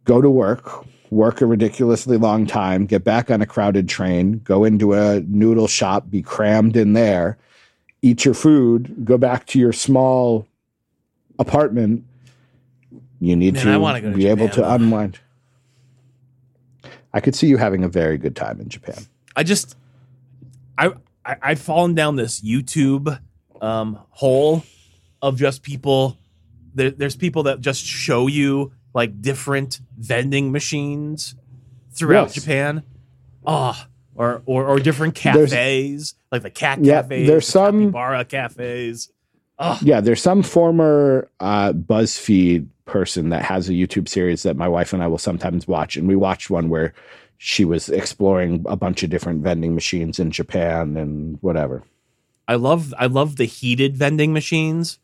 go 0.05 0.21
to 0.21 0.31
work, 0.31 0.87
work 1.11 1.41
a 1.41 1.47
ridiculously 1.47 2.17
long 2.17 2.47
time, 2.47 2.87
get 2.87 3.05
back 3.05 3.31
on 3.31 3.41
a 3.41 3.47
crowded 3.47 3.89
train, 3.89 4.41
go 4.45 4.65
into 4.65 4.95
a 4.95 5.21
noodle 5.21 5.69
shop, 5.69 6.11
be 6.11 6.23
crammed 6.23 6.77
in 6.77 6.93
there, 6.93 7.39
eat 8.03 8.25
your 8.25 8.35
food, 8.35 9.05
go 9.05 9.19
back 9.19 9.47
to 9.47 9.59
your 9.59 9.73
small 9.73 10.47
apartment. 11.39 12.05
You 13.21 13.37
need 13.37 13.55
Man, 13.55 13.65
to, 13.67 13.73
I 13.73 13.77
wanna 13.77 14.01
go 14.01 14.11
to 14.11 14.17
be 14.17 14.27
able 14.27 14.49
to 14.51 14.73
unwind. 14.73 15.19
I 17.13 17.21
could 17.21 17.35
see 17.35 17.47
you 17.47 17.57
having 17.57 17.85
a 17.85 17.89
very 17.89 18.19
good 18.19 18.37
time 18.37 18.61
in 18.61 18.69
Japan. 18.69 19.07
I 19.35 19.43
just 19.43 19.77
I, 20.77 20.93
I 21.25 21.37
I've 21.43 21.61
fallen 21.61 21.95
down 21.95 22.17
this 22.17 22.41
YouTube 22.41 23.19
um 23.61 23.99
hole 24.11 24.63
of 25.21 25.37
just 25.37 25.63
people 25.63 26.17
there, 26.75 26.91
there's 26.91 27.17
people 27.17 27.45
that 27.45 27.61
just 27.61 27.85
show 27.85 28.27
you 28.27 28.73
like 28.95 29.21
different 29.21 29.81
vending 29.97 30.51
machines 30.53 31.35
throughout 31.93 32.29
Yes. 32.29 32.35
Japan. 32.35 32.83
Oh, 33.47 33.81
or, 34.15 34.43
or 34.47 34.67
or 34.67 34.79
different 34.81 35.15
There's- 35.15 35.51
cafes, 35.51 36.15
like 36.33 36.43
the 36.43 36.51
cat 36.51 36.85
Yeah, 36.85 37.03
cafes, 37.03 37.29
there's 37.29 37.47
the 37.47 37.53
some- 37.53 37.81
capybara 37.93 38.25
cafes. 38.25 39.11
Oh, 39.61 39.79
Yeah, 39.83 40.01
there's 40.01 40.23
some 40.23 40.43
former 40.43 41.29
uh, 41.41 41.73
BuzzFeed 41.73 42.67
person 42.85 43.29
that 43.31 43.43
has 43.43 43.69
a 43.69 43.73
YouTube 43.73 44.09
series 44.09 44.43
that 44.45 44.57
my 44.57 44.69
wife 44.69 44.93
and 44.93 45.03
I 45.03 45.07
will 45.09 45.19
sometimes 45.19 45.67
watch, 45.69 45.97
and 45.97 46.07
we 46.09 46.15
watched 46.17 46.49
one 46.51 46.69
where 46.69 46.95
she 47.39 47.65
was 47.65 47.89
exploring 47.89 48.65
a 48.69 48.77
bunch 48.77 49.03
of 49.03 49.11
different 49.11 49.43
vending 49.43 49.75
machines 49.75 50.19
in 50.19 50.31
Japan 50.31 50.97
and 50.97 51.39
whatever. 51.41 51.83
I 52.49 52.55
love 52.55 52.95
I 52.99 53.07
love 53.07 53.37
the 53.37 53.45
heated 53.45 53.97
vending 53.97 54.33
machines. 54.33 54.99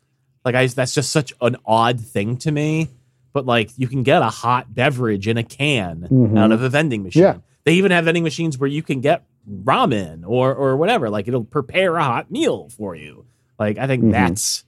Like 0.45 0.55
I 0.55 0.67
that's 0.67 0.93
just 0.93 1.11
such 1.11 1.33
an 1.41 1.57
odd 1.65 1.99
thing 1.99 2.37
to 2.37 2.51
me. 2.51 2.89
But 3.33 3.45
like 3.45 3.71
you 3.77 3.87
can 3.87 4.03
get 4.03 4.21
a 4.21 4.29
hot 4.29 4.73
beverage 4.73 5.27
in 5.27 5.37
a 5.37 5.43
can 5.43 6.07
Mhm. 6.09 6.37
out 6.39 6.51
of 6.53 6.61
a 6.61 6.69
vending 6.69 7.03
machine. 7.03 7.23
Yeah. 7.23 7.37
They 7.65 7.73
even 7.73 7.91
have 7.91 8.05
vending 8.05 8.23
machines 8.23 8.57
where 8.57 8.69
you 8.69 8.83
can 8.83 9.01
get 9.01 9.25
ramen 9.49 10.23
or 10.25 10.53
or 10.53 10.77
whatever. 10.77 11.09
Like 11.09 11.27
it'll 11.27 11.43
prepare 11.43 11.97
a 11.97 12.03
hot 12.03 12.29
meal 12.31 12.69
for 12.69 12.95
you. 12.95 13.25
Like 13.59 13.77
I 13.77 13.87
think 13.87 14.03
Mhm. 14.05 14.11
that's 14.11 14.63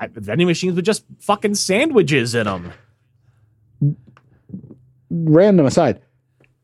I, 0.00 0.08
vending 0.08 0.46
machines 0.48 0.74
with 0.74 0.84
just 0.84 1.04
fucking 1.20 1.54
sandwiches 1.54 2.34
in 2.34 2.44
them. 2.46 2.72
Random 5.10 5.66
aside, 5.66 6.00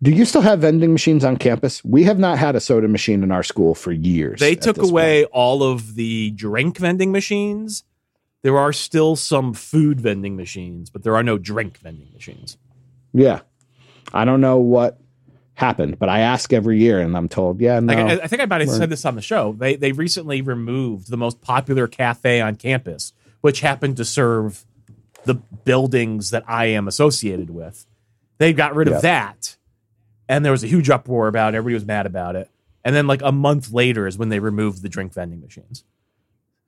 do 0.03 0.11
you 0.11 0.24
still 0.24 0.41
have 0.41 0.61
vending 0.61 0.93
machines 0.93 1.24
on 1.24 1.36
campus? 1.36 1.84
We 1.84 2.03
have 2.05 2.18
not 2.18 2.38
had 2.38 2.57
a 2.57 2.61
soda 2.61 2.88
machine 2.88 3.22
in 3.22 3.30
our 3.30 3.43
school 3.45 3.74
for 3.74 3.93
years. 3.93 4.41
They 4.41 4.57
took 4.57 4.78
away 4.78 5.22
point. 5.22 5.30
all 5.32 5.62
of 5.62 5.95
the 5.95 6.30
drink 6.32 6.78
vending 6.78 7.12
machines. 7.12 7.84
There 8.43 8.57
are 8.59 8.72
still 8.72 9.16
some 9.16 9.53
food 9.53 10.01
vending 10.01 10.36
machines, 10.36 10.88
but 10.91 11.03
there 11.03 11.14
are 11.16 11.22
no 11.22 11.36
drink 11.38 11.78
vending 11.78 12.09
machines. 12.12 12.57
Yeah, 13.12 13.41
I 14.14 14.24
don't 14.24 14.41
know 14.41 14.57
what 14.59 14.99
happened, 15.55 15.99
but 15.99 16.09
I 16.09 16.20
ask 16.20 16.53
every 16.53 16.78
year, 16.78 17.01
and 17.01 17.14
I'm 17.16 17.28
told, 17.28 17.61
yeah, 17.61 17.80
no. 17.80 17.93
Like, 17.95 18.20
I, 18.20 18.24
I 18.24 18.26
think 18.28 18.41
I 18.41 18.47
might 18.47 18.62
have 18.62 18.70
said 18.70 18.88
this 18.88 19.05
on 19.05 19.14
the 19.14 19.20
show. 19.22 19.53
They 19.53 19.76
they 19.76 19.93
recently 19.93 20.41
removed 20.41 21.11
the 21.11 21.16
most 21.18 21.41
popular 21.43 21.86
cafe 21.86 22.41
on 22.41 22.57
campus, 22.57 23.12
which 23.43 23.61
happened 23.61 23.97
to 23.99 24.05
serve 24.05 24.64
the 25.24 25.34
buildings 25.34 26.30
that 26.30 26.45
I 26.49 26.66
am 26.66 26.88
associated 26.88 27.51
with. 27.51 27.84
They 28.38 28.55
got 28.55 28.74
rid 28.74 28.88
Yeah. 28.88 28.97
of 28.97 29.03
that, 29.03 29.57
and 30.28 30.45
there 30.45 30.53
was 30.53 30.64
a 30.64 30.68
huge 30.68 30.88
uproar 30.88 31.28
about 31.28 31.53
it. 31.53 31.59
Everybody 31.59 31.74
was 31.74 31.84
mad 31.84 32.07
about 32.07 32.36
it. 32.36 32.49
And 32.82 32.97
then, 32.97 33.07
like 33.07 33.20
a 33.20 33.32
month 33.32 33.70
later, 33.70 34.07
is 34.07 34.16
when 34.16 34.30
they 34.30 34.38
removed 34.38 34.80
the 34.80 34.88
drink 34.88 35.12
vending 35.12 35.43
machines. 35.43 35.84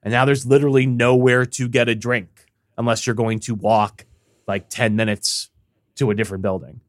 And 0.03 0.11
now 0.13 0.25
there's 0.25 0.45
literally 0.47 0.87
nowhere 0.87 1.47
to 1.47 1.69
get 1.69 1.89
a 1.89 1.95
drink 1.95 2.47
unless 2.77 3.07
you're 3.07 3.15
going 3.15 3.39
to 3.41 3.55
walk 3.55 4.05
like 4.49 4.69
ten 4.69 4.97
minutes 4.97 5.51
to 5.97 6.11
a 6.11 6.15
different 6.15 6.43
building. 6.43 6.81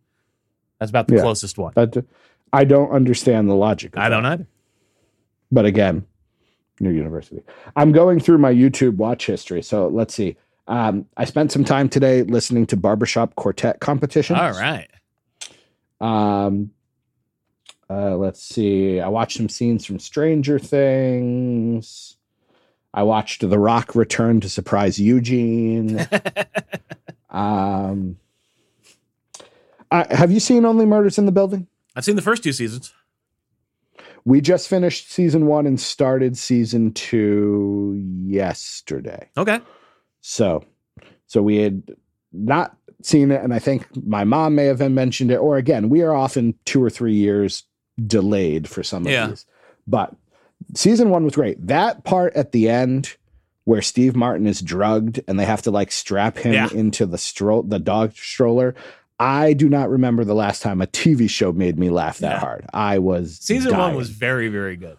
That's 0.79 0.89
about 0.89 1.07
the 1.07 1.15
Yeah. 1.15 1.21
closest 1.21 1.57
one. 1.57 1.73
But 1.75 2.03
I 2.51 2.63
don't 2.63 2.91
understand 2.91 3.49
the 3.49 3.55
logic. 3.55 3.95
Of 3.95 3.99
I 4.01 4.09
that. 4.09 4.15
don't 4.15 4.25
either. 4.25 4.47
but 5.51 5.65
again, 5.65 6.05
new 6.79 6.89
university. 6.89 7.41
I'm 7.75 7.91
going 7.91 8.19
through 8.19 8.39
my 8.39 8.51
YouTube 8.53 8.95
watch 8.95 9.25
history. 9.27 9.61
So 9.61 9.87
let's 9.87 10.13
see. 10.15 10.35
Um, 10.67 11.05
I 11.17 11.25
spent 11.25 11.51
some 11.51 11.63
time 11.63 11.89
today 11.89 12.23
listening 12.23 12.65
to 12.67 12.77
barbershop 12.77 13.35
quartet 13.35 13.79
competitions. 13.79 14.39
All 14.39 14.51
right. 14.53 14.89
Um, 16.01 16.71
uh, 17.89 18.15
let's 18.15 18.41
see. 18.41 18.99
I 18.99 19.07
watched 19.09 19.37
some 19.37 19.49
scenes 19.49 19.85
from 19.85 19.99
Stranger 19.99 20.57
Things. 20.57 22.17
I 22.93 23.03
watched 23.03 23.47
The 23.47 23.59
Rock 23.59 23.95
return 23.95 24.39
to 24.41 24.49
surprise 24.49 24.99
Eugene. 24.99 26.07
um, 27.29 28.17
I, 29.91 30.13
have 30.13 30.31
you 30.31 30.39
seen 30.39 30.65
Only 30.65 30.85
Murders 30.85 31.17
in 31.17 31.25
the 31.25 31.31
Building? 31.31 31.67
I've 31.95 32.05
seen 32.05 32.15
the 32.15 32.21
first 32.21 32.43
two 32.43 32.53
seasons. 32.53 32.93
We 34.25 34.41
just 34.41 34.69
finished 34.69 35.11
season 35.11 35.47
one 35.47 35.65
and 35.67 35.79
started 35.79 36.37
season 36.37 36.93
two 36.93 38.01
yesterday. 38.25 39.29
Okay. 39.37 39.59
So, 40.21 40.63
so 41.27 41.41
we 41.41 41.57
had 41.57 41.83
not 42.31 42.77
seen 43.01 43.31
it, 43.31 43.43
and 43.43 43.53
I 43.53 43.59
think 43.59 43.85
my 44.05 44.23
mom 44.23 44.55
may 44.55 44.65
have 44.65 44.79
mentioned 44.91 45.29
it. 45.31 45.37
Or 45.37 45.57
again, 45.57 45.89
we 45.89 46.01
are 46.03 46.13
often 46.15 46.53
two 46.65 46.81
or 46.81 46.89
three 46.89 47.15
years 47.15 47.63
delayed 48.07 48.67
for 48.69 48.81
some 48.81 49.05
of 49.05 49.11
Yeah. 49.11 49.27
these. 49.27 49.45
But 49.85 50.15
season 50.75 51.09
one 51.09 51.23
was 51.25 51.35
great. 51.35 51.65
That 51.67 52.03
part 52.03 52.33
at 52.35 52.51
the 52.51 52.69
end 52.69 53.15
where 53.65 53.81
Steve 53.81 54.15
Martin 54.15 54.45
is 54.47 54.61
drugged 54.61 55.21
and 55.27 55.39
they 55.39 55.45
have 55.45 55.61
to 55.63 55.71
like 55.71 55.91
strap 55.91 56.37
him 56.37 56.53
Yeah. 56.53 56.69
into 56.73 57.05
the 57.05 57.17
stroll 57.17 57.63
the 57.63 57.79
dog 57.79 58.13
stroller. 58.13 58.75
I 59.19 59.53
do 59.53 59.69
not 59.69 59.89
remember 59.89 60.25
the 60.25 60.33
last 60.35 60.61
time 60.61 60.81
a 60.81 60.87
TV 60.87 61.29
show 61.29 61.51
made 61.53 61.79
me 61.79 61.89
laugh 61.89 62.17
that 62.17 62.33
Yeah. 62.33 62.39
hard. 62.39 62.65
I 62.73 62.99
was 62.99 63.37
Season 63.41 63.77
one 63.77 63.95
was 63.95 64.09
very, 64.09 64.49
very 64.49 64.75
good. 64.75 64.97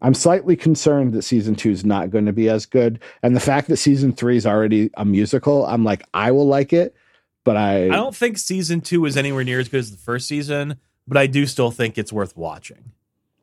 I'm 0.00 0.14
slightly 0.14 0.56
concerned 0.56 1.12
that 1.12 1.22
season 1.22 1.54
two 1.54 1.70
is 1.70 1.84
not 1.84 2.10
going 2.10 2.26
to 2.26 2.32
be 2.32 2.48
as 2.48 2.66
good. 2.66 2.98
And 3.22 3.36
the 3.36 3.40
fact 3.40 3.68
that 3.68 3.76
season 3.76 4.12
three 4.12 4.36
is 4.36 4.46
already 4.46 4.90
a 4.96 5.04
musical, 5.04 5.64
I'm 5.66 5.84
like, 5.84 6.02
I 6.12 6.32
will 6.32 6.46
like 6.48 6.72
it, 6.72 6.96
but 7.44 7.56
I, 7.56 7.84
I 7.84 7.88
don't 7.90 8.16
think 8.16 8.38
season 8.38 8.80
two 8.80 9.04
is 9.06 9.16
anywhere 9.16 9.44
near 9.44 9.60
as 9.60 9.68
good 9.68 9.78
as 9.78 9.92
the 9.92 9.96
first 9.96 10.26
season, 10.26 10.76
but 11.06 11.16
I 11.16 11.28
do 11.28 11.46
still 11.46 11.70
think 11.70 11.98
it's 11.98 12.12
worth 12.12 12.36
watching. 12.36 12.90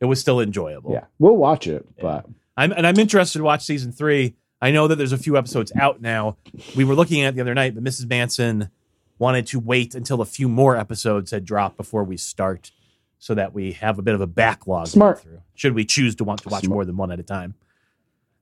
It 0.02 0.06
was 0.06 0.20
still 0.20 0.40
enjoyable. 0.40 0.94
yeah, 0.94 1.06
we'll 1.20 1.36
watch 1.38 1.68
it, 1.68 1.86
but 2.00 2.26
I'm, 2.56 2.72
and 2.72 2.88
I'm 2.88 2.98
interested 2.98 3.40
to 3.40 3.44
watch 3.44 3.66
season 3.66 3.92
three. 3.92 4.36
I 4.62 4.72
know 4.72 4.88
that 4.88 4.96
there's 4.98 5.12
a 5.14 5.18
few 5.18 5.38
episodes 5.38 5.72
out 5.76 6.02
now. 6.02 6.38
We 6.76 6.84
were 6.84 6.96
looking 6.96 7.22
at 7.22 7.30
it 7.30 7.36
the 7.36 7.42
other 7.42 7.54
night, 7.54 7.76
but 7.76 7.84
Mrs. 7.84 8.08
Manson 8.10 8.70
wanted 9.18 9.48
to 9.48 9.60
wait 9.60 9.96
until 9.96 10.22
a 10.22 10.26
few 10.26 10.48
more 10.50 10.76
episodes 10.78 11.32
had 11.32 11.46
dropped 11.46 11.78
before 11.78 12.04
we 12.04 12.18
start 12.18 12.72
so 13.18 13.34
that 13.36 13.54
we 13.54 13.74
have 13.74 14.00
a 14.00 14.02
bit 14.02 14.16
of 14.16 14.22
a 14.22 14.28
backlog 14.28 14.88
Smart. 14.88 15.20
through. 15.22 15.42
Should 15.56 15.76
we 15.76 15.84
choose 15.86 16.16
to 16.16 16.24
want 16.24 16.42
to 16.44 16.50
watch 16.50 16.64
Smart. 16.64 16.74
more 16.76 16.86
than 16.86 16.96
one 16.98 17.12
at 17.12 17.20
a 17.20 17.24
time? 17.24 17.56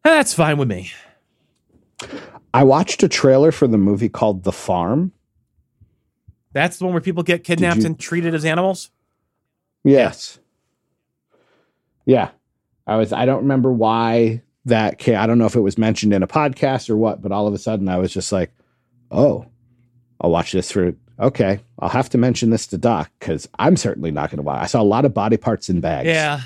That's 0.04 0.34
fine 0.34 0.58
with 0.58 0.68
me. 0.70 0.92
I 2.54 2.64
watched 2.64 3.02
a 3.04 3.08
trailer 3.08 3.52
for 3.52 3.68
the 3.68 3.78
movie 3.78 4.10
called 4.10 4.44
The 4.44 4.52
Farm. 4.52 5.12
That's 6.54 6.78
the 6.78 6.86
one 6.86 6.94
where 6.94 7.02
people 7.02 7.24
get 7.24 7.44
kidnapped 7.44 7.80
you- 7.82 7.86
and 7.88 8.00
treated 8.00 8.34
as 8.34 8.46
animals? 8.46 8.90
Yes. 9.84 10.40
Yeah. 12.08 12.30
I 12.88 12.96
was 12.96 13.14
I 13.14 13.26
don't 13.26 13.42
remember 13.42 13.72
why 13.72 14.42
that 14.66 14.98
came. 14.98 15.18
I 15.18 15.28
don't 15.28 15.38
know 15.38 15.46
if 15.46 15.56
it 15.56 15.62
was 15.62 15.78
mentioned 15.78 16.14
in 16.14 16.24
a 16.24 16.28
podcast 16.28 16.90
or 16.90 16.98
what, 16.98 17.22
but 17.22 17.32
all 17.32 17.48
of 17.48 17.54
a 17.54 17.58
sudden 17.58 17.88
I 17.90 17.98
was 17.98 18.12
just 18.14 18.32
like, 18.32 18.52
"Oh, 19.12 19.46
I'll 20.20 20.32
watch 20.32 20.54
this 20.54 20.72
for 20.72 20.94
okay, 21.20 21.60
I'll 21.80 21.90
have 21.90 22.10
to 22.12 22.18
mention 22.18 22.50
this 22.50 22.66
to 22.68 22.78
Doc 22.78 23.12
cuz 23.20 23.48
I'm 23.60 23.76
certainly 23.76 24.12
not 24.12 24.30
going 24.30 24.38
to 24.38 24.44
watch. 24.44 24.64
I 24.64 24.68
saw 24.68 24.82
a 24.82 24.84
lot 24.84 25.04
of 25.06 25.14
body 25.14 25.36
parts 25.38 25.70
in 25.70 25.82
bags. 25.82 26.08
Yeah, 26.08 26.42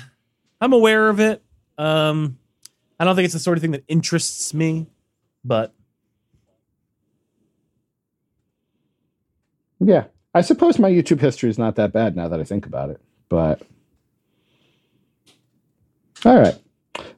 I'm 0.60 0.72
aware 0.72 1.08
of 1.08 1.20
it. 1.20 1.42
Um, 1.78 2.38
I 2.98 3.04
don't 3.04 3.14
think 3.14 3.24
it's 3.24 3.34
the 3.34 3.40
sort 3.40 3.56
of 3.56 3.62
thing 3.62 3.70
that 3.72 3.84
interests 3.88 4.52
me. 4.52 4.88
but 5.44 5.72
Yeah. 9.80 10.04
I 10.34 10.40
suppose 10.40 10.78
my 10.78 10.90
YouTube 10.90 11.20
history 11.20 11.50
is 11.50 11.58
not 11.58 11.76
that 11.76 11.92
bad 11.92 12.16
now 12.16 12.28
that 12.28 12.40
I 12.40 12.44
think 12.44 12.64
about 12.66 12.90
it. 12.90 13.00
But 13.28 13.62
all 16.24 16.38
right. 16.38 16.58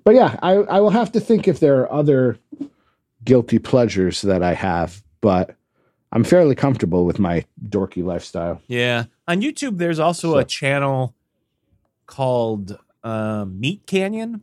But 0.05 0.15
yeah, 0.15 0.39
I, 0.43 0.53
I 0.53 0.81
will 0.81 0.91
have 0.91 1.13
to 1.13 1.21
think 1.21 1.49
if 1.49 1.61
there 1.61 1.81
are 1.81 1.93
other 1.93 2.39
guilty 3.25 3.59
pleasures 3.59 4.23
that 4.23 4.43
I 4.43 4.55
have, 4.55 5.03
but 5.21 5.57
I'm 6.13 6.25
fairly 6.25 6.55
comfortable 6.55 7.05
with 7.07 7.19
my 7.19 7.45
dorky 7.69 8.05
lifestyle. 8.05 8.61
yeah. 8.69 9.05
On 9.27 9.41
YouTube, 9.41 9.79
there's 9.79 9.99
also 9.99 10.33
So- 10.33 10.39
a 10.39 10.45
channel 10.45 11.15
called 12.07 12.79
uh, 13.03 13.47
Meat 13.49 13.87
Canyon. 13.87 14.43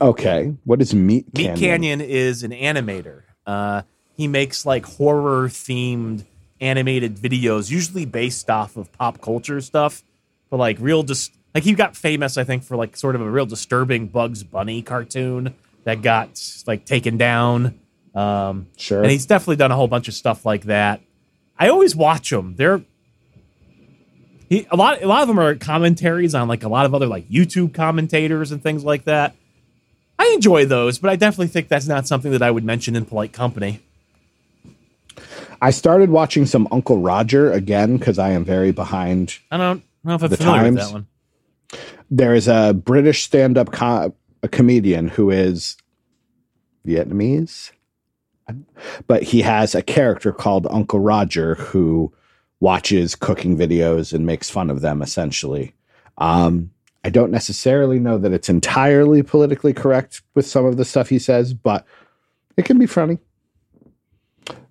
Okay. 0.00 0.54
What 0.64 0.80
is 0.80 0.94
Meat 0.94 1.26
Meat 1.36 1.44
Canyon? 1.44 1.56
Canyon 1.58 2.00
is 2.00 2.42
an 2.42 2.50
animator. 2.52 3.22
Uh, 3.46 3.82
he 4.16 4.28
makes 4.28 4.64
like 4.64 4.86
horror 4.86 5.48
themed 5.48 6.24
animated 6.60 7.16
videos, 7.16 7.70
usually 7.70 8.04
based 8.06 8.48
off 8.48 8.76
of 8.76 8.90
pop 8.92 9.20
culture 9.20 9.60
stuff, 9.60 10.02
but 10.48 10.56
like 10.56 10.76
real 10.80 11.02
just 11.02 11.32
like 11.54 11.64
he 11.64 11.72
got 11.74 11.96
famous, 11.96 12.38
I 12.38 12.44
think, 12.44 12.62
for 12.64 12.76
like 12.76 12.96
sort 12.96 13.14
of 13.14 13.20
a 13.20 13.30
real 13.30 13.46
disturbing 13.46 14.08
Bugs 14.08 14.42
Bunny 14.42 14.82
cartoon 14.82 15.54
that 15.84 16.02
got 16.02 16.40
like 16.66 16.84
taken 16.84 17.16
down. 17.16 17.78
Um, 18.14 18.66
Sure. 18.76 19.02
and 19.02 19.10
he's 19.10 19.26
definitely 19.26 19.56
done 19.56 19.72
a 19.72 19.76
whole 19.76 19.88
bunch 19.88 20.08
of 20.08 20.14
stuff 20.14 20.44
like 20.44 20.64
that. 20.64 21.00
I 21.58 21.68
always 21.68 21.96
watch 21.96 22.30
them. 22.30 22.54
They're 22.56 22.82
he, 24.48 24.66
a 24.70 24.76
lot. 24.76 25.02
A 25.02 25.06
lot 25.06 25.22
of 25.22 25.28
them 25.28 25.40
are 25.40 25.54
commentaries 25.54 26.34
on 26.34 26.46
like 26.46 26.62
a 26.62 26.68
lot 26.68 26.84
of 26.84 26.94
other 26.94 27.06
like 27.06 27.28
YouTube 27.30 27.72
commentators 27.72 28.52
and 28.52 28.62
things 28.62 28.84
like 28.84 29.04
that. 29.04 29.34
I 30.18 30.30
enjoy 30.34 30.66
those, 30.66 30.98
but 30.98 31.08
I 31.08 31.16
definitely 31.16 31.48
think 31.48 31.68
that's 31.68 31.86
not 31.86 32.06
something 32.06 32.32
that 32.32 32.42
I 32.42 32.50
would 32.50 32.64
mention 32.64 32.94
in 32.94 33.06
polite 33.06 33.32
company. 33.32 33.80
I 35.60 35.70
started 35.70 36.10
watching 36.10 36.44
some 36.44 36.68
Uncle 36.70 36.98
Roger 36.98 37.50
again 37.50 37.96
because 37.96 38.18
I 38.18 38.30
am 38.30 38.44
very 38.44 38.72
behind. 38.72 39.38
I 39.50 39.56
don't 39.56 39.82
know 40.04 40.14
if 40.16 40.22
I'm 40.22 40.30
familiar 40.30 40.64
with 40.64 40.74
that 40.74 40.92
one. 40.92 41.06
There 42.14 42.34
is 42.34 42.46
a 42.46 42.74
British 42.74 43.22
stand 43.22 43.56
up 43.56 43.72
co- 43.72 44.14
comedian 44.50 45.08
who 45.08 45.30
is 45.30 45.78
Vietnamese, 46.86 47.72
but 49.06 49.22
he 49.22 49.40
has 49.40 49.74
a 49.74 49.80
character 49.80 50.30
called 50.30 50.66
Uncle 50.68 51.00
Roger 51.00 51.54
who 51.54 52.12
watches 52.60 53.14
cooking 53.14 53.56
videos 53.56 54.12
and 54.12 54.26
makes 54.26 54.50
fun 54.50 54.68
of 54.68 54.82
them 54.82 55.00
essentially. 55.00 55.74
Um, 56.18 56.70
I 57.02 57.08
don't 57.08 57.30
necessarily 57.30 57.98
know 57.98 58.18
that 58.18 58.32
it's 58.32 58.50
entirely 58.50 59.22
politically 59.22 59.72
correct 59.72 60.20
with 60.34 60.46
some 60.46 60.66
of 60.66 60.76
the 60.76 60.84
stuff 60.84 61.08
he 61.08 61.18
says, 61.18 61.54
but 61.54 61.86
it 62.58 62.66
can 62.66 62.78
be 62.78 62.86
funny. 62.86 63.20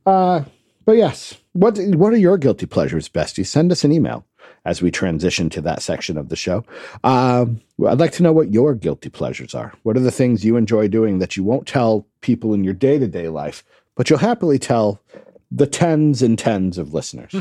Uh, 0.06 0.44
but 0.86 0.94
yes, 0.94 1.36
what 1.54 1.80
what 1.96 2.14
are 2.14 2.18
your 2.18 2.38
guilty 2.38 2.68
pleasures, 2.68 3.10
bestie? 3.10 3.48
Send 3.48 3.72
us 3.72 3.84
an 3.84 3.92
email 3.92 4.28
as 4.66 4.82
we 4.82 4.92
transition 4.92 5.50
to 5.50 5.62
that 5.62 5.82
section 5.82 6.18
of 6.18 6.30
the 6.30 6.36
show. 6.36 6.64
Um, 7.04 7.62
I'd 7.88 8.00
like 8.00 8.12
to 8.14 8.24
know 8.24 8.34
what 8.34 8.54
your 8.54 8.76
guilty 8.76 9.10
pleasures 9.10 9.56
are. 9.56 9.74
What 9.84 9.98
are 9.98 10.02
the 10.02 10.12
things 10.12 10.46
you 10.46 10.56
enjoy 10.56 10.88
doing 10.88 11.20
that 11.20 11.36
you 11.36 11.44
won't 11.44 11.68
tell 11.68 12.08
people 12.22 12.54
in 12.54 12.64
your 12.64 12.74
day 12.74 13.00
to 13.00 13.08
day 13.08 13.30
life, 13.30 13.64
but 13.96 14.10
you'll 14.10 14.20
happily 14.20 14.60
tell 14.60 15.02
the 15.50 15.68
tens 15.68 16.22
and 16.22 16.38
tens 16.38 16.78
of 16.78 16.94
listeners? 16.94 17.32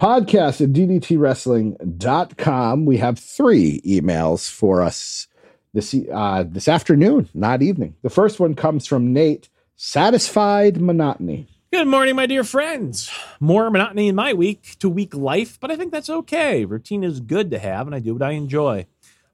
Podcast 0.00 0.60
at 0.60 0.74
ddtwrestling.com. 0.74 2.84
We 2.84 2.98
have 2.98 3.18
three 3.18 3.80
emails 3.80 4.50
for 4.50 4.82
us 4.82 5.26
this, 5.72 5.94
uh, 6.12 6.44
this 6.46 6.68
afternoon, 6.68 7.30
not 7.34 7.62
evening. 7.62 7.94
The 8.02 8.10
first 8.10 8.38
one 8.40 8.54
comes 8.54 8.86
from 8.86 9.12
Nate, 9.12 9.48
satisfied 9.76 10.80
monotony. 10.80 11.48
Good 11.72 11.88
morning, 11.88 12.14
my 12.14 12.26
dear 12.26 12.44
friends. 12.44 13.10
More 13.40 13.68
monotony 13.70 14.06
in 14.06 14.14
my 14.14 14.32
week 14.32 14.76
to 14.78 14.88
week 14.88 15.12
life, 15.16 15.58
but 15.58 15.68
I 15.68 15.76
think 15.76 15.90
that's 15.90 16.08
okay. 16.08 16.64
Routine 16.64 17.02
is 17.02 17.18
good 17.18 17.50
to 17.50 17.58
have, 17.58 17.88
and 17.88 17.94
I 17.94 17.98
do 17.98 18.12
what 18.12 18.22
I 18.22 18.30
enjoy. 18.30 18.86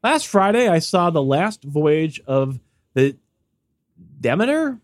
Last 0.02 0.26
Friday, 0.26 0.66
I 0.66 0.78
saw 0.78 1.10
the 1.10 1.22
last 1.22 1.62
voyage 1.62 2.22
of 2.26 2.58
the 2.94 3.18
Demeter, 4.18 4.80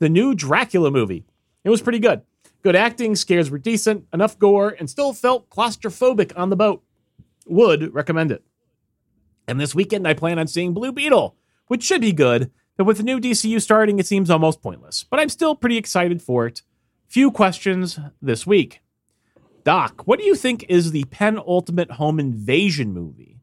the 0.00 0.08
new 0.08 0.34
Dracula 0.34 0.90
movie. 0.90 1.24
It 1.62 1.70
was 1.70 1.82
pretty 1.82 2.00
good. 2.00 2.22
Good 2.64 2.74
acting, 2.74 3.14
scares 3.14 3.48
were 3.48 3.58
decent, 3.58 4.06
enough 4.12 4.40
gore, 4.40 4.74
and 4.76 4.90
still 4.90 5.12
felt 5.12 5.48
claustrophobic 5.50 6.32
on 6.36 6.50
the 6.50 6.56
boat. 6.56 6.82
Would 7.46 7.94
recommend 7.94 8.32
it. 8.32 8.42
And 9.46 9.60
this 9.60 9.74
weekend, 9.74 10.06
I 10.06 10.14
plan 10.14 10.40
on 10.40 10.48
seeing 10.48 10.74
Blue 10.74 10.90
Beetle, 10.90 11.36
which 11.68 11.84
should 11.84 12.00
be 12.00 12.12
good, 12.12 12.50
but 12.78 12.84
with 12.84 12.96
the 12.96 13.02
new 13.02 13.20
DCU 13.20 13.60
starting, 13.60 13.98
it 13.98 14.06
seems 14.06 14.30
almost 14.30 14.62
pointless. 14.62 15.04
But 15.10 15.18
I'm 15.18 15.28
still 15.28 15.56
pretty 15.56 15.76
excited 15.76 16.22
for 16.22 16.46
it. 16.46 16.62
Few 17.08 17.32
questions 17.32 17.98
this 18.22 18.46
week. 18.46 18.80
Doc, 19.64 20.02
what 20.06 20.20
do 20.20 20.24
you 20.24 20.36
think 20.36 20.64
is 20.68 20.92
the 20.92 21.04
penultimate 21.10 21.90
home 21.92 22.20
invasion 22.20 22.92
movie? 22.92 23.40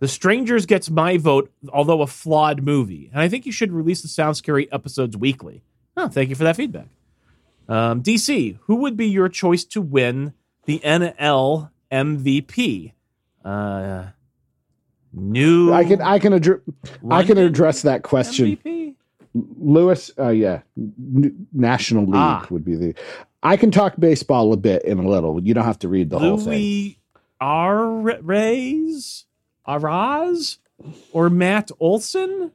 The 0.00 0.08
Strangers 0.08 0.66
gets 0.66 0.90
my 0.90 1.16
vote, 1.16 1.52
although 1.72 2.02
a 2.02 2.08
flawed 2.08 2.62
movie. 2.62 3.08
And 3.12 3.22
I 3.22 3.28
think 3.28 3.46
you 3.46 3.52
should 3.52 3.72
release 3.72 4.02
the 4.02 4.08
Sound 4.08 4.36
Scary 4.36 4.70
episodes 4.72 5.16
weekly. 5.16 5.62
Oh, 5.96 6.08
thank 6.08 6.28
you 6.28 6.34
for 6.34 6.44
that 6.44 6.56
feedback. 6.56 6.88
Um, 7.68 8.02
DC, 8.02 8.58
who 8.62 8.76
would 8.76 8.96
be 8.96 9.06
your 9.06 9.28
choice 9.28 9.64
to 9.66 9.80
win 9.80 10.34
the 10.64 10.80
NL 10.80 11.70
MVP? 11.92 12.92
Uh, 13.44 14.06
new. 15.18 15.72
I 15.72 15.84
can 15.84 16.00
I 16.00 16.18
can 16.18 16.32
address 16.32 16.60
I 17.10 17.22
can 17.24 17.38
address 17.38 17.82
that 17.82 18.02
question. 18.02 18.56
MVP? 18.56 18.94
Lewis, 19.34 20.10
uh, 20.18 20.28
yeah, 20.30 20.62
N- 20.76 21.46
National 21.52 22.04
League 22.04 22.14
Ah. 22.14 22.46
would 22.50 22.64
be 22.64 22.74
the. 22.74 22.94
I 23.42 23.56
can 23.56 23.70
talk 23.70 23.94
baseball 23.98 24.52
a 24.52 24.56
bit 24.56 24.82
in 24.84 24.98
a 24.98 25.08
little. 25.08 25.40
You 25.42 25.54
don't 25.54 25.64
have 25.64 25.78
to 25.80 25.88
read 25.88 26.10
the 26.10 26.18
whole 26.18 26.38
thing. 26.38 26.48
Luis 26.50 26.94
Arraez, 27.40 29.24
Araz, 29.66 30.58
or 31.12 31.30
Matt 31.30 31.70
Olson. 31.80 32.52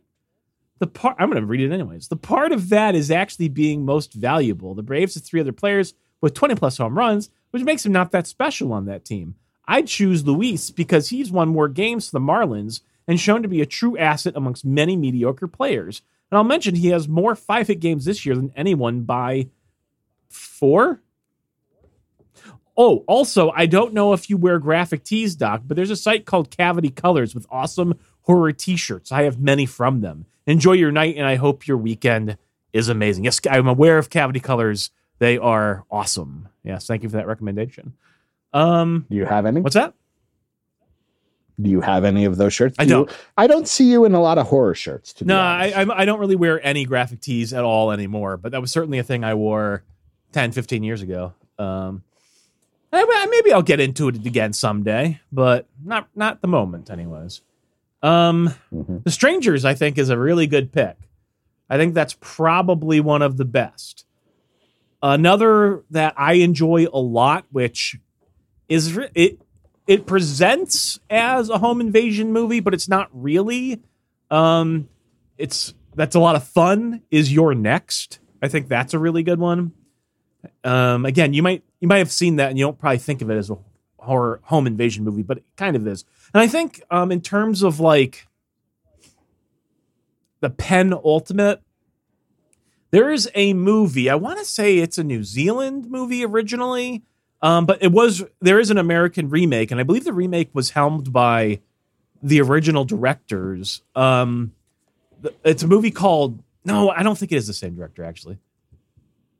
The 0.80 0.88
part 0.88 1.16
I'm 1.20 1.30
going 1.30 1.41
to 1.41 1.47
read 1.47 1.61
it 1.61 1.72
anyways. 1.74 2.09
The 2.09 2.18
part 2.18 2.51
of 2.51 2.70
that 2.70 2.95
is 2.95 3.09
actually 3.11 3.47
being 3.47 3.86
most 3.86 4.14
valuable. 4.14 4.76
The 4.76 4.84
Braves 4.84 5.14
have 5.16 5.24
three 5.24 5.39
other 5.39 5.53
players 5.53 5.93
with 6.20 6.34
20 6.34 6.55
plus 6.55 6.78
home 6.78 6.97
runs, 6.97 7.30
which 7.51 7.64
makes 7.64 7.86
him 7.86 7.91
not 7.93 8.11
that 8.11 8.28
special 8.28 8.74
on 8.74 8.86
that 8.86 9.05
team. 9.05 9.36
I'd 9.68 9.88
choose 9.88 10.26
Luis 10.26 10.72
because 10.72 11.09
he's 11.09 11.32
won 11.32 11.49
more 11.49 11.68
games 11.68 12.09
for 12.09 12.20
the 12.20 12.26
Marlins 12.26 12.82
and 13.07 13.20
shown 13.20 13.41
to 13.43 13.47
be 13.47 13.61
a 13.61 13.66
true 13.66 13.97
asset 13.97 14.36
amongst 14.36 14.66
many 14.66 14.95
mediocre 14.95 15.47
players. 15.47 16.01
And 16.30 16.38
I'll 16.38 16.43
mention 16.43 16.76
he 16.76 16.89
has 16.89 17.07
more 17.07 17.36
five 17.36 17.68
hit 17.68 17.80
games 17.80 18.05
this 18.05 18.26
year 18.26 18.36
than 18.36 18.51
anyone 18.55 19.01
by 19.01 19.49
four. 20.30 21.01
Oh, 22.76 23.03
also, 23.07 23.51
I 23.51 23.68
don't 23.68 23.93
know 23.93 24.14
if 24.14 24.30
you 24.30 24.38
wear 24.38 24.57
graphic 24.57 25.03
tees, 25.03 25.36
Doc, 25.36 25.61
but 25.66 25.78
there's 25.78 25.91
a 25.91 25.95
site 25.95 26.26
called 26.26 26.49
Cavity 26.49 26.89
Colors 26.89 27.36
with 27.36 27.45
awesome 27.51 27.93
horror 28.22 28.51
t 28.51 28.76
shirts. 28.76 29.11
I 29.11 29.24
have 29.24 29.39
many 29.39 29.68
from 29.68 30.01
them. 30.01 30.26
Enjoy 30.47 30.72
your 30.72 30.91
night, 30.91 31.16
and 31.16 31.26
I 31.26 31.36
hope 31.36 31.68
your 31.68 31.78
weekend 31.78 32.38
is 32.74 32.89
amazing. 32.89 33.26
Yes, 33.26 33.39
I'm 33.49 33.68
aware 33.68 33.99
of 33.99 34.09
Cavity 34.09 34.39
Colors. 34.39 34.89
They 35.20 35.38
are 35.38 35.86
awesome. 35.91 36.49
Yes, 36.64 36.88
thank 36.88 37.03
you 37.03 37.09
for 37.09 37.18
that 37.18 37.28
recommendation. 37.28 37.93
Um, 38.54 39.06
Do 39.10 39.16
you 39.18 39.26
have 39.26 39.45
any? 39.45 39.62
what's 39.62 39.74
that? 39.76 39.93
Do 41.62 41.70
you 41.70 41.82
have 41.82 42.04
any 42.04 42.26
of 42.26 42.38
those 42.38 42.54
shirts? 42.54 42.76
I 42.80 42.86
Do 42.86 42.89
you- 42.89 42.95
don't. 43.06 43.12
I 43.38 43.47
don't 43.47 43.68
see 43.68 43.89
you 43.91 44.06
in 44.06 44.14
a 44.14 44.22
lot 44.22 44.38
of 44.38 44.47
horror 44.47 44.74
shirts. 44.76 45.14
To 45.14 45.26
No, 45.26 45.39
I. 45.39 45.72
I 45.76 46.01
I 46.01 46.06
don't 46.06 46.20
really 46.20 46.36
wear 46.36 46.66
any 46.66 46.86
graphic 46.86 47.22
tees 47.22 47.54
at 47.54 47.64
all 47.64 47.91
anymore, 47.91 48.38
but 48.38 48.51
that 48.51 48.62
was 48.62 48.72
certainly 48.72 48.97
a 48.99 49.04
thing 49.04 49.24
I 49.24 49.34
wore 49.36 49.84
10, 50.32 50.51
15 50.51 50.84
years 50.84 51.01
ago. 51.04 51.34
Um, 51.60 52.04
I- 52.91 53.01
I- 53.08 53.28
maybe 53.30 53.51
I'll 53.54 53.62
get 53.62 53.80
into 53.80 54.08
it 54.08 54.16
again 54.26 54.54
someday, 54.54 55.20
but 55.32 55.68
not 55.84 56.08
not 56.16 56.41
the 56.41 56.47
moment, 56.47 56.89
anyways. 56.89 57.41
Um, 58.01 58.54
Mhm. 58.74 59.04
The 59.04 59.12
Strangers, 59.12 59.64
I 59.64 59.76
think, 59.76 59.97
is 59.97 60.10
a 60.10 60.18
really 60.18 60.47
good 60.47 60.72
pick. 60.72 60.97
I 61.70 61.78
think 61.78 61.93
that's 61.93 62.18
probably 62.20 62.99
one 62.99 63.22
of 63.22 63.38
the 63.38 63.45
best. 63.45 64.06
Another 65.01 65.84
that 65.91 66.14
I 66.18 66.34
enjoy 66.34 66.88
a 66.91 66.99
lot, 66.99 67.45
which 67.51 67.97
is 68.70 68.95
re- 68.95 69.09
it 69.14 69.41
it 69.88 70.05
presents 70.05 70.99
as 71.09 71.49
a 71.49 71.57
home 71.57 71.82
invasion 71.82 72.32
movie, 72.32 72.59
but 72.59 72.74
it's 72.74 72.88
not 72.88 73.09
really. 73.11 73.82
Um, 74.32 74.89
it's 75.38 75.74
that's 75.95 76.16
a 76.16 76.20
lot 76.20 76.36
of 76.36 76.43
fun. 76.43 77.01
Is 77.11 77.32
You're 77.34 77.53
Next? 77.53 78.20
I 78.41 78.47
think 78.47 78.68
that's 78.68 78.93
a 78.93 78.99
really 78.99 79.24
good 79.24 79.39
one. 79.39 79.74
Um, 80.64 81.05
again, 81.05 81.34
you 81.34 81.43
might 81.43 81.64
you 81.80 81.88
might 81.88 81.99
have 81.99 82.11
seen 82.11 82.38
that, 82.38 82.49
and 82.49 82.57
you 82.57 82.66
don't 82.66 82.80
probably 82.80 82.97
think 82.97 83.22
of 83.22 83.30
it 83.30 83.38
as 83.38 83.49
a 83.49 83.57
horror 83.97 84.41
home 84.43 84.68
invasion 84.68 85.03
movie, 85.03 85.24
but 85.24 85.38
it 85.38 85.43
kind 85.55 85.76
of 85.76 85.88
is. 85.88 86.03
And 86.34 86.41
I 86.41 86.47
think 86.47 86.82
um, 86.89 87.11
in 87.11 87.22
terms 87.22 87.64
of 87.64 87.80
like 87.80 88.28
the 90.41 90.49
pen 90.49 90.93
ultimate, 90.93 91.61
there 92.91 93.11
is 93.11 93.30
a 93.34 93.53
movie. 93.53 94.09
I 94.09 94.16
want 94.16 94.39
to 94.39 94.45
say 94.45 94.78
it's 94.78 94.97
a 94.97 95.03
New 95.03 95.24
Zealand 95.24 95.89
movie 95.89 96.26
originally, 96.26 97.03
um, 97.44 97.66
but 97.66 97.84
it 97.84 97.91
was 97.91 98.24
there 98.39 98.58
is 98.58 98.72
an 98.72 98.78
American 98.78 99.30
remake, 99.30 99.70
and 99.70 99.80
I 99.80 99.84
believe 99.84 100.06
the 100.06 100.14
remake 100.14 100.50
was 100.54 100.70
helmed 100.70 101.12
by 101.12 101.60
the 102.24 102.41
original 102.41 102.86
directors. 102.86 103.82
Um, 103.96 104.54
it's 105.44 105.62
a 105.62 105.68
movie 105.68 105.91
called. 105.91 106.41
No, 106.64 106.89
I 106.89 107.04
don't 107.04 107.18
think 107.18 107.34
it 107.34 107.36
is 107.36 107.46
the 107.46 107.54
same 107.54 107.76
director 107.76 108.06
actually. 108.06 108.39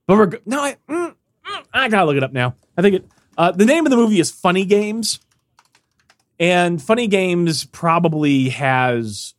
But 0.06 0.18
we're 0.18 0.32
no, 0.46 0.60
I 0.60 0.76
mm, 0.90 1.16
mm, 1.46 1.64
I 1.74 1.88
gotta 1.88 2.06
look 2.06 2.18
it 2.18 2.24
up 2.24 2.34
now. 2.34 2.56
I 2.78 2.82
think 2.82 2.96
it. 2.96 3.06
Uh, 3.38 3.52
the 3.52 3.66
name 3.66 3.86
of 3.86 3.90
the 3.90 3.96
movie 3.96 4.20
is 4.20 4.30
Funny 4.30 4.66
Games, 4.66 5.22
and 6.38 6.82
Funny 6.82 7.08
Games 7.08 7.64
probably 7.64 8.50
has 8.50 9.34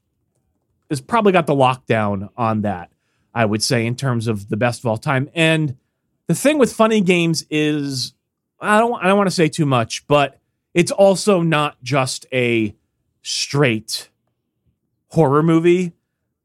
has 0.88 1.02
probably 1.02 1.32
got 1.32 1.46
the 1.46 1.54
lockdown 1.54 2.30
on 2.34 2.62
that. 2.62 2.90
I 3.34 3.44
would 3.44 3.62
say 3.62 3.84
in 3.84 3.94
terms 3.94 4.26
of 4.26 4.48
the 4.48 4.56
best 4.56 4.80
of 4.80 4.86
all 4.86 4.96
time. 4.96 5.28
And 5.34 5.76
the 6.28 6.34
thing 6.34 6.56
with 6.56 6.72
Funny 6.72 7.02
Games 7.02 7.44
is 7.50 8.14
I 8.64 8.78
don't 8.78 8.94
I 9.02 9.06
don't 9.06 9.16
want 9.16 9.28
to 9.28 9.34
say 9.34 9.48
too 9.48 9.66
much, 9.66 10.06
but 10.06 10.40
it's 10.72 10.90
also 10.90 11.42
not 11.42 11.82
just 11.82 12.26
a 12.32 12.74
straight 13.22 14.10
horror 15.08 15.42
movie. 15.42 15.92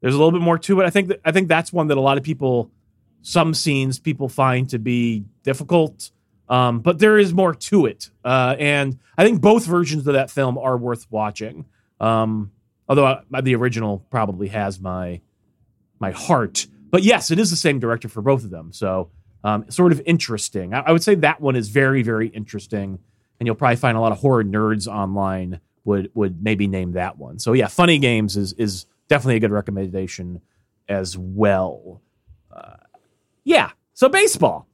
There's 0.00 0.14
a 0.14 0.18
little 0.18 0.32
bit 0.32 0.40
more 0.40 0.58
to 0.58 0.80
it. 0.80 0.86
I 0.86 0.90
think 0.90 1.08
that 1.08 1.20
I 1.24 1.32
think 1.32 1.48
that's 1.48 1.72
one 1.72 1.88
that 1.88 1.98
a 1.98 2.00
lot 2.00 2.18
of 2.18 2.24
people 2.24 2.70
some 3.22 3.52
scenes 3.54 3.98
people 3.98 4.28
find 4.28 4.68
to 4.70 4.78
be 4.78 5.24
difficult. 5.42 6.10
Um, 6.48 6.80
but 6.80 6.98
there 6.98 7.16
is 7.16 7.32
more 7.32 7.54
to 7.54 7.86
it. 7.86 8.10
Uh, 8.24 8.56
and 8.58 8.98
I 9.16 9.24
think 9.24 9.40
both 9.40 9.66
versions 9.66 10.06
of 10.06 10.14
that 10.14 10.30
film 10.30 10.58
are 10.58 10.76
worth 10.76 11.06
watching. 11.10 11.66
Um, 12.00 12.50
although 12.88 13.06
I, 13.06 13.40
the 13.40 13.54
original 13.54 14.04
probably 14.10 14.48
has 14.48 14.80
my 14.80 15.20
my 15.98 16.10
heart. 16.10 16.66
But 16.90 17.04
yes, 17.04 17.30
it 17.30 17.38
is 17.38 17.50
the 17.50 17.56
same 17.56 17.78
director 17.78 18.08
for 18.08 18.22
both 18.22 18.42
of 18.42 18.50
them. 18.50 18.72
So 18.72 19.10
um, 19.44 19.70
sort 19.70 19.92
of 19.92 20.00
interesting. 20.04 20.74
I, 20.74 20.80
I, 20.80 20.92
would 20.92 21.02
say 21.02 21.14
that 21.16 21.40
one 21.40 21.56
is 21.56 21.68
very, 21.68 22.02
very 22.02 22.28
interesting, 22.28 22.98
and 23.38 23.46
you'll 23.46 23.56
probably 23.56 23.76
find 23.76 23.96
a 23.96 24.00
lot 24.00 24.12
of 24.12 24.18
horror 24.18 24.44
nerds 24.44 24.86
online 24.86 25.60
would 25.84 26.10
would 26.14 26.42
maybe 26.42 26.66
name 26.66 26.92
that 26.92 27.18
one. 27.18 27.38
So 27.38 27.52
yeah, 27.52 27.68
Funny 27.68 27.98
Games 27.98 28.36
is 28.36 28.52
is 28.54 28.86
definitely 29.08 29.36
a 29.36 29.40
good 29.40 29.50
recommendation 29.50 30.40
as 30.88 31.16
well. 31.16 32.02
Uh, 32.54 32.76
yeah, 33.44 33.70
so 33.94 34.08
baseball. 34.08 34.66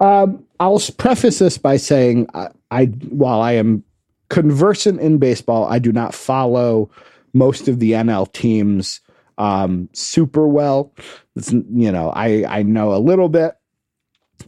Um, 0.00 0.44
I'll 0.58 0.80
preface 0.96 1.38
this 1.38 1.58
by 1.58 1.76
saying 1.76 2.28
I, 2.34 2.48
I 2.70 2.86
while 2.86 3.40
I 3.40 3.52
am 3.52 3.84
conversant 4.28 5.00
in 5.00 5.18
baseball, 5.18 5.64
I 5.64 5.78
do 5.78 5.92
not 5.92 6.14
follow 6.14 6.90
most 7.32 7.68
of 7.68 7.78
the 7.78 7.92
NL 7.92 8.32
teams 8.32 9.00
um, 9.40 9.88
super 9.94 10.46
well. 10.46 10.92
It's, 11.34 11.50
you 11.50 11.90
know, 11.90 12.10
I 12.10 12.44
I 12.46 12.62
know 12.62 12.94
a 12.94 13.00
little 13.00 13.30
bit. 13.30 13.54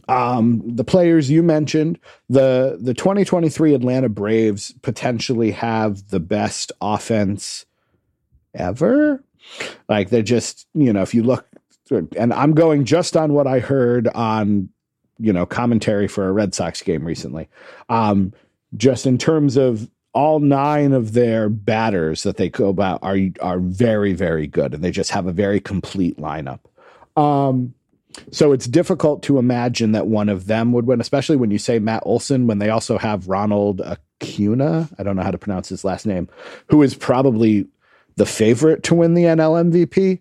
Um, 0.07 0.61
the 0.65 0.83
players 0.83 1.31
you 1.31 1.41
mentioned, 1.41 1.99
the 2.29 2.77
the 2.79 2.93
2023 2.93 3.73
Atlanta 3.73 4.07
Braves 4.07 4.73
potentially 4.83 5.51
have 5.51 6.09
the 6.09 6.19
best 6.19 6.71
offense 6.79 7.65
ever. 8.53 9.23
Like 9.89 10.11
they're 10.11 10.21
just, 10.21 10.67
you 10.75 10.93
know, 10.93 11.01
if 11.01 11.15
you 11.15 11.23
look, 11.23 11.47
and 12.15 12.31
I'm 12.31 12.53
going 12.53 12.85
just 12.85 13.17
on 13.17 13.33
what 13.33 13.47
I 13.47 13.59
heard 13.59 14.07
on, 14.09 14.69
you 15.17 15.33
know, 15.33 15.47
commentary 15.47 16.07
for 16.07 16.27
a 16.27 16.31
Red 16.31 16.53
Sox 16.53 16.83
game 16.83 17.03
recently. 17.03 17.49
Um, 17.89 18.31
just 18.77 19.07
in 19.07 19.17
terms 19.17 19.57
of 19.57 19.89
all 20.13 20.39
nine 20.39 20.93
of 20.93 21.13
their 21.13 21.49
batters 21.49 22.23
that 22.23 22.37
they 22.37 22.49
go 22.49 22.69
about 22.69 22.99
are 23.03 23.17
are 23.41 23.59
very 23.59 24.13
very 24.13 24.47
good, 24.47 24.73
and 24.73 24.83
they 24.83 24.91
just 24.91 25.11
have 25.11 25.25
a 25.25 25.31
very 25.31 25.59
complete 25.59 26.17
lineup. 26.17 26.59
Um, 27.15 27.73
so 28.31 28.51
it's 28.51 28.67
difficult 28.67 29.23
to 29.23 29.39
imagine 29.39 29.91
that 29.93 30.07
one 30.07 30.29
of 30.29 30.45
them 30.45 30.71
would 30.73 30.85
win, 30.85 31.01
especially 31.01 31.35
when 31.35 31.51
you 31.51 31.57
say 31.57 31.79
Matt 31.79 32.03
Olson, 32.05 32.45
when 32.45 32.59
they 32.59 32.69
also 32.69 32.97
have 32.97 33.27
Ronald 33.27 33.81
Acuna. 33.81 34.87
I 34.97 35.03
don't 35.03 35.15
know 35.15 35.23
how 35.23 35.31
to 35.31 35.37
pronounce 35.37 35.69
his 35.69 35.83
last 35.83 36.05
name, 36.05 36.29
who 36.67 36.83
is 36.83 36.93
probably 36.93 37.65
the 38.15 38.25
favorite 38.25 38.83
to 38.83 38.95
win 38.95 39.15
the 39.15 39.23
NL 39.23 39.71
MVP. 39.71 40.19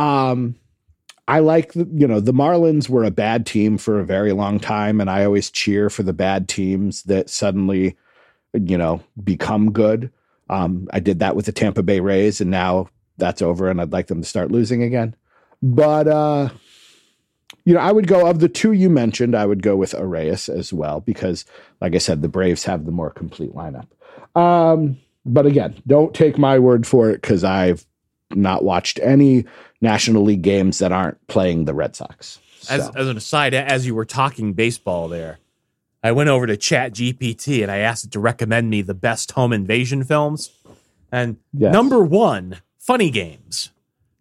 Um, 0.00 0.54
I 1.26 1.38
like 1.38 1.74
you 1.74 2.06
know 2.06 2.20
the 2.20 2.32
Marlins 2.34 2.88
were 2.88 3.04
a 3.04 3.10
bad 3.10 3.46
team 3.46 3.78
for 3.78 4.00
a 4.00 4.04
very 4.04 4.32
long 4.32 4.60
time, 4.60 5.00
and 5.00 5.08
I 5.08 5.24
always 5.24 5.50
cheer 5.50 5.88
for 5.88 6.02
the 6.02 6.12
bad 6.12 6.48
teams 6.48 7.04
that 7.04 7.30
suddenly 7.30 7.96
you 8.54 8.78
know, 8.78 9.02
become 9.22 9.72
good. 9.72 10.10
Um, 10.48 10.88
I 10.92 11.00
did 11.00 11.20
that 11.20 11.36
with 11.36 11.46
the 11.46 11.52
Tampa 11.52 11.82
Bay 11.82 12.00
Rays, 12.00 12.40
and 12.40 12.50
now 12.50 12.88
that's 13.18 13.42
over, 13.42 13.68
and 13.68 13.80
I'd 13.80 13.92
like 13.92 14.08
them 14.08 14.22
to 14.22 14.28
start 14.28 14.50
losing 14.50 14.82
again. 14.82 15.14
But 15.62 16.08
uh, 16.08 16.48
you 17.64 17.74
know, 17.74 17.80
I 17.80 17.92
would 17.92 18.06
go 18.06 18.26
of 18.26 18.40
the 18.40 18.48
two 18.48 18.72
you 18.72 18.90
mentioned, 18.90 19.34
I 19.34 19.46
would 19.46 19.62
go 19.62 19.76
with 19.76 19.92
Arraez 19.92 20.48
as 20.48 20.72
well 20.72 21.00
because, 21.00 21.44
like 21.80 21.94
I 21.94 21.98
said, 21.98 22.22
the 22.22 22.28
Braves 22.28 22.64
have 22.64 22.86
the 22.86 22.92
more 22.92 23.10
complete 23.10 23.54
lineup. 23.54 23.86
Um, 24.34 24.98
but 25.26 25.46
again, 25.46 25.80
don't 25.86 26.14
take 26.14 26.38
my 26.38 26.58
word 26.58 26.86
for 26.86 27.10
it 27.10 27.20
because 27.20 27.44
I've 27.44 27.86
not 28.30 28.64
watched 28.64 28.98
any 29.02 29.44
National 29.80 30.22
League 30.22 30.42
games 30.42 30.78
that 30.78 30.92
aren't 30.92 31.24
playing 31.26 31.64
the 31.64 31.74
Red 31.74 31.96
Sox. 31.96 32.38
So. 32.60 32.74
As, 32.74 32.90
as 32.96 33.08
an 33.08 33.16
aside, 33.16 33.54
as 33.54 33.86
you 33.86 33.94
were 33.94 34.04
talking 34.04 34.52
baseball 34.52 35.08
there, 35.08 35.38
I 36.02 36.12
went 36.12 36.30
over 36.30 36.46
to 36.46 36.56
Chat 36.56 36.94
GPT 36.94 37.62
and 37.62 37.70
I 37.70 37.78
asked 37.78 38.04
it 38.04 38.12
to 38.12 38.20
recommend 38.20 38.70
me 38.70 38.82
the 38.82 38.94
best 38.94 39.32
home 39.32 39.52
invasion 39.52 40.02
films. 40.04 40.50
And 41.12 41.36
yes. 41.52 41.72
number 41.72 42.02
one, 42.02 42.62
Funny 42.78 43.10
Games. 43.10 43.70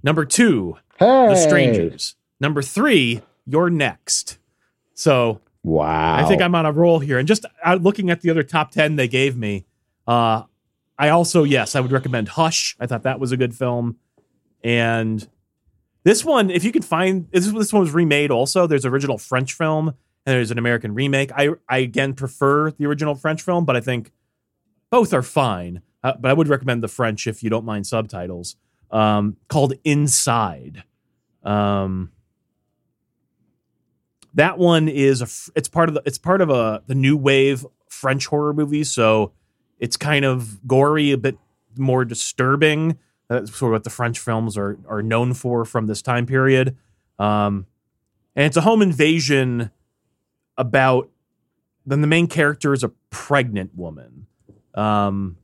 Number 0.04 0.26
two, 0.26 0.78
hey. 0.98 1.28
The 1.28 1.36
Strangers. 1.36 2.16
Number 2.40 2.62
three, 2.62 3.22
You're 3.46 3.70
Next. 3.70 4.38
So 4.94 5.40
wow, 5.64 6.16
I 6.16 6.28
think 6.28 6.42
I'm 6.42 6.56
on 6.56 6.66
a 6.66 6.72
roll 6.72 7.00
here. 7.00 7.18
And 7.18 7.28
just 7.28 7.46
uh, 7.66 7.76
looking 7.76 8.10
at 8.10 8.22
the 8.22 8.30
other 8.30 8.44
top 8.44 8.72
ten 8.72 8.96
they 8.96 9.08
gave 9.08 9.38
me, 9.38 9.66
uh, 10.08 10.44
I 10.98 11.10
also 11.10 11.44
yes, 11.44 11.76
I 11.76 11.80
would 11.80 11.92
recommend 11.92 12.30
Hush. 12.30 12.76
I 12.80 12.86
thought 12.86 13.04
that 13.04 13.20
was 13.20 13.32
a 13.32 13.38
good 13.38 13.56
film. 13.56 13.98
And 14.62 15.26
this 16.04 16.26
one, 16.26 16.50
if 16.50 16.66
you 16.66 16.72
can 16.72 16.82
find 16.82 17.30
this, 17.32 17.50
this 17.52 17.72
one 17.72 17.82
was 17.82 17.94
remade. 17.94 18.32
Also, 18.32 18.68
there's 18.68 18.86
original 18.86 19.18
French 19.18 19.54
film 19.54 19.94
and 20.26 20.36
there's 20.36 20.52
an 20.52 20.58
American 20.58 20.94
remake. 20.94 21.32
I 21.36 21.50
I 21.68 21.80
again 21.80 22.14
prefer 22.14 22.72
the 22.72 22.86
original 22.86 23.16
French 23.16 23.42
film, 23.42 23.66
but 23.66 23.76
I 23.76 23.82
think 23.82 24.12
both 24.90 25.14
are 25.14 25.24
fine. 25.24 25.82
Uh, 26.04 26.14
but 26.20 26.32
I 26.32 26.34
would 26.34 26.48
recommend 26.48 26.82
the 26.82 26.88
French 26.88 27.28
if 27.28 27.44
you 27.44 27.50
don't 27.50 27.66
mind 27.66 27.86
subtitles. 27.86 28.56
Um, 28.92 29.38
called 29.50 29.74
Inside. 29.84 30.84
Um, 31.44 32.12
that 34.34 34.58
one 34.58 34.88
is 34.88 35.22
a 35.22 35.28
it's 35.56 35.68
part 35.68 35.90
of 35.90 35.96
the 35.96 36.02
it's 36.06 36.18
part 36.18 36.42
of 36.42 36.50
a 36.50 36.84
the 36.88 36.96
new 36.96 37.18
wave 37.18 37.66
French 37.88 38.28
horror 38.28 38.54
movie, 38.54 38.84
so 38.84 39.34
it's 39.80 39.98
kind 39.98 40.26
of 40.26 40.66
gory, 40.68 41.12
a 41.12 41.18
bit 41.18 41.38
more 41.78 42.06
disturbing. 42.06 42.98
That's 43.28 43.56
sort 43.56 43.72
of 43.72 43.74
what 43.74 43.84
the 43.84 43.90
French 43.90 44.20
films 44.20 44.58
are 44.58 44.78
are 44.88 45.02
known 45.02 45.34
for 45.34 45.66
from 45.66 45.88
this 45.88 46.02
time 46.02 46.26
period. 46.26 46.78
Um, 47.18 47.66
and 48.36 48.46
it's 48.46 48.58
a 48.58 48.62
home 48.62 48.82
invasion 48.82 49.72
about 50.60 51.10
then 51.86 52.02
the 52.02 52.08
main 52.08 52.28
character 52.28 52.74
is 52.74 52.84
a 52.84 52.90
pregnant 53.10 53.76
woman. 53.76 54.28
Um, 54.76 55.38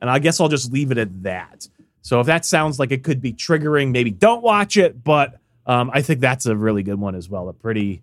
and 0.00 0.08
I 0.08 0.18
guess 0.18 0.40
I'll 0.40 0.48
just 0.48 0.72
leave 0.72 0.90
it 0.90 0.96
at 0.96 1.24
that. 1.24 1.68
So 2.00 2.20
if 2.20 2.26
that 2.26 2.46
sounds 2.46 2.78
like 2.78 2.90
it 2.90 3.04
could 3.04 3.20
be 3.20 3.34
triggering, 3.34 3.90
maybe 3.90 4.10
don't 4.10 4.42
watch 4.42 4.78
it. 4.78 5.04
But 5.04 5.38
um, 5.66 5.90
I 5.92 6.00
think 6.00 6.20
that's 6.20 6.46
a 6.46 6.56
really 6.56 6.82
good 6.82 6.98
one 6.98 7.14
as 7.14 7.28
well. 7.28 7.48
A 7.48 7.52
pretty, 7.52 8.02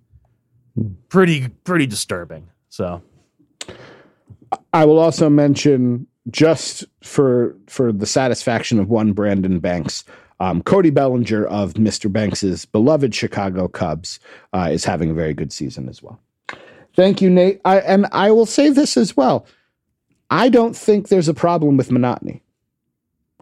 pretty, 1.10 1.48
pretty 1.64 1.88
disturbing. 1.88 2.48
So 2.70 3.02
I 4.74 4.86
will 4.86 5.00
also 5.00 5.30
mention 5.30 6.06
just 6.30 6.86
for 7.02 7.56
for 7.68 7.92
the 7.92 8.06
satisfaction 8.06 8.80
of 8.80 8.90
one 8.90 9.14
Brandon 9.14 9.60
Banks. 9.60 10.04
Um, 10.40 10.62
Cody 10.62 10.92
Bellinger 10.92 11.46
of 11.46 11.74
Mr. 11.74 12.12
Banks's 12.12 12.66
beloved 12.66 13.16
Chicago 13.16 13.68
Cubs 13.68 14.20
uh, 14.54 14.70
is 14.72 14.86
having 14.86 15.10
a 15.10 15.14
very 15.16 15.34
good 15.34 15.52
season 15.52 15.90
as 15.90 16.04
well. 16.04 16.20
Thank 16.98 17.22
you, 17.22 17.30
Nate. 17.30 17.62
I, 17.64 17.78
and 17.80 18.08
I 18.12 18.32
will 18.32 18.48
say 18.48 18.70
this 18.70 18.98
as 18.98 19.16
well. 19.16 19.46
I 20.32 20.50
don't 20.50 20.76
think 20.76 21.08
there's 21.08 21.30
a 21.30 21.34
problem 21.34 21.78
with 21.78 21.92
monotony. 21.92 22.42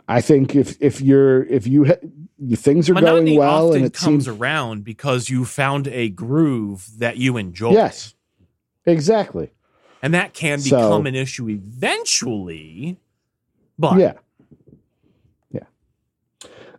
I 0.07 0.21
think 0.21 0.55
if 0.55 0.75
if 0.81 1.01
you're 1.01 1.43
if 1.45 1.65
you 1.65 1.85
ha- 1.85 2.55
things 2.55 2.89
are 2.89 2.93
monotony 2.93 3.37
going 3.37 3.39
well 3.39 3.73
and 3.73 3.85
it 3.85 3.93
comes 3.93 4.25
seems 4.25 4.27
around 4.27 4.83
because 4.83 5.29
you 5.29 5.45
found 5.45 5.87
a 5.87 6.09
groove 6.09 6.87
that 6.97 7.17
you 7.17 7.37
enjoy. 7.37 7.71
Yes, 7.71 8.13
exactly. 8.85 9.51
And 10.03 10.13
that 10.13 10.33
can 10.33 10.61
become 10.61 11.03
so, 11.03 11.05
an 11.05 11.15
issue 11.15 11.49
eventually. 11.49 12.99
But 13.79 13.97
yeah, 13.97 14.13
yeah. 15.49 15.63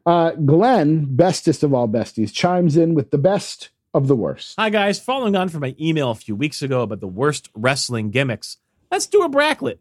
Uh, 0.05 0.33
Glenn, 0.33 1.17
bestest 1.17 1.65
of 1.65 1.75
all 1.75 1.89
besties, 1.89 2.33
chimes 2.33 2.77
in 2.77 2.95
with 2.95 3.11
the 3.11 3.19
best 3.19 3.71
of 3.97 4.09
the 4.09 4.15
worst. 4.15 4.55
Hi, 4.59 4.69
guys. 4.69 5.01
Following 5.01 5.35
on 5.35 5.49
from 5.49 5.63
my 5.63 5.75
email 5.81 6.11
a 6.11 6.15
few 6.15 6.37
weeks 6.37 6.61
ago 6.61 6.83
about 6.83 7.01
the 7.01 7.09
worst 7.09 7.49
wrestling 7.55 8.11
gimmicks, 8.11 8.59
let's 8.91 9.07
do 9.07 9.23
a 9.23 9.29
bracket. 9.29 9.81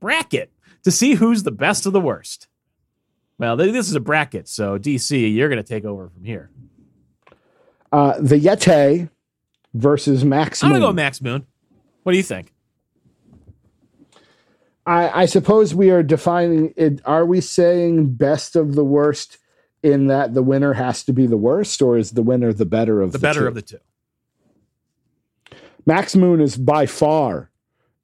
Bracket 0.00 0.50
to 0.82 0.90
see 0.90 1.12
who's 1.12 1.42
the 1.42 1.50
best 1.50 1.84
of 1.84 1.92
the 1.92 2.00
worst. 2.00 2.48
Well, 3.38 3.54
this 3.54 3.90
is 3.90 3.94
a 3.94 4.00
bracket, 4.00 4.48
so 4.48 4.78
DC, 4.78 5.34
you're 5.34 5.50
going 5.50 5.62
to 5.62 5.68
take 5.68 5.84
over 5.84 6.08
from 6.08 6.24
here. 6.24 6.50
Uh, 7.92 8.14
the 8.18 8.40
Yeti 8.40 9.10
versus 9.74 10.24
Max 10.24 10.62
Moon. 10.62 10.72
I'm 10.72 10.72
going 10.72 10.80
to 10.80 10.88
go 10.88 10.92
Max 10.94 11.20
Moon. 11.20 11.46
What 12.02 12.12
do 12.12 12.16
you 12.16 12.24
think? 12.24 12.54
I, 14.86 15.22
I 15.22 15.26
suppose 15.26 15.74
we 15.74 15.90
are 15.90 16.02
defining 16.02 16.72
it. 16.78 17.02
Are 17.04 17.26
we 17.26 17.42
saying 17.42 18.14
best 18.14 18.56
of 18.56 18.74
the 18.74 18.84
worst 18.84 19.36
in 19.86 20.08
that 20.08 20.34
the 20.34 20.42
winner 20.42 20.72
has 20.72 21.04
to 21.04 21.12
be 21.12 21.26
the 21.26 21.36
worst, 21.36 21.80
or 21.80 21.96
is 21.96 22.10
the 22.10 22.22
winner 22.22 22.52
the 22.52 22.66
better 22.66 23.00
of 23.00 23.12
The 23.12 23.18
the, 23.18 23.22
better 23.22 23.40
two? 23.42 23.46
of 23.46 23.54
the 23.54 23.62
two. 23.62 23.78
Max 25.86 26.16
Moon 26.16 26.40
is 26.40 26.56
by 26.56 26.86
far 26.86 27.50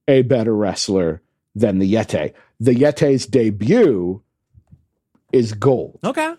a 0.06 0.22
better 0.22 0.54
wrestler 0.54 1.20
than 1.54 1.78
the 1.78 1.92
Yeti. 1.92 2.32
The 2.60 2.74
Yeti's 2.74 3.26
debut 3.26 4.22
is 5.32 5.52
gold. 5.52 5.98
Okay. 6.04 6.34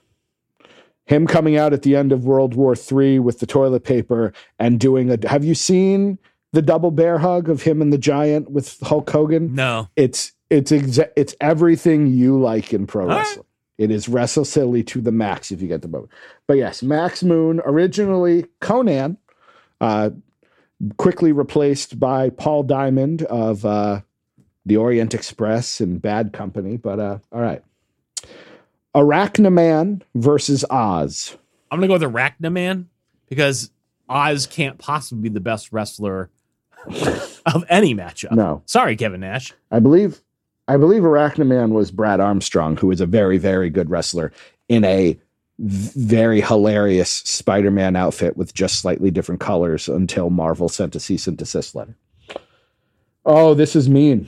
Him 1.06 1.28
coming 1.28 1.58
out 1.58 1.74
at 1.74 1.82
the 1.82 1.98
end 1.98 2.14
of 2.14 2.24
World 2.26 2.56
War 2.56 2.76
III 2.76 3.20
with 3.20 3.40
the 3.40 3.46
toilet 3.46 3.84
paper 3.84 4.32
and 4.58 4.80
doing 4.80 5.12
a. 5.12 5.18
Have 5.28 5.44
you 5.44 5.54
seen 5.54 6.18
the 6.54 6.62
double 6.62 6.92
bear 6.92 7.18
hug 7.18 7.50
of 7.50 7.64
him 7.64 7.82
and 7.82 7.92
the 7.92 7.98
giant 7.98 8.50
with 8.50 8.80
Hulk 8.82 9.10
Hogan? 9.10 9.54
No. 9.54 9.90
It's 9.98 10.32
it's 10.50 10.72
exa- 10.72 11.12
it's 11.18 11.36
everything 11.42 12.08
you 12.08 12.40
like 12.40 12.74
in 12.74 12.88
pro 12.88 13.06
right. 13.08 13.18
wrestling. 13.18 13.46
It 13.84 13.92
is 13.92 14.08
wrestle 14.08 14.46
silly 14.46 14.82
to 14.84 15.02
the 15.02 15.12
max 15.12 15.52
if 15.52 15.62
you 15.62 15.68
get 15.68 15.82
the 15.82 15.90
moment. 15.90 16.10
But 16.48 16.56
yes, 16.56 16.82
Max 16.82 17.22
Moon 17.22 17.62
originally 17.66 18.46
Konnan, 18.62 19.18
uh, 19.82 20.12
quickly 20.96 21.34
replaced 21.34 22.00
by 22.00 22.30
Paul 22.30 22.64
Diamond 22.64 23.24
of 23.24 23.66
uh, 23.66 24.00
the 24.66 24.78
Orient 24.78 25.14
Express 25.14 25.82
and 25.82 26.02
Bad 26.02 26.32
Company. 26.32 26.78
But 26.78 27.00
uh, 27.02 27.18
all 27.34 27.42
right, 27.42 27.62
Arachnaman 28.96 30.02
versus 30.16 30.64
Oz. 30.70 31.38
I'm 31.70 31.80
gonna 31.80 31.88
go 31.88 31.94
with 31.96 32.14
Arachnaman 32.14 32.86
because 33.28 33.70
Oz 34.08 34.48
can't 34.48 34.78
possibly 34.78 35.24
be 35.24 35.34
the 35.34 35.42
best 35.42 35.74
wrestler 35.74 36.30
of 37.46 37.66
any 37.68 37.94
matchup. 37.94 38.32
No. 38.32 38.62
Sorry, 38.66 38.96
Kevin 38.96 39.20
Nash. 39.20 39.54
I 39.70 39.80
believe 39.80 40.23
I 40.68 40.78
believe 40.78 41.04
Arachnaman 41.04 41.72
was 41.72 41.92
Brad 41.92 42.20
Armstrong, 42.20 42.78
who 42.78 42.90
is 42.92 43.02
a 43.02 43.06
very, 43.06 43.38
very 43.38 43.70
good 43.70 43.90
wrestler 43.90 44.32
in 44.70 44.84
a 44.86 45.20
very 45.60 46.42
hilarious 46.42 47.10
Spider-Man 47.12 47.96
outfit 47.96 48.38
with 48.38 48.54
just 48.54 48.80
slightly 48.80 49.12
different 49.12 49.42
colors 49.42 49.88
until 49.88 50.30
Marvel 50.30 50.70
sent 50.70 50.96
a 50.96 51.00
cease 51.00 51.28
and 51.28 51.38
desist 51.38 51.76
letter. 51.76 51.96
Oh, 53.26 53.54
this 53.54 53.76
is 53.76 53.88
mean. 53.90 54.28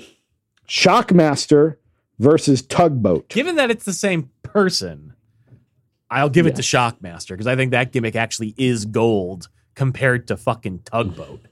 Shockmaster 0.68 1.78
versus 2.20 2.62
Tugboat. 2.62 3.30
Given 3.30 3.56
that 3.56 3.72
it's 3.72 3.86
the 3.86 3.94
same 3.94 4.30
person, 4.44 5.14
I'll 6.10 6.30
give 6.30 6.48
it 6.48 6.56
to 6.58 6.62
Shockmaster 6.62 7.30
because 7.30 7.48
I 7.48 7.56
think 7.56 7.72
that 7.72 7.92
gimmick 7.92 8.16
actually 8.16 8.54
is 8.58 8.86
gold 8.86 9.50
compared 9.74 10.28
to 10.28 10.38
fucking 10.38 10.80
Tugboat. 10.86 11.46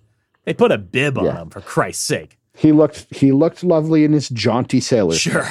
They 0.45 0.53
put 0.53 0.71
a 0.71 0.77
bib 0.77 1.17
on 1.17 1.25
Yeah. 1.25 1.41
him 1.41 1.49
for 1.49 1.61
Christ's 1.61 2.03
sake. 2.05 2.37
He 2.55 2.71
looked 2.71 3.07
he 3.15 3.31
looked 3.31 3.63
lovely 3.63 4.03
in 4.03 4.13
his 4.13 4.29
jaunty 4.29 4.79
sailor. 4.79 5.15
Sure. 5.15 5.49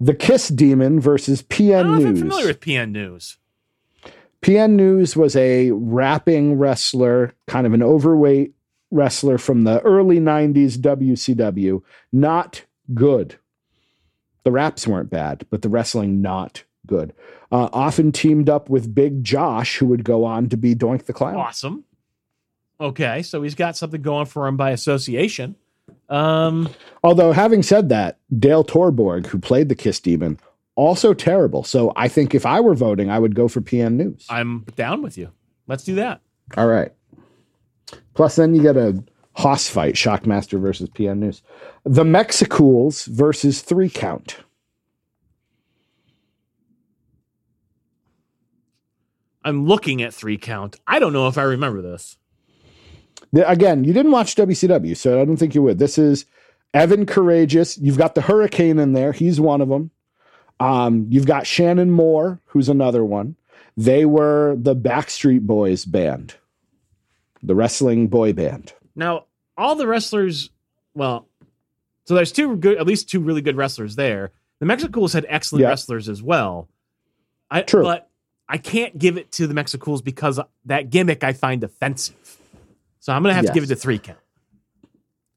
The 0.00 0.14
Kiss 0.14 0.48
Demon 0.48 0.98
versus 1.00 1.40
I 1.42 1.54
PN 1.54 1.82
don't 1.82 1.86
know 1.86 1.94
I'm 1.94 2.02
News. 2.14 2.20
familiar 2.20 2.46
with 2.46 2.60
PN 2.60 2.90
News. 2.92 3.36
PN 4.42 4.70
News 4.72 5.14
was 5.16 5.36
a 5.36 5.70
rapping 5.72 6.54
wrestler, 6.58 7.34
kind 7.46 7.66
of 7.66 7.74
an 7.74 7.82
overweight 7.82 8.54
wrestler 8.90 9.36
from 9.36 9.64
the 9.64 9.80
early 9.82 10.18
90s 10.18 10.78
WCW. 10.78 11.82
Not 12.12 12.64
good. 12.94 13.36
The 14.44 14.50
raps 14.50 14.86
weren't 14.86 15.10
bad, 15.10 15.44
but 15.50 15.60
the 15.60 15.68
wrestling 15.68 16.22
not 16.22 16.64
good. 16.86 17.12
Uh, 17.52 17.68
often 17.74 18.10
teamed 18.10 18.48
up 18.48 18.70
with 18.70 18.94
Big 18.94 19.22
Josh, 19.22 19.76
who 19.76 19.86
would 19.86 20.02
go 20.04 20.24
on 20.24 20.48
to 20.48 20.56
be 20.56 20.74
Doink 20.74 21.04
the 21.04 21.12
Clown. 21.12 21.36
Awesome. 21.36 21.84
Okay, 22.80 23.22
so 23.22 23.42
he's 23.42 23.54
got 23.54 23.76
something 23.76 24.00
going 24.00 24.26
for 24.26 24.46
him 24.46 24.56
by 24.56 24.70
association. 24.70 25.54
Um, 26.08 26.68
Although, 27.04 27.32
having 27.32 27.62
said 27.62 27.88
that, 27.90 28.18
Dale 28.38 28.64
Torborg, 28.64 29.26
who 29.26 29.38
played 29.38 29.68
the 29.68 29.74
Kiss 29.74 30.00
Demon, 30.00 30.38
also 30.76 31.12
terrible. 31.12 31.62
So 31.62 31.92
I 31.94 32.08
think 32.08 32.34
if 32.34 32.46
I 32.46 32.60
were 32.60 32.74
voting, 32.74 33.10
I 33.10 33.18
would 33.18 33.34
go 33.34 33.48
for 33.48 33.60
PN 33.60 33.94
News. 33.94 34.26
I'm 34.30 34.64
down 34.76 35.02
with 35.02 35.18
you. 35.18 35.30
Let's 35.66 35.84
do 35.84 35.96
that. 35.96 36.20
All 36.56 36.66
right. 36.66 36.92
Plus, 38.14 38.36
then 38.36 38.54
you 38.54 38.62
get 38.62 38.76
a 38.76 39.02
Hoss 39.34 39.68
fight, 39.68 39.94
Shockmaster 39.94 40.60
versus 40.60 40.88
PN 40.88 41.18
News. 41.18 41.42
The 41.84 42.04
Mexicools 42.04 43.04
versus 43.04 43.60
Three 43.60 43.90
Count. 43.90 44.38
I'm 49.42 49.66
looking 49.66 50.02
at 50.02 50.12
three 50.12 50.36
count. 50.36 50.76
I 50.86 50.98
don't 50.98 51.14
know 51.14 51.26
if 51.26 51.38
I 51.38 51.42
remember 51.42 51.80
this. 51.80 52.18
The- 53.32 53.48
again, 53.48 53.84
you 53.84 53.92
didn't 53.92 54.12
watch 54.12 54.34
WCW, 54.34 54.96
so 54.96 55.20
I 55.20 55.24
don't 55.24 55.36
think 55.36 55.54
you 55.54 55.62
would. 55.62 55.78
This 55.78 55.98
is 55.98 56.26
Evan 56.74 57.06
Karagias. 57.06 57.78
You've 57.80 57.98
got 57.98 58.14
the 58.14 58.22
Hurricane 58.22 58.78
in 58.78 58.92
there. 58.92 59.12
He's 59.12 59.40
one 59.40 59.60
of 59.60 59.68
them. 59.68 59.90
Um, 60.58 61.06
you've 61.08 61.26
got 61.26 61.46
Shannon 61.46 61.90
Moore, 61.90 62.40
who's 62.46 62.68
another 62.68 63.04
one. 63.04 63.36
They 63.76 64.04
were 64.04 64.56
the 64.58 64.76
Backstreet 64.76 65.40
Boys 65.40 65.84
band, 65.84 66.34
the 67.42 67.54
wrestling 67.54 68.08
boy 68.08 68.32
band. 68.34 68.74
Now, 68.94 69.24
all 69.56 69.74
the 69.74 69.86
wrestlers, 69.86 70.50
well, 70.94 71.26
so 72.04 72.14
there's 72.14 72.32
two 72.32 72.56
good, 72.56 72.76
at 72.78 72.86
least 72.86 73.08
two 73.08 73.20
really 73.20 73.40
good 73.40 73.56
wrestlers 73.56 73.96
there. 73.96 74.32
The 74.58 74.66
Mexicools 74.66 75.12
had 75.12 75.24
excellent 75.28 75.64
wrestlers 75.64 76.08
as 76.08 76.22
well. 76.22 76.68
I, 77.50 77.62
True. 77.62 77.82
But 77.82 78.10
I 78.48 78.58
can't 78.58 78.98
give 78.98 79.16
it 79.16 79.32
to 79.32 79.46
the 79.46 79.54
Mexicools 79.54 80.02
because 80.02 80.38
that 80.66 80.90
gimmick 80.90 81.24
I 81.24 81.32
find 81.32 81.64
offensive. 81.64 82.39
So 83.00 83.12
I'm 83.12 83.22
going 83.22 83.32
to 83.32 83.36
have 83.36 83.46
to 83.46 83.52
give 83.52 83.64
it 83.64 83.68
to 83.68 83.72
Yes. 83.74 83.82
three 83.82 83.98
count. 83.98 84.18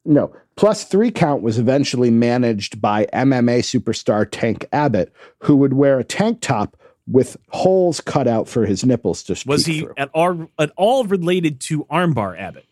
No. 0.05 0.35
Plus, 0.55 0.83
three 0.83 1.09
count 1.11 1.41
was 1.41 1.57
eventually 1.57 2.11
managed 2.11 2.79
by 2.81 3.05
MMA 3.13 3.59
superstar 3.61 4.27
Tank 4.29 4.65
Abbott, 4.71 5.11
who 5.39 5.55
would 5.57 5.73
wear 5.73 5.97
a 5.97 6.03
tank 6.03 6.41
top 6.41 6.77
with 7.07 7.37
holes 7.49 7.99
cut 8.01 8.27
out 8.27 8.47
for 8.47 8.65
his 8.65 8.85
nipples 8.85 9.23
to 9.23 9.41
Was 9.47 9.65
he 9.65 9.81
through. 9.81 9.93
at 9.97 10.09
all, 10.13 10.47
at 10.59 10.71
all 10.77 11.05
related 11.05 11.59
to 11.61 11.85
Armbar 11.85 12.37
Abbott? 12.39 12.65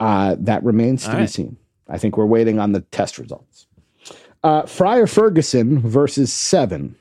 Uh, 0.00 0.36
that 0.38 0.62
remains 0.64 1.04
to 1.04 1.12
All 1.12 1.18
be 1.18 1.26
seen. 1.26 1.56
I 1.88 1.98
think 1.98 2.16
we're 2.16 2.26
waiting 2.26 2.58
on 2.60 2.72
the 2.72 2.80
test 2.80 3.18
results. 3.18 3.66
Uh, 4.44 4.62
Friar 4.66 5.06
Ferguson 5.08 5.80
versus 5.80 6.32
Seven. 6.32 6.94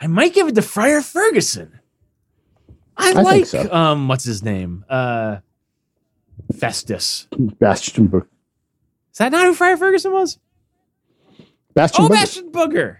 I 0.00 0.06
might 0.06 0.32
give 0.34 0.48
it 0.48 0.54
to 0.54 0.62
Friar 0.62 1.02
Ferguson. 1.02 1.78
I, 2.96 3.12
think 3.14 3.24
like 3.24 3.46
so. 3.46 3.72
um 3.72 4.08
what's 4.08 4.24
his 4.24 4.42
name? 4.42 4.84
Uh 4.88 5.38
Festus. 6.56 7.28
Bastion, 7.38 8.08
Bo- 8.08 8.26
Is 9.12 9.18
that 9.18 9.32
not 9.32 9.44
who 9.46 9.54
Friar 9.54 9.76
Ferguson 9.76 10.12
was? 10.12 10.38
Bastion 11.74 12.04
Oh, 12.04 12.08
Booger. 12.08 12.12
Bastion 12.14 12.50
Booger. 12.52 12.96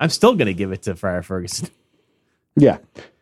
I'm 0.00 0.10
still 0.10 0.34
gonna 0.34 0.52
give 0.52 0.72
it 0.72 0.82
to 0.82 0.94
Friar 0.94 1.22
Ferguson. 1.22 1.68
Yeah. 2.56 2.78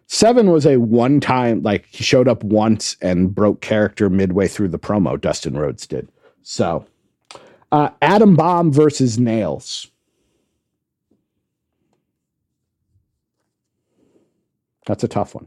Seven 0.06 0.50
was 0.50 0.64
a 0.66 0.76
one 0.78 1.20
time, 1.20 1.62
like 1.62 1.86
he 1.90 2.02
showed 2.04 2.26
up 2.28 2.42
once 2.44 2.96
and 3.02 3.34
broke 3.34 3.60
character 3.60 4.08
midway 4.08 4.48
through 4.48 4.68
the 4.68 4.78
promo, 4.78 5.20
Dustin 5.20 5.58
Rhodes 5.58 5.86
did. 5.86 6.08
So, 6.42 6.86
uh, 7.72 7.90
Adam 8.00 8.34
Bomb 8.36 8.72
versus 8.72 9.18
Nails. 9.18 9.90
That's 14.86 15.04
a 15.04 15.08
tough 15.08 15.34
one. 15.34 15.46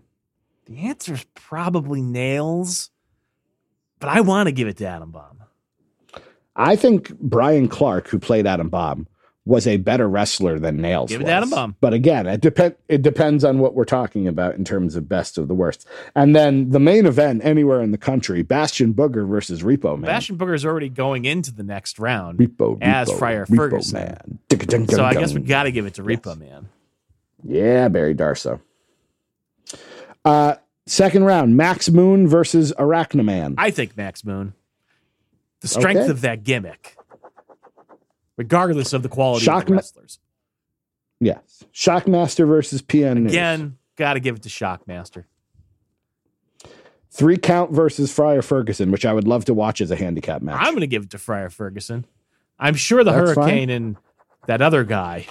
The 0.65 0.77
answer 0.81 1.15
is 1.15 1.25
probably 1.33 2.01
nails, 2.01 2.91
but 3.99 4.09
I 4.09 4.21
want 4.21 4.47
to 4.47 4.51
give 4.51 4.67
it 4.67 4.77
to 4.77 4.85
Adam 4.85 5.11
Bomb. 5.11 5.43
I 6.55 6.75
think 6.75 7.17
Brian 7.19 7.67
Clark, 7.67 8.09
who 8.09 8.19
played 8.19 8.45
Adam 8.45 8.69
Bomb, 8.69 9.07
was 9.45 9.65
a 9.65 9.77
better 9.77 10.07
wrestler 10.07 10.59
than 10.59 10.77
Nails. 10.77 11.09
Give 11.09 11.21
it 11.21 11.23
was. 11.23 11.31
Adam 11.31 11.49
Bomb. 11.49 11.75
But 11.81 11.93
again, 11.93 12.27
it 12.27 12.41
depend 12.41 12.75
it 12.87 13.01
depends 13.01 13.43
on 13.43 13.59
what 13.59 13.73
we're 13.73 13.85
talking 13.85 14.27
about 14.27 14.55
in 14.55 14.63
terms 14.63 14.95
of 14.95 15.09
best 15.09 15.37
of 15.37 15.47
the 15.47 15.55
worst. 15.55 15.87
And 16.15 16.35
then 16.35 16.69
the 16.69 16.79
main 16.79 17.07
event 17.07 17.43
anywhere 17.43 17.81
in 17.81 17.91
the 17.91 17.97
country, 17.97 18.43
Bastion 18.43 18.93
Booger 18.93 19.27
versus 19.27 19.63
Repo 19.63 19.97
Man. 19.97 20.01
Bastion 20.01 20.37
Booger 20.37 20.53
is 20.53 20.65
already 20.65 20.89
going 20.89 21.25
into 21.25 21.51
the 21.51 21.63
next 21.63 21.97
round. 21.97 22.37
Repo, 22.37 22.77
as 22.81 23.09
Repo, 23.09 23.17
Friar 23.17 23.45
Repo 23.45 23.55
Ferguson. 23.55 24.17
Man. 24.51 24.87
So 24.87 25.03
I 25.03 25.13
guess 25.15 25.33
we 25.33 25.41
got 25.41 25.63
to 25.63 25.71
give 25.71 25.87
it 25.87 25.95
to 25.95 26.03
Repo 26.03 26.37
Man. 26.37 26.69
Yeah, 27.43 27.87
Barry 27.87 28.13
Darsow. 28.13 28.59
Uh, 30.29 30.55
second 30.85 31.23
round, 31.23 31.57
Max 31.57 31.89
Moon 31.89 32.27
versus 32.27 32.71
Arachnaman. 32.77 33.55
I 33.57 33.71
think 33.71 33.97
Max 33.97 34.23
Moon. 34.23 34.53
The 35.61 35.67
strength 35.67 36.01
Okay. 36.01 36.09
of 36.11 36.21
that 36.21 36.43
gimmick, 36.43 36.95
regardless 38.37 38.93
of 38.93 39.03
the 39.03 39.09
quality 39.09 39.41
of 39.41 39.45
Shock 39.45 39.65
the 39.65 39.71
ma- 39.71 39.77
wrestlers. 39.77 40.19
yes. 41.19 41.63
Shockmaster 41.73 42.47
versus 42.47 42.81
PN 42.81 43.23
News. 43.23 43.31
Again, 43.33 43.77
got 43.95 44.13
to 44.13 44.19
give 44.19 44.35
it 44.37 44.43
to 44.43 44.49
Shockmaster. 44.49 45.25
Three 47.11 47.37
count 47.37 47.71
versus 47.71 48.13
Friar 48.13 48.41
Ferguson, 48.41 48.91
which 48.91 49.05
I 49.05 49.11
would 49.13 49.27
love 49.27 49.43
to 49.45 49.53
watch 49.53 49.81
as 49.81 49.89
a 49.91 49.95
handicap 49.95 50.41
match. 50.41 50.57
I'm 50.59 50.71
going 50.73 50.81
to 50.81 50.87
give 50.87 51.03
it 51.03 51.09
to 51.11 51.17
Friar 51.17 51.49
Ferguson. 51.49 52.05
I'm 52.59 52.75
sure 52.75 53.03
the 53.03 53.11
That's 53.11 53.33
fine. 53.33 53.43
Hurricane 53.49 53.69
and 53.71 53.95
that 54.45 54.61
other 54.61 54.83
guy. 54.83 55.25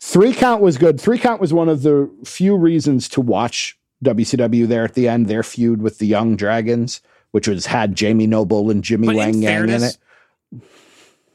Three 0.00 0.34
count 0.34 0.60
was 0.60 0.76
good. 0.76 1.00
Three 1.00 1.18
count 1.18 1.40
was 1.40 1.52
one 1.54 1.68
of 1.68 1.82
the 1.82 2.10
few 2.24 2.56
reasons 2.56 3.08
to 3.10 3.20
watch 3.20 3.78
WCW 4.04 4.66
there 4.68 4.84
at 4.84 4.94
the 4.94 5.08
end, 5.08 5.26
their 5.26 5.42
feud 5.42 5.82
with 5.82 5.98
the 5.98 6.06
Jung 6.06 6.36
Dragons, 6.36 7.00
which 7.32 7.48
was 7.48 7.66
had 7.66 7.94
Jamie 7.96 8.26
Noble 8.26 8.70
and 8.70 8.84
Jimmy 8.84 9.08
But 9.08 9.16
Wang 9.16 9.34
in 9.34 9.42
Yang 9.42 9.68
in 9.70 9.82
it. 9.82 9.98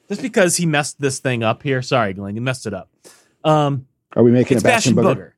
just 0.08 0.22
because 0.22 0.56
he 0.58 0.66
messed 0.66 1.00
this 1.02 1.20
thing 1.20 1.44
up 1.44 1.64
here, 1.64 1.82
sorry, 1.82 2.14
Glenn, 2.14 2.36
you 2.36 2.42
messed 2.42 2.66
it 2.66 2.74
up. 2.74 2.90
Um, 3.44 3.86
Are 4.16 4.24
we 4.24 4.32
making 4.32 4.58
it's 4.58 4.64
a 4.64 4.68
Bastion 4.68 4.96
Bastion 4.96 5.16
Booger? 5.16 5.18
Booger. 5.18 5.32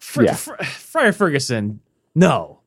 Fr- 0.00 0.22
Yeah. 0.22 0.34
Fr- 0.34 0.62
Friar 0.64 1.12
Ferguson, 1.12 1.80
no. 2.14 2.60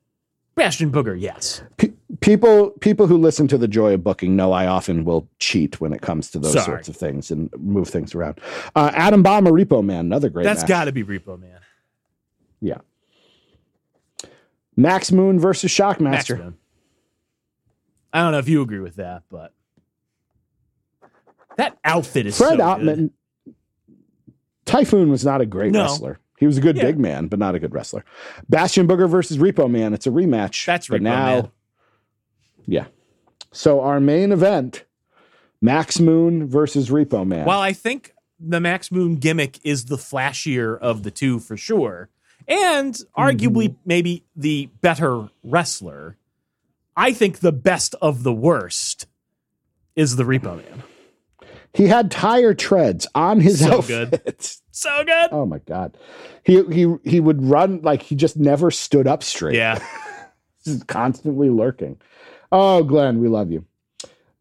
Bastion 0.55 0.91
Booger, 0.91 1.19
yes. 1.19 1.61
Pe- 1.77 1.93
people 2.19 2.71
people 2.81 3.07
who 3.07 3.17
listen 3.17 3.47
to 3.47 3.57
the 3.57 3.67
joy 3.67 3.93
of 3.93 4.03
booking 4.03 4.35
know 4.35 4.51
I 4.51 4.67
often 4.67 5.05
will 5.05 5.25
cheat 5.39 5.79
when 5.79 5.93
it 5.93 6.01
comes 6.01 6.29
to 6.31 6.39
those 6.39 6.51
Sorry. 6.51 6.65
sorts 6.65 6.89
of 6.89 6.97
things 6.97 7.31
and 7.31 7.49
move 7.57 7.87
things 7.87 8.13
around. 8.13 8.41
Uh, 8.75 8.91
Adam 8.93 9.23
Bomb 9.23 9.47
or 9.47 9.51
Repo 9.53 9.81
Man, 9.83 10.01
another 10.01 10.29
great. 10.29 10.43
That's 10.43 10.63
got 10.65 10.85
to 10.85 10.91
be 10.91 11.03
Repo 11.03 11.39
Man. 11.39 11.59
yeah. 12.59 12.79
Max 14.79 15.11
Moon 15.11 15.39
versus 15.39 15.77
Max 15.77 15.99
Shockmaster. 15.99 16.37
Moon. 16.39 16.57
I 18.13 18.21
don't 18.21 18.31
know 18.31 18.39
if 18.39 18.47
you 18.49 18.61
agree 18.61 18.79
with 18.79 18.95
that, 18.95 19.23
but 19.29 19.53
that 21.57 21.77
outfit 21.83 22.25
is 22.25 22.37
Fred 22.37 22.57
so 22.59 22.63
Ottman. 22.65 22.85
good. 22.95 23.53
Typhoon 24.65 25.09
was 25.09 25.25
not 25.25 25.41
a 25.41 25.45
great 25.45 25.71
No. 25.73 25.81
wrestler. 25.83 26.19
He 26.39 26.45
was 26.45 26.57
a 26.57 26.61
good 26.61 26.77
Yeah. 26.77 26.83
big 26.83 26.99
man, 26.99 27.27
but 27.27 27.37
not 27.39 27.55
a 27.55 27.59
good 27.59 27.73
wrestler. 27.73 28.05
Bastion 28.47 28.87
Booger 28.87 29.09
versus 29.09 29.37
Repo 29.37 29.69
Man. 29.69 29.93
It's 29.93 30.07
a 30.07 30.11
rematch. 30.11 30.65
That's 30.65 30.87
Repo 30.87 31.01
now, 31.01 31.25
Man. 31.41 31.51
yeah. 32.65 32.85
So 33.51 33.81
our 33.81 33.99
main 33.99 34.31
event, 34.31 34.85
Max 35.61 35.99
Moon 35.99 36.47
versus 36.47 36.89
Repo 36.89 37.27
Man. 37.27 37.45
Well, 37.45 37.59
I 37.59 37.73
think 37.73 38.13
the 38.39 38.61
Max 38.61 38.91
Moon 38.91 39.17
gimmick 39.17 39.59
is 39.65 39.85
the 39.85 39.97
flashier 39.97 40.79
of 40.79 41.03
the 41.03 41.11
two 41.11 41.39
for 41.39 41.57
sure, 41.57 42.09
and 42.49 42.93
arguably 43.17 43.69
mm-hmm. 43.69 43.81
maybe 43.85 44.25
the 44.35 44.69
better 44.81 45.29
wrestler, 45.43 46.17
I 46.97 47.13
think 47.13 47.39
the 47.39 47.53
best 47.53 47.95
of 48.01 48.23
the 48.23 48.33
worst 48.33 49.05
is 49.95 50.15
the 50.15 50.23
Repo 50.23 50.57
Man. 50.57 50.83
he 51.73 51.87
had 51.87 52.11
tire 52.11 52.53
treads 52.53 53.07
on 53.15 53.39
his 53.39 53.59
So 53.59 53.77
outfit. 53.77 54.57
So 54.71 55.03
good. 55.03 55.29
Oh 55.33 55.45
my 55.45 55.59
god. 55.59 55.97
He 56.45 56.63
he 56.71 56.95
he 57.03 57.19
would 57.19 57.43
run 57.43 57.81
like 57.81 58.01
he 58.01 58.15
just 58.15 58.37
never 58.37 58.71
stood 58.71 59.07
up 59.07 59.23
straight. 59.23 59.55
Yeah. 59.55 59.85
Just 60.65 60.87
constantly 60.87 61.49
lurking. 61.49 61.99
Oh, 62.51 62.83
Glenn, 62.83 63.19
we 63.19 63.27
love 63.27 63.51
you. 63.51 63.65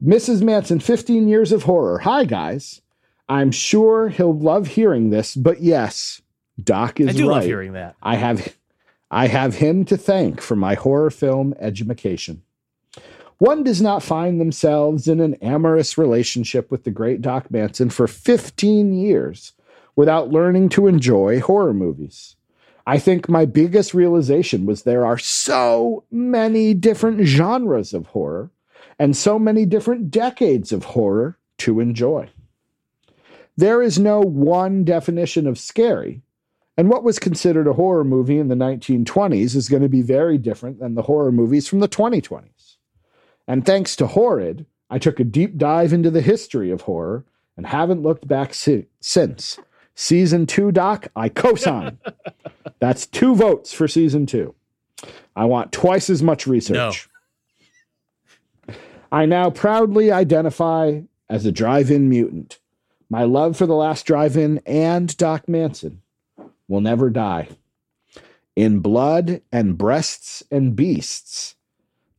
Mrs. 0.02 0.42
Manson, 0.42 0.80
15 0.80 1.28
years 1.28 1.52
of 1.52 1.64
horror. 1.64 1.98
Hi, 1.98 2.24
guys. 2.24 2.80
I'm 3.28 3.50
sure 3.50 4.08
he'll 4.08 4.36
love 4.36 4.66
hearing 4.68 5.10
this, 5.10 5.34
but 5.34 5.60
yes, 5.60 6.20
Doc 6.62 7.00
is 7.00 7.08
I 7.08 7.12
do 7.12 7.28
right. 7.28 7.36
love 7.36 7.44
hearing 7.44 7.72
that. 7.72 7.96
I 8.02 8.16
have 8.16 8.54
I 9.10 9.28
have 9.28 9.54
him 9.56 9.84
to 9.86 9.96
thank 9.96 10.40
for 10.40 10.56
my 10.56 10.74
horror 10.74 11.10
film 11.10 11.54
education. 11.58 12.42
One 13.38 13.62
does 13.62 13.80
not 13.80 14.02
find 14.02 14.40
themselves 14.40 15.06
in 15.06 15.20
an 15.20 15.34
amorous 15.34 15.96
relationship 15.96 16.70
with 16.70 16.84
the 16.84 16.90
great 16.90 17.22
Doc 17.22 17.50
Manson 17.50 17.88
for 17.88 18.08
15 18.08 18.92
years 18.92 19.52
without 19.94 20.30
learning 20.30 20.70
to 20.70 20.88
enjoy 20.88 21.40
horror 21.40 21.72
movies. 21.72 22.34
I 22.84 22.98
think 22.98 23.28
my 23.28 23.44
biggest 23.44 23.94
realization 23.94 24.66
was 24.66 24.82
there 24.82 25.06
are 25.06 25.18
so 25.18 26.04
many 26.10 26.74
different 26.74 27.26
genres 27.26 27.94
of 27.94 28.06
horror 28.06 28.50
and 28.98 29.16
so 29.16 29.38
many 29.38 29.64
different 29.66 30.10
decades 30.10 30.72
of 30.72 30.84
horror 30.84 31.38
to 31.58 31.80
enjoy. 31.80 32.30
There 33.56 33.82
is 33.82 33.98
no 33.98 34.20
one 34.20 34.84
definition 34.84 35.46
of 35.46 35.58
scary, 35.58 36.22
and 36.78 36.88
what 36.88 37.02
was 37.02 37.18
considered 37.18 37.66
a 37.66 37.72
horror 37.72 38.04
movie 38.04 38.38
in 38.38 38.46
the 38.46 38.54
1920s 38.54 39.56
is 39.56 39.68
going 39.68 39.82
to 39.82 39.88
be 39.88 40.00
very 40.00 40.38
different 40.38 40.78
than 40.78 40.94
the 40.94 41.02
horror 41.02 41.32
movies 41.32 41.66
from 41.66 41.80
the 41.80 41.88
2020s. 41.88 42.76
And 43.48 43.66
thanks 43.66 43.96
to 43.96 44.06
Horrid, 44.06 44.64
I 44.88 45.00
took 45.00 45.18
a 45.18 45.24
deep 45.24 45.58
dive 45.58 45.92
into 45.92 46.08
the 46.08 46.20
history 46.20 46.70
of 46.70 46.82
horror 46.82 47.24
and 47.56 47.66
haven't 47.66 48.02
looked 48.02 48.28
back 48.28 48.54
si- 48.54 48.86
since. 49.00 49.58
Season 49.96 50.46
two, 50.46 50.70
Doc, 50.70 51.08
I 51.16 51.28
cosign. 51.28 51.98
That's 52.78 53.06
two 53.06 53.34
votes 53.34 53.72
for 53.72 53.88
season 53.88 54.24
two. 54.26 54.54
I 55.34 55.46
want 55.46 55.72
twice 55.72 56.08
as 56.08 56.22
much 56.22 56.46
research. 56.46 57.08
No. 58.68 58.74
I 59.10 59.26
now 59.26 59.50
proudly 59.50 60.12
identify 60.12 61.00
as 61.28 61.44
a 61.44 61.50
drive 61.50 61.90
in 61.90 62.08
mutant. 62.08 62.60
My 63.10 63.24
love 63.24 63.56
for 63.56 63.66
the 63.66 63.74
last 63.74 64.06
drive 64.06 64.36
in 64.36 64.58
and 64.64 65.16
Doc 65.16 65.48
Manson 65.48 66.02
will 66.68 66.80
never 66.80 67.10
die. 67.10 67.48
In 68.54 68.80
blood 68.80 69.40
and 69.52 69.78
breasts 69.78 70.42
and 70.50 70.76
beasts, 70.76 71.56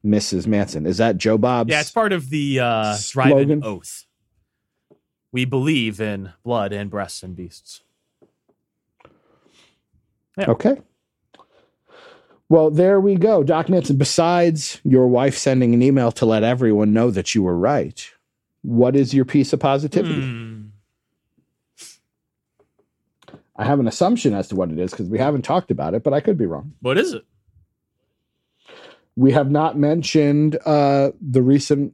Mrs. 0.05 0.47
Manson. 0.47 0.85
Is 0.85 0.97
that 0.97 1.17
Joe 1.17 1.37
Bob's? 1.37 1.69
Yeah, 1.69 1.81
it's 1.81 1.91
part 1.91 2.13
of 2.13 2.29
the 2.29 2.59
uh, 2.59 2.95
Slogan. 2.95 3.63
oath. 3.63 4.05
We 5.31 5.45
believe 5.45 6.01
in 6.01 6.33
blood 6.43 6.73
and 6.73 6.89
breasts 6.89 7.21
and 7.21 7.35
beasts. 7.35 7.81
Okay. 10.39 10.77
Well, 12.47 12.71
there 12.71 12.99
we 12.99 13.15
go. 13.15 13.43
Doc 13.43 13.69
Manson, 13.69 13.97
besides 13.97 14.81
your 14.83 15.07
wife 15.07 15.37
sending 15.37 15.73
an 15.73 15.83
email 15.83 16.11
to 16.13 16.25
let 16.25 16.43
everyone 16.43 16.93
know 16.93 17.11
that 17.11 17.35
you 17.35 17.43
were 17.43 17.57
right, 17.57 18.09
what 18.63 18.95
is 18.95 19.13
your 19.13 19.25
piece 19.25 19.53
of 19.53 19.59
positivity? 19.59 20.21
Hmm. 20.21 20.61
I 23.59 23.65
have 23.65 23.81
an 23.81 23.89
assumption 23.89 24.33
as 24.33 24.47
to 24.47 24.55
what 24.55 24.71
it 24.71 24.79
is 24.79 24.91
because 24.91 25.09
we 25.09 25.17
haven't 25.17 25.41
talked 25.41 25.69
about 25.69 25.93
it, 25.93 26.01
but 26.01 26.13
I 26.13 26.21
could 26.21 26.37
be 26.37 26.45
wrong. 26.45 26.73
What 26.79 26.97
is 26.97 27.13
it? 27.13 27.25
We 29.17 29.33
have 29.33 29.51
not 29.51 29.77
mentioned 29.77 30.57
uh, 30.65 31.11
the 31.19 31.41
recent 31.41 31.93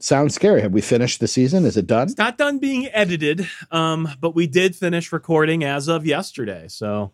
Sound 0.00 0.32
Scary. 0.32 0.62
Have 0.62 0.72
we 0.72 0.80
finished 0.80 1.20
the 1.20 1.28
season? 1.28 1.64
Is 1.64 1.76
it 1.76 1.86
done? 1.86 2.08
It's 2.08 2.18
not 2.18 2.38
done 2.38 2.58
being 2.58 2.88
edited, 2.88 3.48
um, 3.70 4.08
but 4.20 4.34
we 4.34 4.48
did 4.48 4.74
finish 4.74 5.12
recording 5.12 5.62
as 5.62 5.86
of 5.86 6.04
yesterday. 6.04 6.66
So 6.66 7.12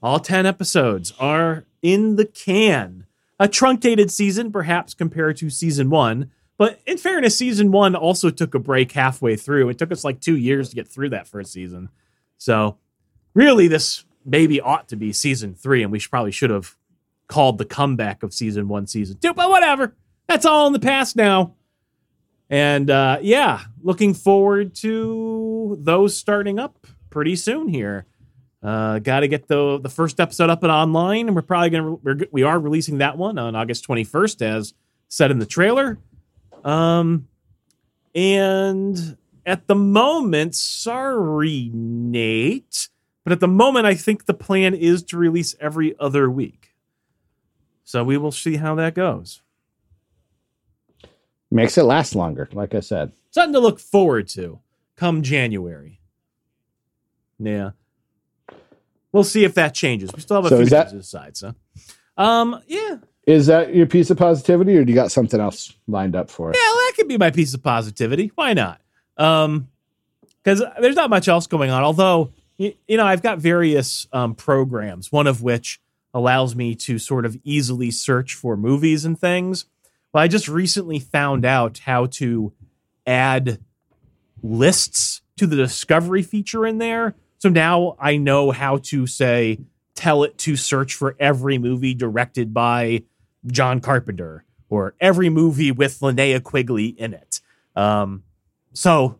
all 0.00 0.20
10 0.20 0.46
episodes 0.46 1.12
are 1.18 1.64
in 1.82 2.14
the 2.14 2.26
can. 2.26 3.06
A 3.40 3.48
truncated 3.48 4.12
season, 4.12 4.52
perhaps 4.52 4.94
compared 4.94 5.36
to 5.38 5.50
season 5.50 5.90
one. 5.90 6.30
But 6.56 6.80
in 6.86 6.96
fairness, 6.96 7.36
season 7.36 7.72
one 7.72 7.96
also 7.96 8.30
took 8.30 8.54
a 8.54 8.60
break 8.60 8.92
halfway 8.92 9.34
through. 9.34 9.68
It 9.68 9.78
took 9.78 9.90
us 9.90 10.04
like 10.04 10.20
two 10.20 10.36
years 10.36 10.68
to 10.68 10.76
get 10.76 10.86
through 10.86 11.08
that 11.08 11.26
first 11.26 11.52
season. 11.52 11.88
So 12.38 12.76
really, 13.34 13.68
this 13.68 14.04
maybe 14.24 14.60
ought 14.60 14.88
to 14.88 14.96
be 14.96 15.12
season 15.12 15.54
three, 15.54 15.82
and 15.82 15.90
we 15.90 15.98
should, 15.98 16.10
probably 16.10 16.32
should 16.32 16.50
have 16.50 16.76
called 17.26 17.58
the 17.58 17.64
comeback 17.64 18.22
of 18.22 18.34
season 18.34 18.68
one, 18.68 18.86
season 18.86 19.18
two. 19.18 19.32
But 19.32 19.50
whatever. 19.50 19.94
That's 20.28 20.46
all 20.46 20.66
in 20.66 20.72
the 20.72 20.80
past 20.80 21.16
now. 21.16 21.54
And 22.48 22.90
uh, 22.90 23.18
yeah, 23.22 23.60
looking 23.82 24.14
forward 24.14 24.74
to 24.76 25.78
those 25.80 26.16
starting 26.16 26.58
up 26.58 26.86
pretty 27.08 27.36
soon 27.36 27.68
here. 27.68 28.06
Uh, 28.62 28.98
Got 28.98 29.20
to 29.20 29.28
get 29.28 29.48
the 29.48 29.78
the 29.78 29.88
first 29.88 30.20
episode 30.20 30.50
up 30.50 30.62
and 30.62 30.70
online, 30.70 31.28
and 31.28 31.34
we're 31.34 31.42
probably 31.42 31.70
gonna 31.70 31.94
we're, 31.94 32.18
we 32.30 32.42
are 32.42 32.58
releasing 32.58 32.98
that 32.98 33.16
one 33.16 33.38
on 33.38 33.54
August 33.54 33.84
twenty 33.84 34.04
first, 34.04 34.42
as 34.42 34.74
said 35.08 35.30
in 35.30 35.38
the 35.38 35.46
trailer. 35.46 35.98
Um, 36.64 37.28
and 38.14 39.16
at 39.46 39.66
the 39.66 39.74
moment, 39.74 40.54
sorry, 40.54 41.70
Nate, 41.72 42.88
but 43.30 43.34
at 43.34 43.40
the 43.40 43.46
moment, 43.46 43.86
I 43.86 43.94
think 43.94 44.26
the 44.26 44.34
plan 44.34 44.74
is 44.74 45.04
to 45.04 45.16
release 45.16 45.54
every 45.60 45.94
other 46.00 46.28
week. 46.28 46.74
So 47.84 48.02
we 48.02 48.16
will 48.16 48.32
see 48.32 48.56
how 48.56 48.74
that 48.74 48.92
goes. 48.96 49.40
Makes 51.48 51.78
it 51.78 51.84
last 51.84 52.16
longer, 52.16 52.48
like 52.52 52.74
I 52.74 52.80
said. 52.80 53.12
something 53.30 53.52
to 53.52 53.60
look 53.60 53.78
forward 53.78 54.26
to 54.30 54.58
come 54.96 55.22
January. 55.22 56.00
Yeah. 57.38 57.70
We'll 59.12 59.22
see 59.22 59.44
if 59.44 59.54
that 59.54 59.74
changes. 59.74 60.10
We 60.12 60.22
still 60.22 60.38
have 60.42 60.46
a 60.46 60.48
So 60.48 60.56
few 60.56 60.66
that- 60.66 60.90
things 60.90 60.92
to 60.92 60.98
decide, 60.98 61.36
so. 61.36 61.54
Um, 62.16 62.60
yeah. 62.66 62.96
Is 63.28 63.46
that 63.46 63.72
your 63.76 63.86
piece 63.86 64.10
of 64.10 64.18
positivity, 64.18 64.76
or 64.76 64.84
do 64.84 64.90
you 64.90 64.96
got 64.96 65.12
something 65.12 65.38
else 65.38 65.72
lined 65.86 66.16
up 66.16 66.30
for 66.30 66.50
it? 66.50 66.56
Yeah, 66.56 66.68
well, 66.68 66.74
that 66.78 66.92
could 66.96 67.06
be 67.06 67.16
my 67.16 67.30
piece 67.30 67.54
of 67.54 67.62
positivity. 67.62 68.32
Why 68.34 68.54
not? 68.54 68.80
Um, 69.16 69.68
because 70.42 70.64
there's 70.80 70.96
not 70.96 71.10
much 71.10 71.28
else 71.28 71.46
going 71.46 71.70
on. 71.70 71.84
Although, 71.84 72.32
you, 72.60 72.74
you 72.86 72.98
know, 72.98 73.06
I've 73.06 73.22
got 73.22 73.38
various 73.38 74.06
um, 74.12 74.34
programs, 74.34 75.10
one 75.10 75.26
of 75.26 75.42
which 75.42 75.80
allows 76.12 76.54
me 76.54 76.74
to 76.74 76.98
sort 76.98 77.24
of 77.24 77.38
easily 77.42 77.90
search 77.90 78.34
for 78.34 78.54
movies 78.54 79.06
and 79.06 79.18
things. 79.18 79.64
Well, 80.12 80.22
I 80.22 80.28
just 80.28 80.46
recently 80.46 80.98
found 80.98 81.46
out 81.46 81.78
how 81.78 82.06
to 82.06 82.52
add 83.06 83.60
lists 84.42 85.22
to 85.38 85.46
the 85.46 85.56
discovery 85.56 86.22
feature 86.22 86.66
in 86.66 86.76
there. 86.76 87.14
So 87.38 87.48
now 87.48 87.96
I 87.98 88.18
know 88.18 88.50
how 88.50 88.76
to 88.76 89.06
say, 89.06 89.60
tell 89.94 90.22
it 90.22 90.36
to 90.38 90.54
search 90.54 90.94
for 90.94 91.16
every 91.18 91.56
movie 91.56 91.94
directed 91.94 92.52
by 92.52 93.04
John 93.46 93.80
Carpenter 93.80 94.44
or 94.68 94.94
every 95.00 95.30
movie 95.30 95.72
with 95.72 96.00
Linnea 96.00 96.42
Quigley 96.42 96.88
in 96.88 97.14
it. 97.14 97.40
Um, 97.74 98.22
so 98.74 99.18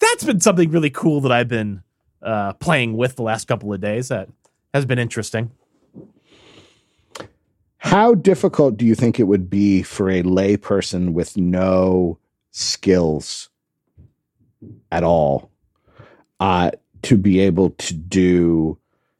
that's 0.00 0.24
been 0.24 0.40
something 0.40 0.72
really 0.72 0.90
cool 0.90 1.20
that 1.20 1.30
I've 1.30 1.48
been 1.48 1.84
uh, 2.22 2.52
playing 2.54 2.96
with 2.96 3.16
the 3.16 3.22
last 3.22 3.46
couple 3.46 3.72
of 3.72 3.80
days. 3.80 4.08
That 4.08 4.28
has 4.74 4.84
been 4.84 4.98
interesting. 4.98 5.50
How 7.78 8.14
difficult 8.14 8.76
do 8.76 8.84
you 8.84 8.94
think 8.94 9.18
it 9.18 9.24
would 9.24 9.48
be 9.48 9.82
for 9.82 10.10
a 10.10 10.22
layperson 10.22 11.12
with 11.12 11.36
no 11.36 12.18
skills 12.50 13.48
at 14.90 15.04
all 15.04 15.50
uh, 16.40 16.72
to 17.02 17.16
be 17.16 17.38
able 17.40 17.70
to 17.70 17.94
do 17.94 18.78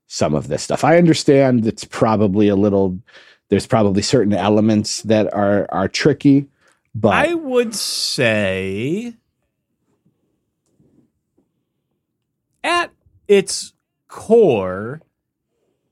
some 0.08 0.34
of 0.34 0.48
this 0.48 0.62
stuff? 0.62 0.82
I 0.82 0.98
understand 0.98 1.66
it's 1.66 1.84
probably 1.84 2.48
a 2.48 2.56
little. 2.56 2.98
There's 3.48 3.66
probably 3.66 4.02
certain 4.02 4.34
elements 4.34 5.02
that 5.02 5.32
are 5.32 5.66
are 5.70 5.88
tricky, 5.88 6.48
but 6.94 7.14
I 7.14 7.34
would 7.34 7.74
say 7.74 9.14
at 12.62 12.90
its 13.26 13.72
core 14.08 15.00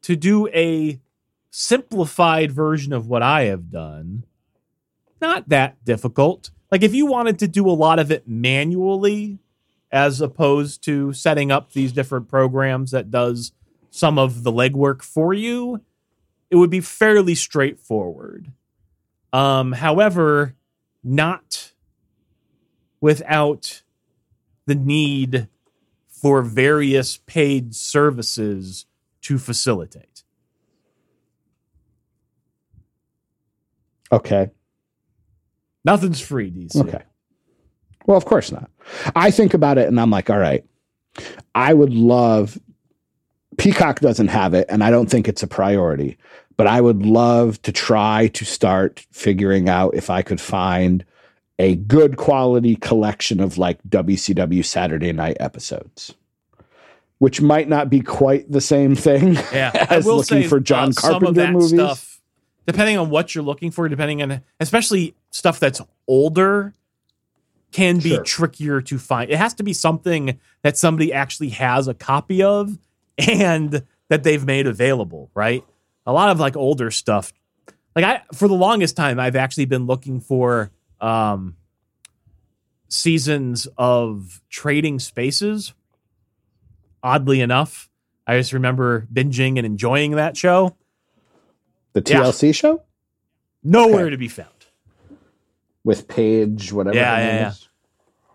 to 0.03 0.17
do 0.17 0.49
a 0.49 1.01
simplified 1.51 2.53
version 2.53 2.93
of 2.93 3.07
what 3.07 3.23
I 3.23 3.45
have 3.45 3.71
done, 3.71 4.25
not 5.21 5.49
that 5.49 5.83
difficult. 5.85 6.51
Like 6.71 6.83
if 6.83 6.95
you 6.95 7.07
wanted 7.07 7.39
to 7.41 7.49
do 7.49 7.69
a 7.69 7.73
lot 7.73 7.99
of 7.99 8.11
it 8.11 8.29
manually 8.29 9.39
as 9.91 10.21
opposed 10.21 10.85
to 10.85 11.13
setting 11.13 11.51
up 11.51 11.73
these 11.73 11.93
different 11.93 12.29
programs 12.29 12.91
that 12.91 13.11
does 13.11 13.53
some 13.91 14.19
of 14.19 14.43
the 14.43 14.53
legwork 14.53 15.03
for 15.03 15.33
you, 15.33 15.81
it 16.51 16.57
would 16.57 16.71
be 16.71 16.81
fairly 16.81 17.35
straightforward. 17.35 18.53
Um, 19.33 19.73
however, 19.73 20.55
not 21.03 21.73
without 23.01 23.83
the 24.67 24.75
need 24.75 25.49
for 26.21 26.43
various 26.43 27.19
paid 27.19 27.75
services 27.75 28.87
to 29.23 29.39
facilitate. 29.39 30.17
okay. 34.13 34.51
Nothing's 35.85 36.21
free, 36.21 36.51
DC. 36.51 36.77
Okay. 36.77 37.03
Well, 38.07 38.17
of 38.17 38.25
course 38.25 38.51
not. 38.51 38.71
I 39.15 39.31
think 39.31 39.55
about 39.55 39.79
it 39.79 39.89
and 39.89 40.01
I'm 40.01 40.11
like, 40.11 40.31
all 40.31 40.39
right, 40.39 40.65
I 41.55 41.75
would 41.75 41.93
love, 41.93 42.59
Peacock 43.59 44.01
doesn't 44.01 44.29
have 44.29 44.55
it, 44.55 44.67
and 44.69 44.85
I 44.85 44.91
don't 44.91 45.11
think 45.11 45.29
it's 45.29 45.43
a 45.43 45.49
priority, 45.49 46.19
but 46.57 46.67
I 46.67 46.81
would 46.81 47.05
love 47.05 47.61
to 47.63 47.73
try 47.73 48.29
to 48.29 48.45
start 48.45 49.05
figuring 49.13 49.69
out 49.69 49.95
if 49.95 50.11
I 50.11 50.23
could 50.23 50.41
find 50.41 51.05
a 51.59 51.77
good 51.77 52.17
quality 52.17 52.77
collection 52.77 53.41
of 53.41 53.57
like 53.59 53.83
WCW 53.89 54.65
Saturday 54.65 55.13
night 55.13 55.37
episodes. 55.41 56.15
Which 57.19 57.41
might 57.41 57.67
not 57.67 57.89
be 57.89 58.01
quite 58.01 58.53
the 58.53 58.61
same 58.61 58.95
thing 58.95 59.35
Yeah, 59.53 59.71
I 59.91 59.97
as 59.97 60.05
will 60.05 60.17
looking 60.17 60.43
say 60.43 60.47
for 60.49 60.61
John 60.61 60.91
uh, 60.91 60.93
some 60.93 61.15
of 61.15 61.21
Carpenter 61.23 61.41
that 61.47 61.53
movies. 61.53 61.71
stuff, 61.71 62.21
depending 62.67 62.99
on 62.99 63.09
what 63.09 63.35
you're 63.35 63.45
looking 63.45 63.71
for, 63.71 63.89
depending 63.89 64.21
on 64.23 64.43
especially 64.61 65.15
stuff 65.31 65.59
that's 65.59 65.81
older, 66.07 66.75
can 67.73 67.99
be 68.01 68.11
Sure. 68.11 68.23
trickier 68.23 68.81
to 68.83 68.99
find. 68.99 69.31
It 69.31 69.39
has 69.39 69.55
to 69.55 69.63
be 69.63 69.73
something 69.73 70.39
that 70.63 70.77
somebody 70.77 71.11
actually 71.13 71.51
has 71.51 71.89
a 71.89 71.95
copy 71.95 72.43
of 72.43 72.77
and 73.19 73.83
that 74.09 74.23
they've 74.23 74.45
made 74.45 74.67
available, 74.67 75.31
right? 75.35 75.65
A 76.05 76.13
lot 76.13 76.29
of 76.29 76.39
like 76.39 76.55
older 76.55 76.91
stuff. 76.91 77.33
Like 77.95 78.05
I 78.05 78.23
for 78.35 78.47
the 78.47 78.55
longest 78.55 78.95
time 78.95 79.19
I've 79.19 79.37
actually 79.37 79.65
been 79.65 79.87
looking 79.87 80.21
for 80.21 80.71
um 81.01 81.57
seasons 82.89 83.67
of 83.77 84.41
Trading 84.49 84.99
Spaces. 84.99 85.75
Oddly 87.03 87.41
enough, 87.41 87.89
I 88.27 88.39
just 88.39 88.53
remember 88.53 89.07
binging 89.13 89.57
and 89.59 89.67
enjoying 89.67 90.13
that 90.13 90.37
show. 90.37 90.77
The 91.93 92.03
Yeah. 92.07 92.21
TLC 92.23 92.53
show 92.53 92.83
Nowhere 93.63 94.03
Okay. 94.07 94.11
to 94.11 94.17
be 94.19 94.29
found. 94.29 94.51
with 95.85 96.09
Paige, 96.09 96.73
whatever. 96.73 96.97
Yeah, 96.97 97.17
yeah, 97.19 97.39
yeah. 97.39 97.53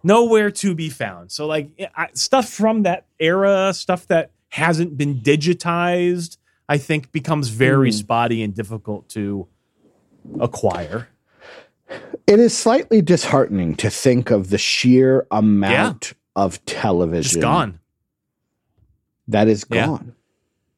nowhere 0.03 0.49
to 0.49 0.74
be 0.74 0.89
found. 0.89 1.32
So 1.34 1.45
like 1.47 1.70
I, 1.97 2.07
stuff 2.14 2.47
from 2.47 2.84
that 2.84 3.05
era, 3.20 3.74
stuff 3.74 4.07
that 4.07 4.32
hasn't 4.49 4.97
been 4.97 5.20
digitized, 5.20 6.38
I 6.70 6.78
think 6.78 7.12
becomes 7.12 7.49
very 7.49 7.89
Hmm. 7.91 7.97
spotty 7.97 8.41
and 8.41 8.55
difficult 8.55 9.09
to 9.09 9.47
acquire. 10.39 11.09
It 12.28 12.39
is 12.39 12.58
slightly 12.58 13.02
disheartening 13.02 13.76
to 13.76 13.89
think 13.89 14.32
of 14.32 14.50
the 14.50 14.58
sheer 14.58 15.28
amount 15.32 16.14
of 16.36 16.64
television 16.66 17.24
Just 17.24 17.42
gone. 17.42 17.80
that 19.28 19.48
is 19.48 19.64
gone. 19.64 20.16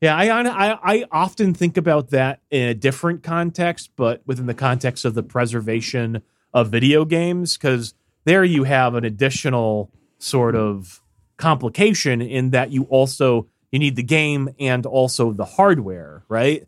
Yeah, 0.01 0.15
I, 0.17 0.27
I 0.27 0.79
I 0.83 1.05
often 1.11 1.53
think 1.53 1.77
about 1.77 2.09
that 2.09 2.41
in 2.51 2.67
a 2.67 2.73
different 2.73 3.23
context, 3.23 3.91
but 3.95 4.21
within 4.25 4.47
the 4.47 4.53
context 4.53 5.05
of 5.05 5.13
the 5.13 5.23
preservation 5.23 6.23
of 6.53 6.69
video 6.69 7.05
games, 7.05 7.57
because 7.57 7.93
there 8.25 8.43
you 8.43 8.63
have 8.65 8.95
an 8.95 9.05
additional 9.05 9.91
sort 10.19 10.55
of 10.55 11.01
complication 11.37 12.21
in 12.21 12.49
that 12.51 12.71
you 12.71 12.83
also 12.85 13.47
you 13.71 13.79
need 13.79 13.95
the 13.95 14.03
game 14.03 14.49
and 14.59 14.85
also 14.85 15.31
the 15.31 15.45
hardware, 15.45 16.23
right? 16.27 16.67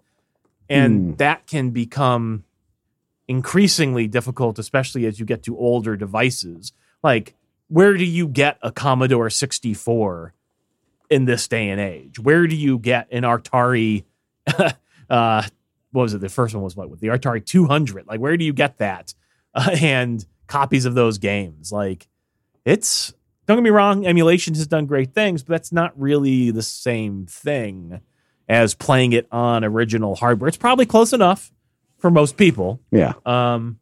And 0.70 1.12
Hmm. 1.12 1.16
that 1.18 1.46
can 1.46 1.70
become 1.72 2.43
increasingly 3.28 4.07
difficult, 4.07 4.59
especially 4.59 5.05
as 5.05 5.19
you 5.19 5.26
get 5.26 5.43
to 5.43 5.57
older 5.57 5.95
devices. 5.95 6.73
Like, 7.03 7.36
where 7.67 7.95
do 7.95 8.05
you 8.05 8.28
get 8.28 8.57
a 8.61 8.71
Commodore 8.71 9.30
64 9.30 10.34
in 11.09 11.26
this 11.26 11.47
day 11.47 11.69
and 11.69 11.82
age? 11.82 12.19
Where 12.19 12.47
do 12.47 12.55
you 12.55 12.78
get 12.78 13.07
an 13.11 13.23
Atari? 13.23 14.03
uh, 15.09 15.43
what 15.91 16.01
was 16.01 16.13
it? 16.13 16.21
The 16.21 16.30
first 16.30 16.53
one 16.53 16.63
was 16.63 16.76
what 16.76 16.89
with 16.89 16.99
the 16.99 17.07
Atari 17.07 17.43
200. 17.43 18.07
Like, 18.07 18.19
where 18.19 18.38
do 18.38 18.45
you 18.45 18.53
get 18.53 18.78
that? 18.78 19.13
Uh, 19.53 19.76
and 19.82 20.26
copies 20.47 20.86
of 20.86 20.93
those 20.93 21.17
games. 21.17 21.71
Like, 21.71 22.07
it's 22.63 23.13
don't 23.47 23.57
get 23.57 23.63
me 23.63 23.69
wrong, 23.69 24.07
emulation 24.07 24.55
has 24.55 24.65
done 24.65 24.88
great 24.88 25.13
things, 25.13 25.43
but 25.43 25.53
that's 25.53 25.71
not 25.71 25.99
really 25.99 26.49
the 26.49 26.63
same 26.63 27.28
thing 27.28 28.01
as 28.49 28.73
playing 28.73 29.13
it 29.13 29.28
on 29.32 29.63
original 29.63 30.15
hardware. 30.15 30.47
It's 30.47 30.57
probably 30.57 30.86
close 30.86 31.13
enough 31.13 31.51
for 32.06 32.12
most 32.12 32.38
people, 32.38 32.80
Yeah. 32.91 33.14
um, 33.26 33.80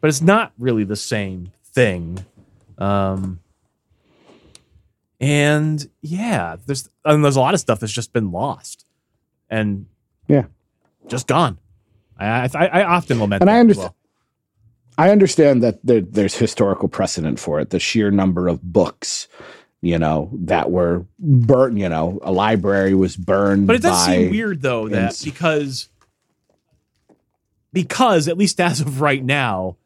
but 0.00 0.08
it's 0.08 0.22
not 0.22 0.50
really 0.56 0.82
the 0.84 0.96
same 0.96 1.52
thing. 1.62 2.24
Um, 2.78 3.40
and 5.20 5.86
yeah, 6.00 6.56
there's 6.64 6.88
and 7.04 7.22
there's 7.22 7.36
a 7.36 7.40
lot 7.40 7.52
of 7.52 7.60
stuff 7.60 7.80
that's 7.80 7.92
just 7.92 8.14
been 8.14 8.30
lost, 8.32 8.86
and 9.50 9.84
Yeah. 10.26 10.44
just 11.06 11.26
gone. 11.26 11.58
I 12.18 12.48
I, 12.54 12.66
I 12.66 12.84
often 12.84 13.20
lament. 13.20 13.42
And 13.42 13.50
I 13.50 13.58
understand- 13.60 13.84
well. 13.90 13.96
I 14.98 15.10
understand 15.10 15.62
that 15.62 15.78
there, 15.84 16.00
there's 16.00 16.34
historical 16.36 16.88
precedent 16.88 17.38
for 17.38 17.60
it. 17.60 17.68
The 17.68 17.78
sheer 17.78 18.10
number 18.10 18.48
of 18.48 18.62
books, 18.62 19.28
you 19.82 19.98
know, 19.98 20.30
that 20.32 20.70
were 20.70 21.04
burnt. 21.18 21.76
You 21.76 21.90
know, 21.90 22.18
a 22.22 22.32
library 22.32 22.94
was 22.94 23.18
burned. 23.18 23.66
But 23.66 23.76
it 23.76 23.82
does 23.82 24.02
seem 24.06 24.30
weird 24.30 24.62
though 24.62 24.88
that 24.88 25.08
ins- 25.08 25.22
because 25.24 25.88
because 27.76 28.26
at 28.26 28.38
least 28.38 28.58
as 28.58 28.80
of 28.80 29.02
right 29.02 29.22
now, 29.22 29.76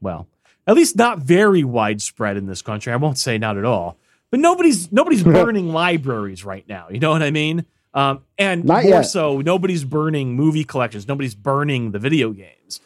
well, 0.00 0.28
at 0.68 0.76
least 0.76 0.94
not 0.94 1.18
very 1.18 1.64
widespread 1.64 2.36
in 2.36 2.46
this 2.46 2.62
country. 2.62 2.92
I 2.92 2.96
won't 2.96 3.18
say 3.18 3.38
not 3.38 3.58
at 3.58 3.64
all, 3.64 3.98
but 4.30 4.38
nobody's 4.38 4.92
nobody's 4.92 5.24
burning 5.36 5.72
libraries 5.72 6.44
right 6.44 6.64
now. 6.68 6.86
You 6.88 7.00
know 7.00 7.10
what 7.10 7.24
I 7.24 7.32
mean? 7.32 7.66
Um, 7.92 8.22
and 8.38 8.64
Not 8.64 8.84
more 8.84 8.92
yet. 8.92 9.02
so, 9.02 9.40
nobody's 9.40 9.82
burning 9.82 10.36
movie 10.36 10.62
collections. 10.62 11.08
Nobody's 11.08 11.34
burning 11.34 11.90
the 11.90 11.98
video 11.98 12.30
games. 12.30 12.78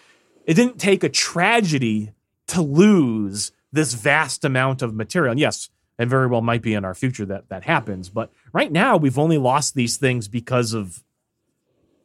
It 0.46 0.54
didn't 0.54 0.78
take 0.78 1.04
a 1.04 1.10
tragedy 1.10 2.12
to 2.46 2.62
lose 2.62 3.52
this 3.70 3.92
vast 3.92 4.46
amount 4.46 4.80
of 4.80 4.94
material. 4.94 5.32
And 5.32 5.40
yes, 5.40 5.68
and 5.98 6.08
very 6.08 6.26
well 6.26 6.40
might 6.40 6.62
be 6.62 6.72
in 6.72 6.86
our 6.86 6.94
future 6.94 7.26
that 7.26 7.50
that 7.50 7.64
happens. 7.64 8.08
But 8.08 8.30
right 8.54 8.72
now, 8.72 8.96
we've 8.96 9.18
only 9.18 9.36
lost 9.36 9.74
these 9.74 9.98
things 9.98 10.26
because 10.26 10.72
of 10.72 11.04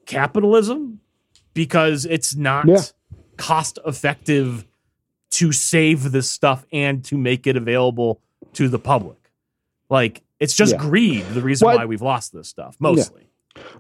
capitalism, 0.06 1.00
because 1.54 2.06
it's 2.06 2.36
not 2.36 2.68
Yeah. 2.68 2.82
cost 3.38 3.80
effective 3.86 4.66
to 5.32 5.52
save 5.52 6.12
this 6.12 6.30
stuff 6.30 6.66
and 6.72 7.04
to 7.06 7.18
make 7.18 7.46
it 7.48 7.56
available 7.56 8.22
to 8.54 8.68
the 8.68 8.80
public. 8.80 9.18
Like 9.90 10.24
it's 10.40 10.56
just 10.56 10.74
Yeah. 10.74 10.80
greed, 10.80 11.26
the 11.34 11.42
reason 11.42 11.66
why 11.68 11.86
we've 11.86 12.02
lost 12.02 12.34
this 12.34 12.48
stuff 12.48 12.76
mostly. 12.80 13.28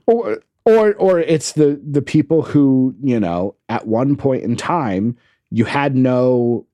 or 0.05 0.39
or 0.65 0.93
or 0.95 1.19
it's 1.19 1.53
the 1.53 1.79
the 1.89 2.01
people 2.01 2.41
who 2.41 2.93
you 3.01 3.19
know 3.19 3.55
at 3.69 3.87
one 3.87 4.15
point 4.15 4.43
in 4.43 4.55
time 4.55 5.15
you 5.51 5.65
had 5.65 5.95
no 5.95 6.65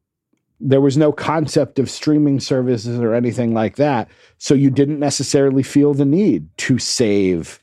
there 0.60 0.82
was 0.82 0.98
no 0.98 1.12
concept 1.12 1.78
of 1.80 1.90
streaming 1.90 2.40
services 2.40 3.00
or 3.00 3.14
anything 3.14 3.54
like 3.54 3.76
that 3.76 4.10
so 4.38 4.54
you 4.54 4.70
didn't 4.72 5.00
necessarily 5.00 5.62
feel 5.62 5.94
the 5.94 6.06
need 6.06 6.48
to 6.58 6.80
save 6.80 7.62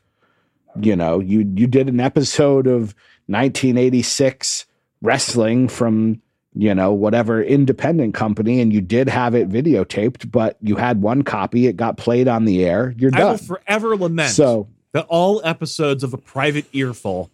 you 0.80 0.94
know 0.94 1.18
you 1.18 1.40
you 1.56 1.66
did 1.66 1.88
an 1.88 1.98
episode 2.00 2.66
of 2.66 2.94
1986 3.26 4.66
wrestling 5.00 5.68
from 5.68 6.20
you 6.54 6.74
know 6.74 6.92
whatever 6.92 7.42
independent 7.42 8.14
company 8.14 8.60
and 8.60 8.72
you 8.72 8.80
did 8.80 9.08
have 9.08 9.34
it 9.34 9.48
videotaped 9.48 10.30
but 10.30 10.56
you 10.60 10.76
had 10.76 11.00
one 11.00 11.22
copy 11.22 11.66
it 11.66 11.76
got 11.76 11.96
played 11.96 12.28
on 12.28 12.44
the 12.44 12.64
air 12.64 12.94
you're 12.98 13.10
I 13.14 13.24
will 13.24 13.38
forever 13.38 13.96
lament 13.96 14.30
so 14.30 14.68
that 14.92 15.06
all 15.08 15.40
episodes 15.44 16.04
of 16.04 16.12
a 16.12 16.18
private 16.18 16.66
earful 16.72 17.30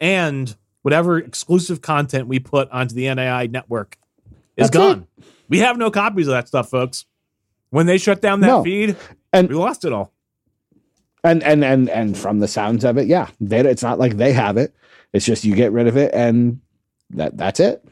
and 0.00 0.54
whatever 0.82 1.18
exclusive 1.18 1.80
content 1.80 2.26
we 2.26 2.40
put 2.40 2.68
onto 2.70 2.94
the 2.94 3.12
NAI 3.14 3.46
network 3.46 3.96
is 4.56 4.68
gone. 4.68 5.06
We 5.48 5.60
have 5.60 5.78
no 5.78 5.90
copies 5.92 6.26
of 6.26 6.32
that 6.32 6.48
stuff, 6.48 6.68
folks. 6.68 7.06
When 7.70 7.86
they 7.86 7.98
shut 7.98 8.20
down 8.20 8.40
that 8.40 8.48
No. 8.48 8.64
feed, 8.64 8.96
And- 9.32 9.48
we 9.48 9.54
lost 9.54 9.84
it 9.84 9.92
all. 9.92 10.12
And 11.24 11.42
and 11.42 11.64
and 11.64 11.88
and 11.88 12.16
from 12.16 12.40
the 12.40 12.48
sounds 12.48 12.84
of 12.84 12.98
it, 12.98 13.06
yeah, 13.06 13.28
they, 13.40 13.60
it's 13.60 13.82
not 13.82 13.98
like 13.98 14.16
they 14.16 14.32
have 14.32 14.56
it. 14.56 14.74
It's 15.12 15.26
just 15.26 15.44
you 15.44 15.54
get 15.54 15.72
rid 15.72 15.86
of 15.86 15.96
it, 15.96 16.12
and 16.14 16.60
that 17.10 17.36
that's 17.36 17.60
it. 17.60 17.84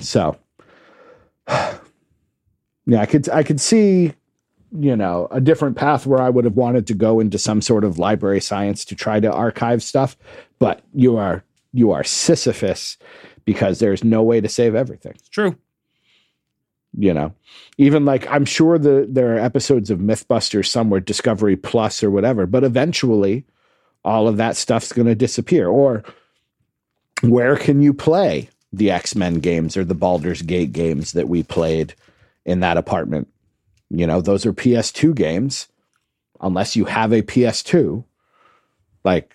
So, 0.00 0.36
yeah, 1.48 1.78
I 3.00 3.06
could 3.06 3.28
I 3.28 3.42
could 3.42 3.60
see, 3.60 4.14
you 4.72 4.96
know, 4.96 5.28
a 5.30 5.40
different 5.40 5.76
path 5.76 6.06
where 6.06 6.20
I 6.20 6.30
would 6.30 6.44
have 6.44 6.56
wanted 6.56 6.86
to 6.88 6.94
go 6.94 7.20
into 7.20 7.38
some 7.38 7.62
sort 7.62 7.84
of 7.84 7.98
library 7.98 8.40
science 8.40 8.84
to 8.86 8.94
try 8.94 9.20
to 9.20 9.32
archive 9.32 9.82
stuff, 9.82 10.16
but 10.58 10.82
you 10.92 11.16
are 11.16 11.44
you 11.72 11.92
are 11.92 12.04
Sisyphus 12.04 12.96
because 13.44 13.78
there's 13.78 14.02
no 14.02 14.22
way 14.22 14.40
to 14.40 14.48
save 14.48 14.74
everything 14.74 15.12
It's 15.14 15.28
true. 15.28 15.56
You 16.96 17.12
know 17.12 17.32
even 17.78 18.04
like 18.04 18.26
i'm 18.30 18.44
sure 18.44 18.78
the 18.78 19.06
there 19.08 19.34
are 19.34 19.38
episodes 19.38 19.90
of 19.90 19.98
mythbusters 19.98 20.66
somewhere 20.66 21.00
discovery 21.00 21.56
plus 21.56 22.02
or 22.02 22.10
whatever 22.10 22.46
but 22.46 22.64
eventually 22.64 23.44
all 24.06 24.28
of 24.28 24.36
that 24.36 24.56
stuff's 24.56 24.92
going 24.92 25.08
to 25.08 25.16
disappear. 25.16 25.68
Or 25.68 26.04
where 27.22 27.56
can 27.56 27.82
you 27.82 27.92
play 27.92 28.48
the 28.72 28.90
x-men 28.90 29.40
games 29.40 29.76
or 29.76 29.84
the 29.84 29.94
baldur's 29.94 30.42
gate 30.42 30.72
games 30.72 31.12
that 31.12 31.28
we 31.28 31.42
played 31.42 31.94
in 32.44 32.60
that 32.60 32.76
apartment? 32.76 33.28
You 33.90 34.06
know 34.06 34.20
those 34.20 34.46
are 34.46 34.52
ps2 34.52 35.14
games 35.14 35.68
unless 36.40 36.76
you 36.76 36.84
have 36.86 37.12
a 37.12 37.22
ps2 37.22 38.04
like 39.04 39.34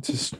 just 0.00 0.34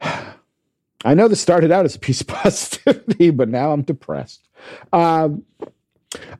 I 0.00 1.14
know 1.14 1.28
this 1.28 1.40
started 1.40 1.70
out 1.70 1.84
as 1.84 1.94
a 1.94 2.00
piece 2.00 2.20
of 2.20 2.26
positivity, 2.28 3.30
but 3.30 3.48
now 3.48 3.72
I'm 3.72 3.82
depressed. 3.82 4.45
Um, 4.92 5.44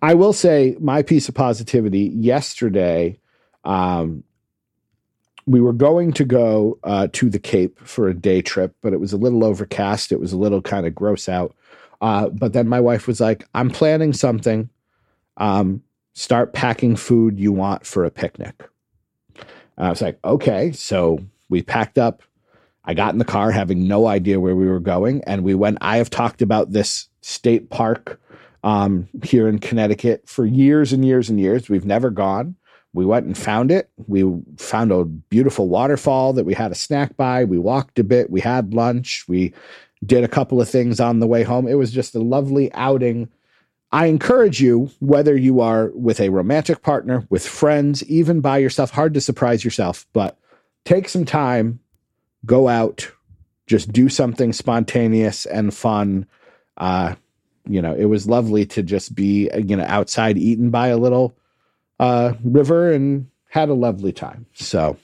I 0.03 0.15
will 0.15 0.33
say 0.33 0.77
my 0.81 1.03
piece 1.03 1.29
of 1.29 1.35
positivity 1.35 2.13
yesterday. 2.15 3.19
Um, 3.65 4.25
we 5.47 5.61
were 5.61 5.73
going 5.73 6.13
to 6.13 6.25
go 6.25 6.79
uh, 6.83 7.09
to 7.13 7.31
the 7.31 7.39
Cape 7.39 7.79
for 7.81 8.09
a 8.09 8.15
day 8.15 8.43
trip, 8.43 8.75
but 8.83 8.93
it 8.93 9.01
was 9.01 9.13
a 9.13 9.17
little 9.17 9.45
overcast. 9.45 10.13
It 10.13 10.21
was 10.21 10.33
a 10.33 10.37
little 10.37 10.61
kind 10.61 10.87
of 10.87 10.95
gross 10.95 11.29
out. 11.29 11.55
Uh, 12.01 12.29
but 12.29 12.53
then 12.53 12.69
my 12.69 12.81
wife 12.81 13.07
was 13.07 13.21
like, 13.21 13.45
"I'm 13.55 13.71
planning 13.71 14.13
something. 14.13 14.69
Um, 15.37 15.83
start 16.15 16.53
packing 16.53 16.97
food 16.97 17.39
you 17.39 17.53
want 17.53 17.87
for 17.87 18.05
a 18.05 18.11
picnic." 18.11 18.69
And 19.77 19.87
I 19.87 19.91
was 19.91 20.03
like, 20.03 20.19
"Okay." 20.25 20.73
So 20.73 21.21
we 21.49 21.63
packed 21.63 21.97
up. 21.97 22.23
I 22.85 22.95
got 22.95 23.13
in 23.13 23.19
the 23.19 23.25
car 23.25 23.51
having 23.51 23.89
no 23.89 24.07
idea 24.07 24.41
where 24.41 24.57
we 24.57 24.67
were 24.67 24.81
going, 24.81 25.23
and 25.25 25.43
we 25.43 25.55
went. 25.55 25.79
I 25.81 25.97
have 25.99 26.11
talked 26.11 26.43
about 26.43 26.73
this 26.73 27.09
state 27.27 27.71
park 27.71 28.21
um, 28.63 29.09
here 29.23 29.49
in 29.49 29.59
Connecticut 29.59 30.29
for 30.29 30.47
years 30.47 30.93
and 30.93 31.05
years 31.05 31.29
and 31.29 31.41
years. 31.41 31.69
We've 31.69 31.85
never 31.85 32.11
gone. 32.11 32.55
We 32.93 33.05
went 33.05 33.27
and 33.27 33.37
found 33.37 33.71
it. 33.71 33.91
We 34.07 34.25
found 34.59 34.93
a 34.93 35.05
beautiful 35.05 35.69
waterfall 35.69 36.33
that 36.35 36.47
we 36.47 36.55
had 36.55 36.73
a 36.73 36.77
snack 36.77 37.17
by. 37.17 37.45
We 37.45 37.59
walked 37.59 37.99
a 37.99 38.05
bit. 38.05 38.31
We 38.31 38.41
had 38.41 38.75
lunch. 38.75 39.25
We 39.29 39.53
did 40.05 40.25
a 40.25 40.29
couple 40.29 40.61
of 40.61 40.69
things 40.69 41.01
on 41.01 41.19
the 41.19 41.27
way 41.27 41.43
home. 41.43 41.67
It 41.67 41.75
was 41.75 41.91
just 41.91 42.15
a 42.15 42.21
lovely 42.21 42.73
outing. 42.73 43.29
I 43.93 44.07
encourage 44.07 44.61
you, 44.61 44.91
whether 45.01 45.37
you 45.37 45.61
are 45.61 45.91
with 45.95 46.21
a 46.21 46.31
romantic 46.31 46.83
partner, 46.83 47.27
with 47.29 47.47
friends, 47.47 48.05
even 48.05 48.41
by 48.41 48.59
yourself, 48.59 48.91
hard 48.91 49.15
to 49.15 49.21
surprise 49.21 49.65
yourself, 49.65 50.07
but 50.13 50.39
take 50.85 51.09
some 51.09 51.25
time, 51.25 51.81
go 52.45 52.69
out, 52.69 53.11
just 53.67 53.93
do 53.93 54.09
something 54.09 54.53
spontaneous 54.53 55.45
and 55.45 55.75
fun. 55.75 56.27
Uh, 56.77 57.15
you 57.69 57.83
know, 57.83 57.95
it 57.95 58.05
was 58.05 58.29
lovely 58.29 58.67
to 58.67 58.83
just 58.83 59.15
be, 59.15 59.51
you 59.57 59.77
know, 59.77 59.85
outside 59.87 60.39
eaten 60.39 60.71
by 60.71 60.89
a 60.89 60.97
little 60.97 61.37
uh, 61.99 62.35
river 62.45 62.93
and 62.93 63.29
had 63.49 63.69
a 63.69 63.75
lovely 63.75 64.13
time. 64.13 64.47
So 64.55 64.97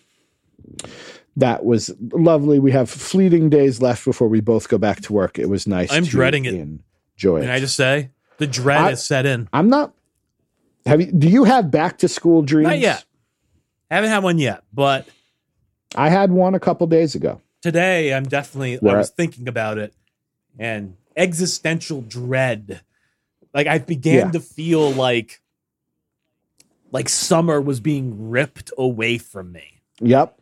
that 1.37 1.65
was 1.65 1.95
lovely. 2.13 2.59
We 2.59 2.73
have 2.73 2.91
fleeting 2.91 3.49
days 3.51 3.81
left 3.81 4.05
before 4.05 4.29
we 4.29 4.41
both 4.41 4.69
go 4.69 4.79
back 4.79 5.01
to 5.03 5.13
work. 5.13 5.39
It 5.39 5.49
was 5.49 5.67
nice. 5.67 5.93
I'm 5.93 6.05
to 6.05 6.11
dreading 6.11 6.45
it. 6.45 6.55
Enjoy 6.55 7.41
it. 7.41 7.51
I 7.51 7.59
just 7.59 7.77
say 7.77 8.11
the 8.39 8.47
dread 8.47 8.81
I- 8.81 8.91
has 8.91 9.07
set 9.07 9.27
in. 9.27 9.49
I'm 9.53 9.69
not. 9.69 9.95
Have 10.87 11.01
you? 11.01 11.13
Do 11.13 11.29
you 11.29 11.45
have 11.45 11.71
back 11.71 11.99
to 11.99 12.09
school 12.09 12.43
dreams? 12.43 12.69
Not 12.69 12.79
yet. 12.81 13.05
I 13.91 13.97
Haven't 13.97 14.11
had 14.11 14.23
one 14.25 14.39
yet, 14.39 14.65
but 14.73 15.07
I 15.95 16.09
had 16.09 16.33
one 16.33 16.55
a 16.55 16.61
couple 16.61 16.87
days 16.87 17.15
ago. 17.15 17.41
today 17.61 18.13
I'm 18.13 18.25
definitely 18.25 18.79
I 18.83 18.97
was 18.97 19.11
thinking 19.11 19.47
about 19.49 19.79
it 19.79 19.95
and 20.59 20.97
existential 21.17 22.01
dread. 22.03 22.83
Like 23.55 23.67
I 23.67 23.79
began 23.79 24.15
Yeah. 24.27 24.31
to 24.33 24.41
feel 24.41 24.91
like 24.93 25.41
like 26.91 27.09
summer 27.09 27.61
was 27.61 27.81
being 27.81 28.29
ripped 28.31 28.71
away 28.77 29.17
from 29.19 29.51
me. 29.53 29.81
Yep. 30.01 30.39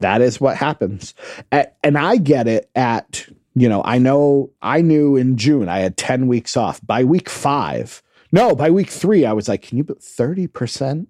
That 0.00 0.20
is 0.20 0.40
what 0.40 0.56
happens. 0.56 1.14
And 1.52 1.96
I 1.96 2.16
get 2.16 2.48
it 2.48 2.68
at, 2.74 3.28
you 3.54 3.68
know, 3.68 3.82
I 3.84 3.98
know 3.98 4.50
I 4.60 4.80
knew 4.80 5.16
in 5.16 5.36
June 5.36 5.68
I 5.68 5.78
had 5.78 5.96
10 5.96 6.26
weeks 6.26 6.56
off. 6.56 6.84
By 6.84 7.04
week 7.04 7.28
five, 7.28 8.02
no, 8.32 8.56
by 8.56 8.70
week 8.70 8.88
three, 8.90 9.24
I 9.24 9.32
was 9.32 9.48
like, 9.48 9.62
can 9.62 9.78
you 9.78 9.84
put 9.84 10.00
30% 10.00 11.06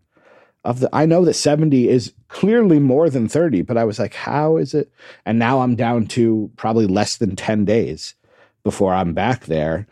of 0.64 0.80
the, 0.80 0.90
I 0.92 1.06
know 1.06 1.24
that 1.24 1.34
70 1.34 1.88
is 1.88 2.12
clearly 2.28 2.78
more 2.78 3.08
than 3.08 3.28
30, 3.28 3.62
but 3.62 3.78
I 3.78 3.84
was 3.84 3.98
like, 3.98 4.12
how 4.14 4.58
is 4.58 4.74
it? 4.74 4.92
And 5.24 5.38
now 5.38 5.60
I'm 5.60 5.74
down 5.76 6.06
to 6.08 6.50
probably 6.56 6.86
less 6.86 7.16
than 7.16 7.36
10 7.36 7.64
days 7.64 8.14
before 8.64 8.92
I'm 8.94 9.12
back 9.14 9.44
there. 9.46 9.86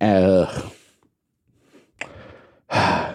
Uh, 0.00 0.62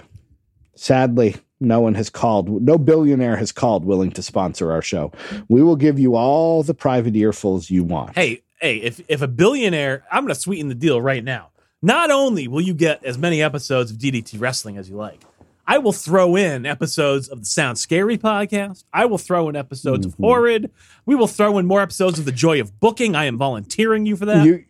sadly, 0.75 1.35
no 1.59 1.79
one 1.79 1.95
has 1.95 2.09
called. 2.09 2.61
No 2.61 2.77
billionaire 2.77 3.37
has 3.37 3.51
called 3.51 3.85
willing 3.85 4.11
to 4.11 4.21
sponsor 4.21 4.71
our 4.71 4.81
show. 4.81 5.11
We 5.47 5.61
will 5.63 5.75
give 5.75 5.99
you 5.99 6.15
all 6.15 6.63
the 6.63 6.73
private 6.73 7.13
earfuls 7.13 7.69
you 7.69 7.83
want. 7.83 8.15
Hey, 8.15 8.43
hey, 8.59 8.77
if 8.77 9.01
if 9.07 9.21
a 9.21 9.27
billionaire, 9.27 10.03
I'm 10.11 10.23
going 10.23 10.33
to 10.33 10.39
sweeten 10.39 10.69
the 10.69 10.75
deal 10.75 11.01
right 11.01 11.23
now. 11.23 11.51
Not 11.81 12.09
only 12.11 12.47
will 12.47 12.61
you 12.61 12.73
get 12.73 13.03
as 13.05 13.17
many 13.17 13.41
episodes 13.41 13.91
of 13.91 13.97
DDT 13.97 14.39
Wrestling 14.41 14.77
as 14.77 14.89
you 14.89 14.95
like, 14.95 15.21
I 15.67 15.77
will 15.77 15.91
throw 15.93 16.35
in 16.35 16.65
episodes 16.65 17.27
of 17.27 17.39
the 17.39 17.45
Sound 17.45 17.77
Scary 17.77 18.17
podcast. 18.17 18.83
I 18.93 19.05
will 19.05 19.17
throw 19.17 19.49
in 19.49 19.55
episodes 19.55 20.05
Mm-hmm. 20.07 20.23
of 20.23 20.27
Horrid. 20.27 20.71
We 21.05 21.15
will 21.15 21.27
throw 21.27 21.57
in 21.57 21.65
more 21.65 21.81
episodes 21.81 22.17
of 22.19 22.25
The 22.25 22.31
Joy 22.31 22.59
of 22.59 22.79
Booking. 22.79 23.15
I 23.15 23.25
am 23.25 23.37
volunteering 23.37 24.05
you 24.05 24.15
for 24.15 24.25
that. 24.25 24.45
you 24.45 24.65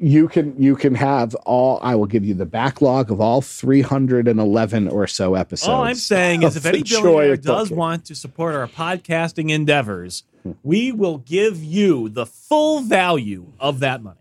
you 0.00 0.28
can 0.28 0.60
you 0.60 0.76
can 0.76 0.94
have 0.94 1.34
all. 1.46 1.78
I 1.82 1.94
will 1.94 2.06
give 2.06 2.24
you 2.24 2.34
the 2.34 2.46
backlog 2.46 3.10
of 3.10 3.20
all 3.20 3.40
311 3.40 4.88
or 4.88 5.06
so 5.06 5.34
episodes. 5.34 5.68
All 5.68 5.82
I'm 5.82 5.94
saying 5.94 6.42
is, 6.42 6.56
if 6.56 6.66
any 6.66 6.82
billionaire 6.82 7.36
does 7.36 7.68
Booking. 7.68 7.76
want 7.76 8.04
to 8.06 8.14
support 8.14 8.54
our 8.54 8.66
podcasting 8.66 9.50
endeavors, 9.50 10.24
we 10.62 10.92
will 10.92 11.18
give 11.18 11.62
you 11.62 12.08
the 12.08 12.26
full 12.26 12.80
value 12.80 13.52
of 13.58 13.80
that 13.80 14.02
money. 14.02 14.20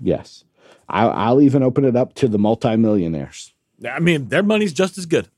yes, 0.00 0.44
I, 0.88 1.06
I'll 1.06 1.40
even 1.40 1.62
open 1.62 1.84
it 1.84 1.96
up 1.96 2.14
to 2.14 2.28
the 2.28 2.38
multimillionaires. 2.38 3.52
I 3.88 3.98
mean, 3.98 4.28
their 4.28 4.42
money's 4.42 4.72
just 4.72 4.96
as 4.98 5.06
good. 5.06 5.28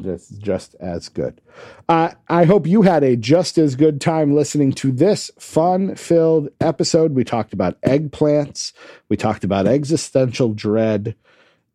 Just 0.00 0.74
as 0.76 1.08
good. 1.08 1.40
Uh, 1.88 2.10
I 2.28 2.44
hope 2.44 2.66
you 2.66 2.82
had 2.82 3.04
a 3.04 3.16
just 3.16 3.58
as 3.58 3.76
good 3.76 4.00
time 4.00 4.34
listening 4.34 4.72
to 4.72 4.90
this 4.90 5.30
fun 5.38 5.94
filled 5.94 6.48
episode. 6.60 7.14
We 7.14 7.22
talked 7.22 7.52
about 7.52 7.80
eggplants, 7.82 8.72
we 9.08 9.16
talked 9.16 9.44
about 9.44 9.66
existential 9.66 10.52
dread. 10.52 11.14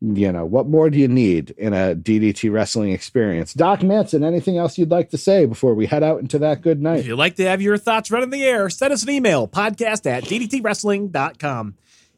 You 0.02 0.32
know, 0.32 0.46
what 0.46 0.68
more 0.68 0.90
do 0.90 0.98
you 0.98 1.10
need 1.10 1.52
in 1.52 1.74
a 1.74 1.94
DDT 1.94 2.50
wrestling 2.54 2.92
experience? 2.92 3.54
Doc 3.54 3.84
Manson, 3.84 4.24
anything 4.24 4.58
else 4.58 4.78
you'd 4.78 4.92
like 4.92 5.10
to 5.10 5.18
say 5.18 5.46
before 5.46 5.74
we 5.74 5.88
head 5.88 6.04
out 6.04 6.22
into 6.22 6.40
that 6.40 6.62
good 6.62 6.82
night? 6.82 7.00
If 7.00 7.08
you'd 7.08 7.18
like 7.18 7.36
to 7.36 7.46
have 7.46 7.62
your 7.62 7.78
thoughts 7.78 8.10
run 8.10 8.24
in 8.24 8.30
the 8.30 8.44
air, 8.44 8.70
send 8.70 8.94
us 8.94 9.04
an 9.04 9.10
email, 9.10 9.46
podcast 9.46 10.10
at 10.10 10.24
ddtwrestling.com. 10.24 11.76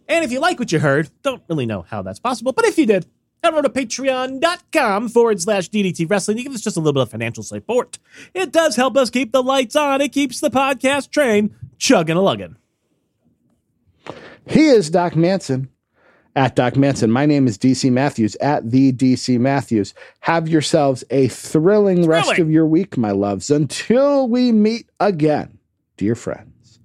And 0.07 0.25
if 0.25 0.31
you 0.31 0.39
like 0.39 0.59
what 0.59 0.71
you 0.71 0.77
heard, 0.77 1.09
don't 1.23 1.41
really 1.49 1.65
know 1.65 1.81
how 1.81 2.03
that's 2.03 2.19
possible, 2.19 2.51
but 2.51 2.65
if 2.65 2.77
you 2.77 2.85
did, 2.85 3.07
head 3.43 3.53
over 3.53 3.61
to 3.63 3.69
patreon.com 3.69 5.09
forward 5.09 5.41
slash 5.41 5.69
DDT 5.69 6.09
Wrestling. 6.09 6.37
You 6.37 6.43
give 6.43 6.53
us 6.53 6.61
just 6.61 6.77
a 6.77 6.79
little 6.79 6.93
bit 6.93 7.01
of 7.01 7.11
financial 7.11 7.43
support. 7.43 7.97
It 8.33 8.51
does 8.51 8.75
help 8.75 8.95
us 8.97 9.09
keep 9.09 9.31
the 9.31 9.43
lights 9.43 9.75
on. 9.75 10.01
It 10.01 10.09
keeps 10.09 10.39
the 10.39 10.49
podcast 10.49 11.09
train 11.11 11.55
chugging 11.77 12.17
a 12.17 12.21
lugging. 12.21 12.57
He 14.47 14.67
is 14.67 14.89
Doc 14.89 15.15
Manson 15.15 15.69
at 16.35 16.55
Doc 16.55 16.75
Manson. 16.75 17.11
My 17.11 17.25
name 17.25 17.47
is 17.47 17.57
DC 17.57 17.91
Matthews 17.91 18.35
at 18.37 18.69
the 18.69 18.91
DC 18.91 19.39
Matthews. 19.39 19.93
Have 20.21 20.47
yourselves 20.47 21.03
a 21.09 21.27
thrilling, 21.27 22.07
rest 22.07 22.37
of 22.39 22.51
your 22.51 22.65
week, 22.65 22.97
my 22.97 23.11
loves. 23.11 23.49
Until 23.49 24.27
we 24.27 24.51
meet 24.51 24.89
again, 24.99 25.57
dear 25.97 26.15
friends, 26.15 26.79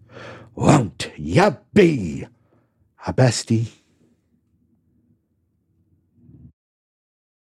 won't 0.54 1.10
ya 1.16 1.52
be 1.74 2.26
a 3.06 3.12
bestie? 3.12 3.76